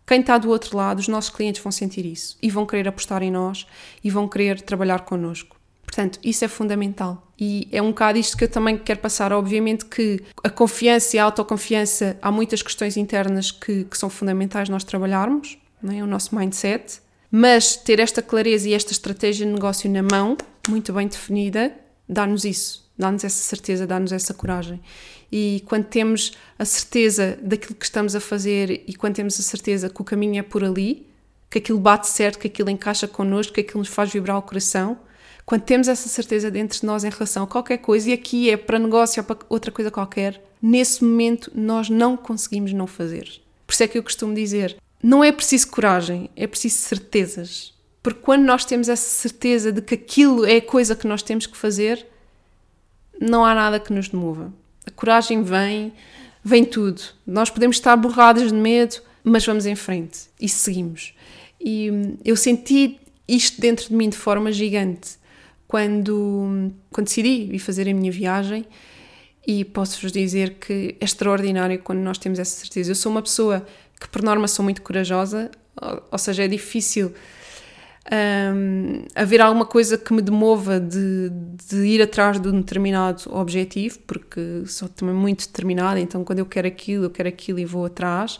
quem 0.07 0.21
está 0.21 0.37
do 0.37 0.51
outro 0.51 0.77
lado, 0.77 0.99
os 0.99 1.09
nossos 1.09 1.31
clientes 1.31 1.63
vão 1.63 1.73
sentir 1.73 2.05
isso 2.05 2.37
e 2.43 2.51
vão 2.51 2.67
querer 2.67 2.87
apostar 2.87 3.23
em 3.23 3.31
nós 3.31 3.67
e 4.05 4.11
vão 4.11 4.29
querer 4.29 4.61
trabalhar 4.61 5.07
connosco. 5.07 5.57
Portanto, 5.83 6.19
isso 6.23 6.45
é 6.45 6.49
fundamental. 6.49 7.27
E 7.41 7.67
é 7.73 7.81
um 7.81 7.89
bocado 7.89 8.19
isto 8.19 8.37
que 8.37 8.45
eu 8.45 8.51
também 8.51 8.77
quero 8.77 9.01
passar. 9.01 9.33
Obviamente 9.33 9.87
que 9.87 10.23
a 10.45 10.51
confiança 10.51 11.17
e 11.17 11.19
a 11.19 11.25
autoconfiança, 11.25 12.19
há 12.21 12.31
muitas 12.31 12.61
questões 12.61 12.99
internas 12.99 13.51
que, 13.51 13.85
que 13.85 13.97
são 13.97 14.11
fundamentais 14.11 14.69
nós 14.69 14.85
trabalharmos, 14.85 15.57
não 15.83 15.95
é? 15.95 16.03
o 16.03 16.07
nosso 16.07 16.37
mindset, 16.37 17.01
mas 17.31 17.77
ter 17.77 17.99
esta 17.99 18.21
clareza 18.21 18.69
e 18.69 18.75
esta 18.75 18.93
estratégia 18.93 19.47
de 19.47 19.53
negócio 19.55 19.91
na 19.91 20.03
mão, 20.03 20.37
muito 20.69 20.93
bem 20.93 21.09
definida, 21.09 21.75
dá-nos 22.07 22.45
isso, 22.45 22.87
dá-nos 22.99 23.25
essa 23.25 23.43
certeza, 23.43 23.87
dá-nos 23.87 24.13
essa 24.13 24.35
coragem 24.35 24.83
e 25.31 25.63
quando 25.67 25.85
temos 25.85 26.33
a 26.59 26.65
certeza 26.65 27.39
daquilo 27.43 27.75
que 27.75 27.85
estamos 27.85 28.15
a 28.15 28.21
fazer 28.21 28.83
e 28.87 28.95
quando 28.95 29.17
temos 29.17 29.39
a 29.39 29.43
certeza 29.43 29.89
que 29.91 30.01
o 30.01 30.05
caminho 30.05 30.39
é 30.39 30.43
por 30.43 30.65
ali, 30.65 31.07
que 31.51 31.59
aquilo 31.59 31.79
bate 31.79 32.09
certo, 32.09 32.39
que 32.39 32.47
aquilo 32.47 32.71
encaixa 32.71 33.07
connosco, 33.07 33.55
que 33.55 33.61
aquilo 33.61 33.79
nos 33.79 33.89
faz 33.89 34.11
vibrar 34.13 34.39
o 34.39 34.43
coração, 34.43 34.99
quando 35.45 35.63
temos 35.63 35.89
essa 35.89 36.09
certeza 36.09 36.51
dentro 36.51 36.79
de 36.79 36.85
nós 36.85 37.05
em 37.05 37.11
relação 37.11 37.45
a 37.45 37.47
qualquer 37.47 37.79
coisa, 37.79 38.11
e 38.11 38.13
aqui 38.13 38.51
é 38.51 38.57
para 38.57 38.79
negócio 38.79 39.21
ou 39.21 39.25
para 39.25 39.47
outra 39.49 39.73
coisa 39.73 39.91
qualquer, 39.91 40.43
nesse 40.61 41.03
momento 41.03 41.51
nós 41.55 41.89
não 41.89 42.17
conseguimos 42.17 42.73
não 42.73 42.87
fazer. 42.87 43.41
Por 43.67 43.73
isso 43.73 43.83
é 43.83 43.89
que 43.89 43.97
eu 43.97 44.03
costumo 44.03 44.35
dizer: 44.35 44.77
não 45.03 45.25
é 45.25 45.33
preciso 45.33 45.69
coragem, 45.69 46.29
é 46.37 46.47
preciso 46.47 46.77
certezas. 46.77 47.73
Porque 48.03 48.21
quando 48.21 48.45
nós 48.45 48.65
temos 48.65 48.89
essa 48.89 49.09
certeza 49.09 49.73
de 49.73 49.81
que 49.81 49.95
aquilo 49.95 50.45
é 50.45 50.57
a 50.57 50.63
coisa 50.63 50.95
que 50.95 51.07
nós 51.07 51.23
temos 51.23 51.47
que 51.47 51.57
fazer, 51.57 52.07
não 53.21 53.45
há 53.45 53.55
nada 53.55 53.81
que 53.81 53.93
nos 53.93 54.09
demova. 54.09 54.53
A 54.89 54.91
coragem 54.91 55.43
vem, 55.43 55.93
vem 56.43 56.65
tudo. 56.65 57.03
Nós 57.27 57.51
podemos 57.51 57.77
estar 57.77 57.95
borradas 57.95 58.51
de 58.51 58.55
medo, 58.55 58.97
mas 59.23 59.45
vamos 59.45 59.67
em 59.67 59.75
frente 59.75 60.21
e 60.41 60.49
seguimos. 60.49 61.13
E 61.61 61.91
hum, 61.91 62.17
eu 62.25 62.35
senti 62.35 62.99
isto 63.29 63.61
dentro 63.61 63.89
de 63.89 63.95
mim 63.95 64.09
de 64.09 64.17
forma 64.17 64.51
gigante 64.51 65.19
quando, 65.67 66.73
quando 66.91 67.07
decidi 67.07 67.55
ir 67.55 67.59
fazer 67.59 67.87
a 67.87 67.93
minha 67.93 68.11
viagem 68.11 68.65
e 69.47 69.63
posso-vos 69.63 70.11
dizer 70.11 70.55
que 70.55 70.97
é 70.99 71.05
extraordinário 71.05 71.79
quando 71.81 71.99
nós 71.99 72.17
temos 72.17 72.39
essa 72.39 72.59
certeza. 72.59 72.91
Eu 72.91 72.95
sou 72.95 73.13
uma 73.13 73.21
pessoa 73.21 73.67
que, 74.01 74.09
por 74.09 74.23
norma, 74.23 74.49
sou 74.49 74.63
muito 74.63 74.81
corajosa, 74.81 75.51
ou 76.11 76.19
seja, 76.19 76.45
é 76.45 76.49
difícil 76.49 77.13
um, 78.11 79.05
haver 79.15 79.41
alguma 79.41 79.67
coisa 79.67 79.99
que 79.99 80.13
me 80.13 80.23
demova 80.23 80.81
de, 80.81 81.31
de, 81.69 81.77
ir 81.85 82.01
atrás 82.01 82.41
de 82.41 82.49
um 82.49 82.61
determinado 82.61 83.23
objetivo, 83.31 83.99
porque 84.07 84.63
sou 84.67 84.89
também 84.89 85.15
muito 85.15 85.47
determinada, 85.47 86.01
então 86.01 86.25
quando 86.25 86.39
eu 86.39 86.47
quero 86.47 86.67
aquilo, 86.67 87.05
eu 87.05 87.11
quero 87.11 87.29
aquilo 87.29 87.59
e 87.59 87.65
vou 87.65 87.85
atrás. 87.85 88.39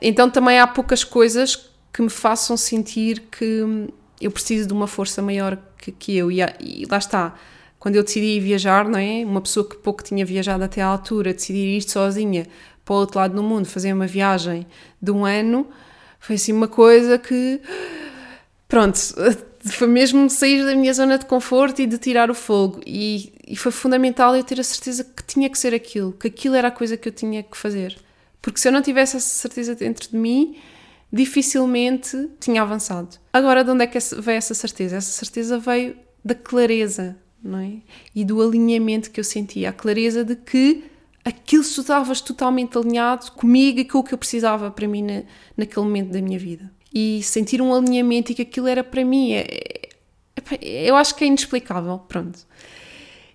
Então 0.00 0.30
também 0.30 0.58
há 0.58 0.66
poucas 0.66 1.04
coisas 1.04 1.70
que 1.92 2.00
me 2.00 2.08
façam 2.08 2.56
sentir 2.56 3.24
que 3.30 3.88
eu 4.20 4.30
preciso 4.30 4.68
de 4.68 4.72
uma 4.72 4.86
força 4.86 5.20
maior 5.20 5.58
que, 5.76 5.92
que 5.92 6.16
eu. 6.16 6.30
E, 6.30 6.40
e, 6.60 6.86
lá 6.90 6.98
está, 6.98 7.34
quando 7.78 7.96
eu 7.96 8.02
decidi 8.02 8.40
viajar, 8.40 8.88
não 8.88 8.98
é? 8.98 9.24
Uma 9.24 9.40
pessoa 9.40 9.68
que 9.68 9.76
pouco 9.76 10.02
tinha 10.02 10.24
viajado 10.24 10.64
até 10.64 10.80
à 10.80 10.86
altura, 10.86 11.34
decidir 11.34 11.76
ir 11.76 11.82
sozinha 11.82 12.46
para 12.84 12.94
o 12.94 12.98
outro 12.98 13.18
lado 13.18 13.34
do 13.34 13.42
mundo, 13.42 13.66
fazer 13.66 13.92
uma 13.92 14.06
viagem 14.06 14.66
de 15.00 15.10
um 15.10 15.24
ano, 15.26 15.68
foi 16.18 16.36
assim 16.36 16.52
uma 16.52 16.68
coisa 16.68 17.18
que 17.18 17.60
pronto, 18.70 18.98
foi 19.60 19.88
mesmo 19.88 20.30
sair 20.30 20.64
da 20.64 20.74
minha 20.74 20.94
zona 20.94 21.18
de 21.18 21.26
conforto 21.26 21.82
e 21.82 21.86
de 21.86 21.98
tirar 21.98 22.30
o 22.30 22.34
fogo. 22.34 22.80
E, 22.86 23.32
e, 23.46 23.56
foi 23.56 23.70
fundamental 23.70 24.34
eu 24.34 24.42
ter 24.42 24.58
a 24.58 24.64
certeza 24.64 25.04
que 25.04 25.22
tinha 25.24 25.50
que 25.50 25.58
ser 25.58 25.74
aquilo, 25.74 26.12
que 26.12 26.28
aquilo 26.28 26.54
era 26.54 26.68
a 26.68 26.70
coisa 26.70 26.96
que 26.96 27.08
eu 27.08 27.12
tinha 27.12 27.42
que 27.42 27.56
fazer. 27.56 27.98
Porque 28.40 28.58
se 28.58 28.68
eu 28.68 28.72
não 28.72 28.80
tivesse 28.80 29.18
essa 29.18 29.28
certeza 29.28 29.74
dentro 29.74 30.08
de 30.08 30.16
mim, 30.16 30.56
dificilmente 31.12 32.30
tinha 32.38 32.62
avançado. 32.62 33.18
Agora, 33.32 33.62
de 33.62 33.70
onde 33.70 33.84
é 33.84 33.86
que 33.86 33.98
veio 33.98 34.38
essa 34.38 34.54
certeza? 34.54 34.96
Essa 34.96 35.10
certeza 35.10 35.58
veio 35.58 35.96
da 36.24 36.34
clareza, 36.34 37.18
não 37.42 37.58
é? 37.58 37.72
E 38.14 38.24
do 38.24 38.40
alinhamento 38.40 39.10
que 39.10 39.20
eu 39.20 39.24
sentia, 39.24 39.68
a 39.68 39.72
clareza 39.72 40.24
de 40.24 40.36
que 40.36 40.84
aquilo 41.22 41.62
estava 41.62 42.14
totalmente 42.14 42.78
alinhado 42.78 43.32
comigo 43.32 43.80
e 43.80 43.84
com 43.84 43.98
o 43.98 44.04
que 44.04 44.14
eu 44.14 44.18
precisava 44.18 44.70
para 44.70 44.88
mim 44.88 45.02
na, 45.02 45.22
naquele 45.54 45.84
momento 45.84 46.12
da 46.12 46.22
minha 46.22 46.38
vida 46.38 46.70
e 46.92 47.22
sentir 47.22 47.62
um 47.62 47.74
alinhamento 47.74 48.32
e 48.32 48.34
que 48.34 48.42
aquilo 48.42 48.66
era 48.66 48.82
para 48.82 49.04
mim. 49.04 49.32
É, 49.32 49.88
é, 50.60 50.90
eu 50.90 50.96
acho 50.96 51.14
que 51.14 51.24
é 51.24 51.26
inexplicável, 51.26 51.98
pronto. 51.98 52.38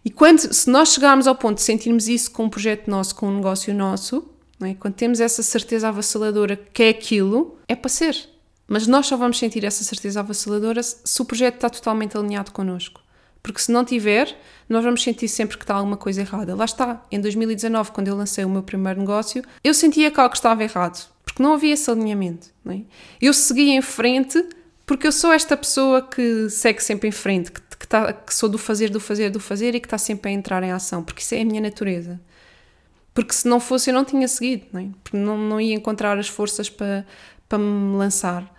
E 0.03 0.09
quando, 0.09 0.53
se 0.53 0.69
nós 0.69 0.93
chegarmos 0.93 1.25
ao 1.25 1.35
ponto 1.35 1.57
de 1.57 1.63
sentirmos 1.63 2.07
isso 2.07 2.29
com 2.31 2.43
um 2.45 2.49
projeto 2.49 2.87
nosso, 2.89 3.15
com 3.15 3.27
um 3.27 3.37
negócio 3.37 3.73
nosso, 3.73 4.29
é? 4.61 4.73
quando 4.75 4.93
temos 4.93 5.19
essa 5.19 5.41
certeza 5.41 5.87
avassaladora 5.87 6.55
que 6.55 6.83
é 6.83 6.89
aquilo, 6.89 7.57
é 7.67 7.75
para 7.75 7.89
ser. 7.89 8.29
Mas 8.67 8.87
nós 8.87 9.07
só 9.07 9.17
vamos 9.17 9.37
sentir 9.39 9.63
essa 9.63 9.83
certeza 9.83 10.19
avassaladora 10.19 10.81
se 10.83 11.21
o 11.21 11.25
projeto 11.25 11.55
está 11.55 11.69
totalmente 11.69 12.17
alinhado 12.17 12.51
connosco. 12.51 13.01
Porque 13.41 13.61
se 13.61 13.71
não 13.71 13.85
tiver, 13.85 14.35
nós 14.67 14.83
vamos 14.83 15.03
sentir 15.03 15.27
sempre 15.27 15.57
que 15.57 15.63
está 15.63 15.75
alguma 15.75 15.97
coisa 15.97 16.21
errada. 16.21 16.55
Lá 16.55 16.65
está, 16.65 17.03
em 17.11 17.21
2019, 17.21 17.91
quando 17.91 18.07
eu 18.07 18.15
lancei 18.15 18.43
o 18.43 18.49
meu 18.49 18.63
primeiro 18.63 18.99
negócio, 18.99 19.43
eu 19.63 19.73
sentia 19.73 20.09
que 20.09 20.19
algo 20.19 20.33
estava 20.33 20.63
errado 20.63 21.14
porque 21.35 21.43
não 21.43 21.53
havia 21.53 21.73
esse 21.73 21.91
alinhamento. 21.91 22.47
É? 22.65 22.79
Eu 23.21 23.33
segui 23.33 23.71
em 23.71 23.81
frente 23.81 24.41
porque 24.85 25.05
eu 25.05 25.11
sou 25.11 25.33
esta 25.33 25.57
pessoa 25.57 26.01
que 26.01 26.49
segue 26.49 26.81
sempre 26.81 27.09
em 27.09 27.11
frente, 27.11 27.51
que, 27.51 27.59
que, 27.77 27.85
tá, 27.85 28.13
que 28.13 28.33
sou 28.33 28.47
do 28.47 28.57
fazer, 28.57 28.89
do 28.89 29.01
fazer, 29.01 29.29
do 29.29 29.39
fazer 29.39 29.75
e 29.75 29.81
que 29.81 29.85
está 29.85 29.97
sempre 29.97 30.31
a 30.31 30.33
entrar 30.33 30.63
em 30.63 30.71
ação, 30.71 31.03
porque 31.03 31.21
isso 31.21 31.35
é 31.35 31.41
a 31.41 31.45
minha 31.45 31.59
natureza. 31.59 32.21
Porque 33.13 33.33
se 33.33 33.49
não 33.49 33.59
fosse, 33.59 33.89
eu 33.89 33.93
não 33.93 34.05
tinha 34.05 34.27
seguido, 34.29 34.65
não, 34.71 34.79
é? 34.79 34.87
porque 35.03 35.17
não, 35.17 35.37
não 35.37 35.59
ia 35.59 35.73
encontrar 35.73 36.17
as 36.17 36.29
forças 36.29 36.69
para, 36.69 37.05
para 37.49 37.57
me 37.57 37.97
lançar. 37.97 38.49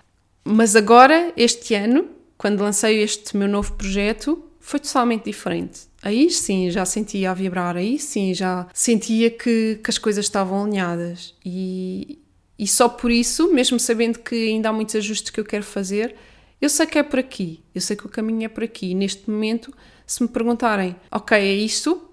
Mas 0.44 0.76
agora, 0.76 1.32
este 1.34 1.74
ano, 1.74 2.10
quando 2.36 2.60
lancei 2.60 3.02
este 3.02 3.36
meu 3.36 3.48
novo 3.48 3.72
projeto, 3.72 4.44
foi 4.60 4.80
totalmente 4.80 5.24
diferente. 5.24 5.82
Aí 6.02 6.30
sim 6.30 6.70
já 6.70 6.84
sentia 6.84 7.30
a 7.30 7.34
vibrar, 7.34 7.76
aí 7.76 7.98
sim 7.98 8.34
já 8.34 8.66
sentia 8.74 9.30
que, 9.30 9.80
que 9.82 9.90
as 9.90 9.96
coisas 9.96 10.24
estavam 10.26 10.64
alinhadas. 10.64 11.34
E, 11.44 12.18
e 12.58 12.66
só 12.66 12.88
por 12.88 13.10
isso, 13.10 13.52
mesmo 13.52 13.78
sabendo 13.78 14.18
que 14.18 14.34
ainda 14.34 14.70
há 14.70 14.72
muitos 14.72 14.96
ajustes 14.96 15.30
que 15.30 15.38
eu 15.40 15.44
quero 15.44 15.64
fazer, 15.64 16.14
eu 16.60 16.70
sei 16.70 16.86
que 16.86 16.98
é 16.98 17.02
por 17.02 17.18
aqui, 17.18 17.62
eu 17.74 17.80
sei 17.80 17.96
que 17.96 18.06
o 18.06 18.08
caminho 18.08 18.44
é 18.44 18.48
por 18.48 18.64
aqui. 18.64 18.90
E 18.92 18.94
neste 18.94 19.30
momento, 19.30 19.72
se 20.06 20.22
me 20.22 20.28
perguntarem, 20.28 20.96
ok, 21.10 21.36
é 21.36 21.54
isto, 21.54 22.08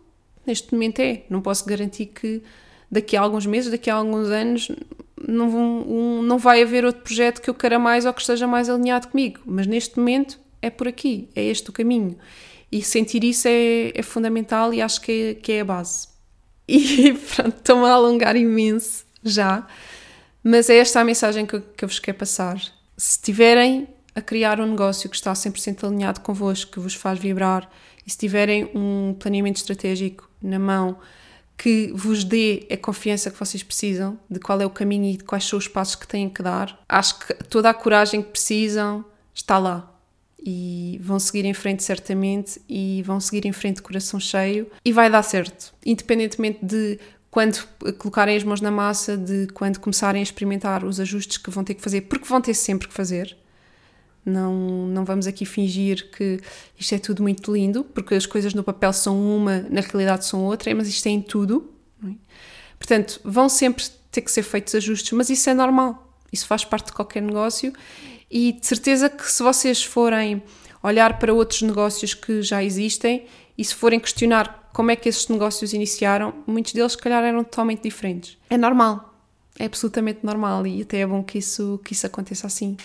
neste 0.45 0.73
momento 0.73 0.99
é. 0.99 1.23
Não 1.29 1.41
posso 1.41 1.65
garantir 1.65 2.07
que 2.07 2.41
daqui 2.91 3.15
a 3.15 3.21
alguns 3.21 3.45
meses, 3.45 3.71
daqui 3.71 3.89
a 3.89 3.95
alguns 3.95 4.27
anos, 4.29 4.69
não, 5.27 5.47
um, 5.47 6.21
não 6.21 6.37
vai 6.37 6.61
haver 6.61 6.83
outro 6.83 7.01
projeto 7.01 7.41
que 7.41 7.49
eu 7.49 7.53
queira 7.53 7.79
mais 7.79 8.05
ou 8.05 8.13
que 8.13 8.21
esteja 8.21 8.45
mais 8.45 8.69
alinhado 8.69 9.07
comigo. 9.07 9.39
Mas 9.45 9.65
neste 9.65 9.97
momento 9.97 10.37
é 10.61 10.69
por 10.69 10.87
aqui, 10.87 11.29
é 11.35 11.43
este 11.43 11.69
o 11.69 11.73
caminho. 11.73 12.17
E 12.71 12.81
sentir 12.81 13.23
isso 13.23 13.47
é, 13.47 13.91
é 13.95 14.01
fundamental 14.01 14.73
e 14.73 14.81
acho 14.81 14.99
que 14.99 15.11
é, 15.11 15.33
que 15.35 15.51
é 15.53 15.61
a 15.61 15.65
base. 15.65 16.07
E 16.67 17.13
pronto, 17.35 17.57
estou-me 17.57 17.85
a 17.85 17.93
alongar 17.93 18.35
imenso 18.35 19.05
já. 19.23 19.67
Mas 20.43 20.69
é 20.69 20.77
esta 20.77 20.99
a 20.99 21.03
mensagem 21.03 21.45
que, 21.45 21.59
que 21.59 21.85
eu 21.85 21.87
vos 21.87 21.99
quero 21.99 22.17
passar. 22.17 22.61
Se 22.97 23.19
tiverem 23.19 23.87
a 24.15 24.21
criar 24.21 24.59
um 24.59 24.67
negócio 24.67 25.09
que 25.09 25.15
está 25.15 25.33
100% 25.33 25.85
alinhado 25.85 26.19
convosco, 26.19 26.71
que 26.71 26.79
vos 26.79 26.93
faz 26.93 27.17
vibrar, 27.17 27.69
e 28.05 28.11
se 28.11 28.17
tiverem 28.17 28.69
um 28.75 29.15
planeamento 29.17 29.57
estratégico 29.57 30.29
na 30.41 30.59
mão 30.59 30.97
que 31.57 31.91
vos 31.93 32.23
dê 32.23 32.67
a 32.69 32.75
confiança 32.75 33.31
que 33.31 33.39
vocês 33.39 33.63
precisam, 33.63 34.19
de 34.29 34.39
qual 34.39 34.59
é 34.59 34.65
o 34.65 34.69
caminho 34.69 35.05
e 35.05 35.17
de 35.17 35.23
quais 35.23 35.45
são 35.45 35.57
os 35.57 35.67
passos 35.67 35.95
que 35.95 36.07
têm 36.07 36.29
que 36.29 36.41
dar, 36.41 36.77
acho 36.89 37.19
que 37.19 37.33
toda 37.45 37.69
a 37.69 37.73
coragem 37.73 38.21
que 38.21 38.31
precisam 38.31 39.05
está 39.33 39.57
lá. 39.57 39.89
E 40.45 40.99
vão 41.01 41.19
seguir 41.19 41.45
em 41.45 41.53
frente 41.53 41.83
certamente 41.83 42.61
e 42.67 43.01
vão 43.03 43.17
seguir 43.19 43.45
em 43.47 43.53
frente 43.53 43.77
de 43.77 43.81
coração 43.81 44.19
cheio 44.19 44.69
e 44.83 44.91
vai 44.91 45.09
dar 45.09 45.23
certo. 45.23 45.73
Independentemente 45.85 46.59
de 46.61 46.99
quando 47.33 47.67
colocarem 47.97 48.37
as 48.37 48.43
mãos 48.43 48.61
na 48.61 48.69
massa, 48.69 49.17
de 49.17 49.47
quando 49.55 49.79
começarem 49.79 50.19
a 50.19 50.23
experimentar 50.23 50.85
os 50.85 50.99
ajustes 50.99 51.39
que 51.39 51.49
vão 51.49 51.63
ter 51.63 51.73
que 51.73 51.81
fazer, 51.81 52.01
porque 52.01 52.27
vão 52.27 52.39
ter 52.39 52.53
sempre 52.53 52.87
que 52.87 52.93
fazer. 52.93 53.35
Não, 54.23 54.53
não 54.87 55.03
vamos 55.03 55.25
aqui 55.25 55.43
fingir 55.43 56.11
que 56.11 56.39
isto 56.77 56.93
é 56.93 56.99
tudo 56.99 57.23
muito 57.23 57.51
lindo, 57.51 57.83
porque 57.85 58.13
as 58.13 58.27
coisas 58.27 58.53
no 58.53 58.63
papel 58.63 58.93
são 58.93 59.19
uma, 59.35 59.61
na 59.67 59.81
realidade 59.81 60.27
são 60.27 60.43
outra, 60.43 60.75
mas 60.75 60.87
isto 60.87 61.07
é 61.07 61.09
em 61.09 61.23
tudo. 61.23 61.73
É? 62.07 62.11
Portanto, 62.77 63.19
vão 63.23 63.49
sempre 63.49 63.83
ter 64.11 64.21
que 64.21 64.31
ser 64.31 64.43
feitos 64.43 64.75
ajustes, 64.75 65.11
mas 65.13 65.31
isso 65.31 65.49
é 65.49 65.55
normal, 65.55 66.15
isso 66.31 66.45
faz 66.45 66.63
parte 66.63 66.85
de 66.85 66.93
qualquer 66.93 67.23
negócio 67.23 67.73
e 68.29 68.51
de 68.51 68.67
certeza 68.67 69.09
que 69.09 69.31
se 69.31 69.41
vocês 69.41 69.83
forem 69.83 70.43
olhar 70.83 71.17
para 71.17 71.33
outros 71.33 71.63
negócios 71.63 72.13
que 72.13 72.43
já 72.43 72.63
existem 72.63 73.25
e 73.57 73.65
se 73.65 73.73
forem 73.73 73.99
questionar 73.99 74.62
como 74.73 74.91
é 74.91 74.95
que 74.95 75.07
esses 75.07 75.27
negócios 75.29 75.71
iniciaram, 75.71 76.33
muitos 76.47 76.73
deles, 76.73 76.93
se 76.93 76.97
calhar, 76.97 77.23
eram 77.23 77.43
totalmente 77.43 77.83
diferentes. 77.83 78.37
É 78.49 78.57
normal, 78.57 79.13
é 79.57 79.65
absolutamente 79.65 80.19
normal 80.23 80.65
e 80.65 80.81
até 80.81 80.99
é 80.99 81.07
bom 81.07 81.23
que 81.23 81.37
isso, 81.37 81.79
que 81.85 81.93
isso 81.93 82.07
aconteça 82.07 82.47
assim. 82.47 82.75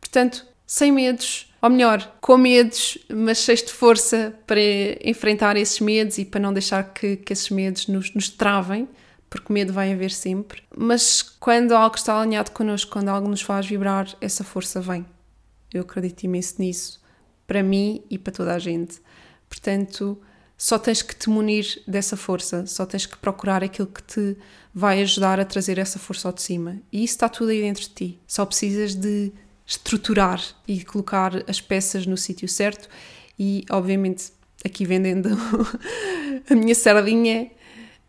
Portanto, 0.00 0.44
sem 0.66 0.90
medos, 0.90 1.52
ou 1.62 1.70
melhor, 1.70 2.16
com 2.20 2.36
medos, 2.36 2.98
mas 3.08 3.38
cheios 3.38 3.62
de 3.62 3.72
força 3.72 4.36
para 4.46 4.60
enfrentar 5.04 5.56
esses 5.56 5.78
medos 5.78 6.18
e 6.18 6.24
para 6.24 6.40
não 6.40 6.52
deixar 6.52 6.82
que, 6.92 7.16
que 7.16 7.32
esses 7.32 7.48
medos 7.50 7.86
nos, 7.86 8.12
nos 8.12 8.28
travem, 8.28 8.88
porque 9.30 9.52
medo 9.52 9.72
vai 9.72 9.92
haver 9.92 10.10
sempre. 10.10 10.62
Mas 10.76 11.22
quando 11.22 11.72
algo 11.72 11.94
está 11.94 12.20
alinhado 12.20 12.50
connosco, 12.50 12.90
quando 12.90 13.08
algo 13.08 13.28
nos 13.28 13.42
faz 13.42 13.66
vibrar, 13.66 14.12
essa 14.20 14.42
força 14.42 14.80
vem. 14.80 15.06
Eu 15.72 15.82
acredito 15.82 16.24
imenso 16.24 16.56
nisso, 16.58 17.00
para 17.46 17.62
mim 17.62 18.02
e 18.10 18.18
para 18.18 18.32
toda 18.32 18.54
a 18.54 18.58
gente. 18.58 19.00
Portanto, 19.48 20.18
só 20.56 20.78
tens 20.78 21.02
que 21.02 21.14
te 21.14 21.28
munir 21.28 21.82
dessa 21.86 22.16
força, 22.16 22.66
só 22.66 22.86
tens 22.86 23.04
que 23.04 23.16
procurar 23.16 23.62
aquilo 23.62 23.86
que 23.86 24.02
te 24.02 24.36
vai 24.74 25.02
ajudar 25.02 25.38
a 25.38 25.44
trazer 25.44 25.78
essa 25.78 25.98
força 25.98 26.28
ao 26.28 26.34
de 26.34 26.42
cima. 26.42 26.78
E 26.92 27.04
isso 27.04 27.14
está 27.14 27.28
tudo 27.28 27.50
aí 27.50 27.60
dentro 27.60 27.82
de 27.82 27.88
ti. 27.90 28.20
Só 28.26 28.44
precisas 28.44 28.94
de 28.94 29.32
estruturar 29.66 30.42
e 30.66 30.84
colocar 30.84 31.44
as 31.48 31.60
peças 31.60 32.06
no 32.06 32.16
sítio 32.16 32.48
certo. 32.48 32.88
E, 33.38 33.64
obviamente, 33.70 34.32
aqui 34.64 34.84
vendendo 34.84 35.30
a 36.48 36.54
minha 36.54 36.74
sardinha, 36.74 37.50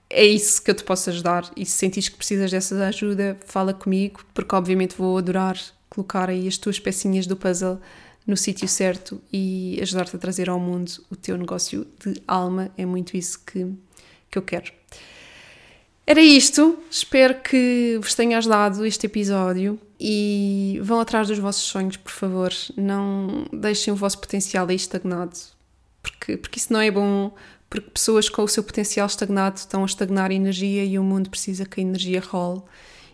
é 0.10 0.26
isso 0.26 0.62
que 0.62 0.72
eu 0.72 0.76
te 0.76 0.84
posso 0.84 1.10
ajudar. 1.10 1.52
E 1.56 1.66
se 1.66 1.72
sentires 1.72 2.10
que 2.10 2.16
precisas 2.16 2.52
dessa 2.52 2.76
ajuda, 2.86 3.38
fala 3.46 3.74
comigo, 3.74 4.22
porque, 4.34 4.56
obviamente, 4.56 4.96
vou 4.98 5.18
adorar 5.18 5.58
colocar 5.90 6.30
aí 6.30 6.48
as 6.48 6.58
tuas 6.58 6.80
pecinhas 6.80 7.26
do 7.26 7.36
puzzle 7.36 7.80
no 8.28 8.36
sítio 8.36 8.68
certo 8.68 9.22
e 9.32 9.80
ajudar-te 9.82 10.18
a 10.18 10.20
trazer 10.20 10.50
ao 10.50 10.60
mundo 10.60 10.92
o 11.10 11.16
teu 11.16 11.38
negócio 11.38 11.88
de 12.04 12.22
alma. 12.28 12.70
É 12.78 12.86
muito 12.86 13.16
isso 13.16 13.40
que, 13.40 13.66
que 14.30 14.38
eu 14.38 14.42
quero. 14.42 14.72
Era 16.06 16.22
isto, 16.22 16.78
espero 16.92 17.42
que 17.42 17.98
vos 18.02 18.14
tenha 18.14 18.38
ajudado 18.38 18.86
este 18.86 19.08
episódio 19.08 19.80
e 20.00 20.80
vão 20.84 21.00
atrás 21.00 21.28
dos 21.28 21.40
vossos 21.40 21.64
sonhos, 21.64 21.98
por 21.98 22.12
favor. 22.12 22.54
Não 22.76 23.46
deixem 23.52 23.94
o 23.94 23.96
vosso 23.96 24.20
potencial 24.20 24.68
aí 24.68 24.76
estagnado, 24.76 25.38
porque, 26.02 26.38
porque 26.38 26.60
isso 26.60 26.72
não 26.72 26.82
é 26.82 26.92
bom. 26.92 27.34
Porque 27.70 27.90
pessoas 27.90 28.30
com 28.30 28.44
o 28.44 28.48
seu 28.48 28.64
potencial 28.64 29.06
estagnado 29.08 29.58
estão 29.58 29.84
a 29.84 29.86
estagnar 29.86 30.32
energia 30.32 30.86
e 30.86 30.98
o 30.98 31.04
mundo 31.04 31.30
precisa 31.30 31.66
que 31.66 31.82
a 31.82 31.84
energia 31.84 32.22
role 32.22 32.62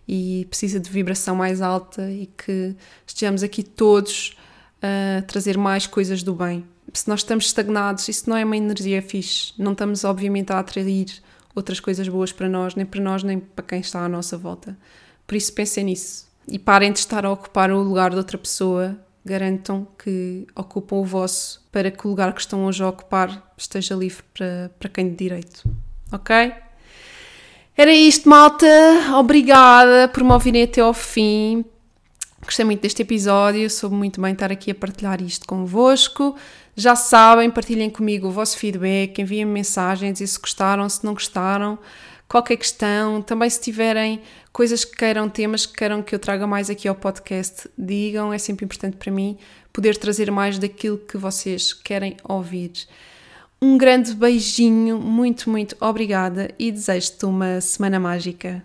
e 0.07 0.45
precisa 0.49 0.79
de 0.79 0.91
vibração 0.91 1.35
mais 1.35 1.61
alta 1.61 2.11
e 2.11 2.27
que 2.37 2.75
estejamos 3.07 3.41
aqui 3.41 3.63
todos 3.63 4.37
trazer 5.27 5.57
mais 5.57 5.87
coisas 5.87 6.23
do 6.23 6.33
bem. 6.33 6.65
Se 6.93 7.07
nós 7.07 7.21
estamos 7.21 7.45
estagnados, 7.45 8.07
isso 8.07 8.29
não 8.29 8.37
é 8.37 8.43
uma 8.43 8.57
energia 8.57 9.01
fixe. 9.01 9.53
Não 9.57 9.71
estamos, 9.71 10.03
obviamente, 10.03 10.51
a 10.51 10.59
atrair 10.59 11.07
outras 11.55 11.79
coisas 11.79 12.07
boas 12.07 12.31
para 12.31 12.49
nós, 12.49 12.75
nem 12.75 12.85
para 12.85 13.01
nós, 13.01 13.23
nem 13.23 13.39
para 13.39 13.63
quem 13.63 13.79
está 13.79 14.03
à 14.03 14.09
nossa 14.09 14.37
volta. 14.37 14.77
Por 15.25 15.35
isso, 15.35 15.53
pensem 15.53 15.85
nisso. 15.85 16.27
E 16.47 16.59
parem 16.59 16.91
de 16.91 16.99
estar 16.99 17.25
a 17.25 17.31
ocupar 17.31 17.71
o 17.71 17.81
lugar 17.81 18.11
de 18.11 18.17
outra 18.17 18.37
pessoa. 18.37 18.97
Garantam 19.25 19.87
que 19.97 20.45
ocupam 20.53 20.97
o 20.97 21.05
vosso 21.05 21.65
para 21.71 21.89
que 21.89 22.05
o 22.05 22.09
lugar 22.09 22.33
que 22.33 22.41
estão 22.41 22.65
hoje 22.65 22.83
a 22.83 22.89
ocupar 22.89 23.53
esteja 23.57 23.95
livre 23.95 24.21
para, 24.33 24.69
para 24.77 24.89
quem 24.89 25.09
de 25.09 25.15
direito. 25.15 25.63
Ok? 26.11 26.53
Era 27.75 27.91
isto, 27.91 28.29
malta. 28.29 28.67
Obrigada 29.15 30.07
por 30.09 30.23
me 30.23 30.31
ouvirem 30.33 30.63
até 30.63 30.81
ao 30.81 30.93
fim. 30.93 31.65
Gostei 32.45 32.65
muito 32.65 32.81
deste 32.81 33.01
episódio, 33.01 33.69
soube 33.69 33.95
muito 33.95 34.21
bem 34.21 34.33
estar 34.33 34.51
aqui 34.51 34.71
a 34.71 34.75
partilhar 34.75 35.21
isto 35.21 35.47
convosco. 35.47 36.35
Já 36.75 36.95
sabem, 36.95 37.49
partilhem 37.49 37.89
comigo 37.89 38.27
o 38.27 38.31
vosso 38.31 38.57
feedback, 38.57 39.19
enviem 39.19 39.45
-me 39.45 39.53
mensagens 39.53 40.19
e 40.19 40.27
se 40.27 40.39
gostaram, 40.39 40.87
se 40.89 41.05
não 41.05 41.13
gostaram, 41.13 41.79
qualquer 42.27 42.57
questão. 42.57 43.21
Também 43.21 43.49
se 43.49 43.61
tiverem 43.61 44.21
coisas 44.51 44.83
que 44.83 44.95
queiram, 44.95 45.29
temas 45.29 45.65
que 45.65 45.73
queiram 45.73 46.01
que 46.01 46.13
eu 46.13 46.19
traga 46.19 46.45
mais 46.45 46.69
aqui 46.69 46.87
ao 46.87 46.95
podcast, 46.95 47.69
digam, 47.77 48.33
é 48.33 48.37
sempre 48.37 48.65
importante 48.65 48.97
para 48.97 49.11
mim 49.11 49.37
poder 49.71 49.97
trazer 49.97 50.29
mais 50.29 50.59
daquilo 50.59 50.97
que 50.97 51.17
vocês 51.17 51.73
querem 51.73 52.17
ouvir. 52.23 52.71
Um 53.61 53.77
grande 53.77 54.13
beijinho, 54.13 54.99
muito, 54.99 55.49
muito 55.49 55.77
obrigada 55.79 56.49
e 56.59 56.71
desejo-te 56.71 57.25
uma 57.25 57.61
semana 57.61 57.99
mágica. 57.99 58.63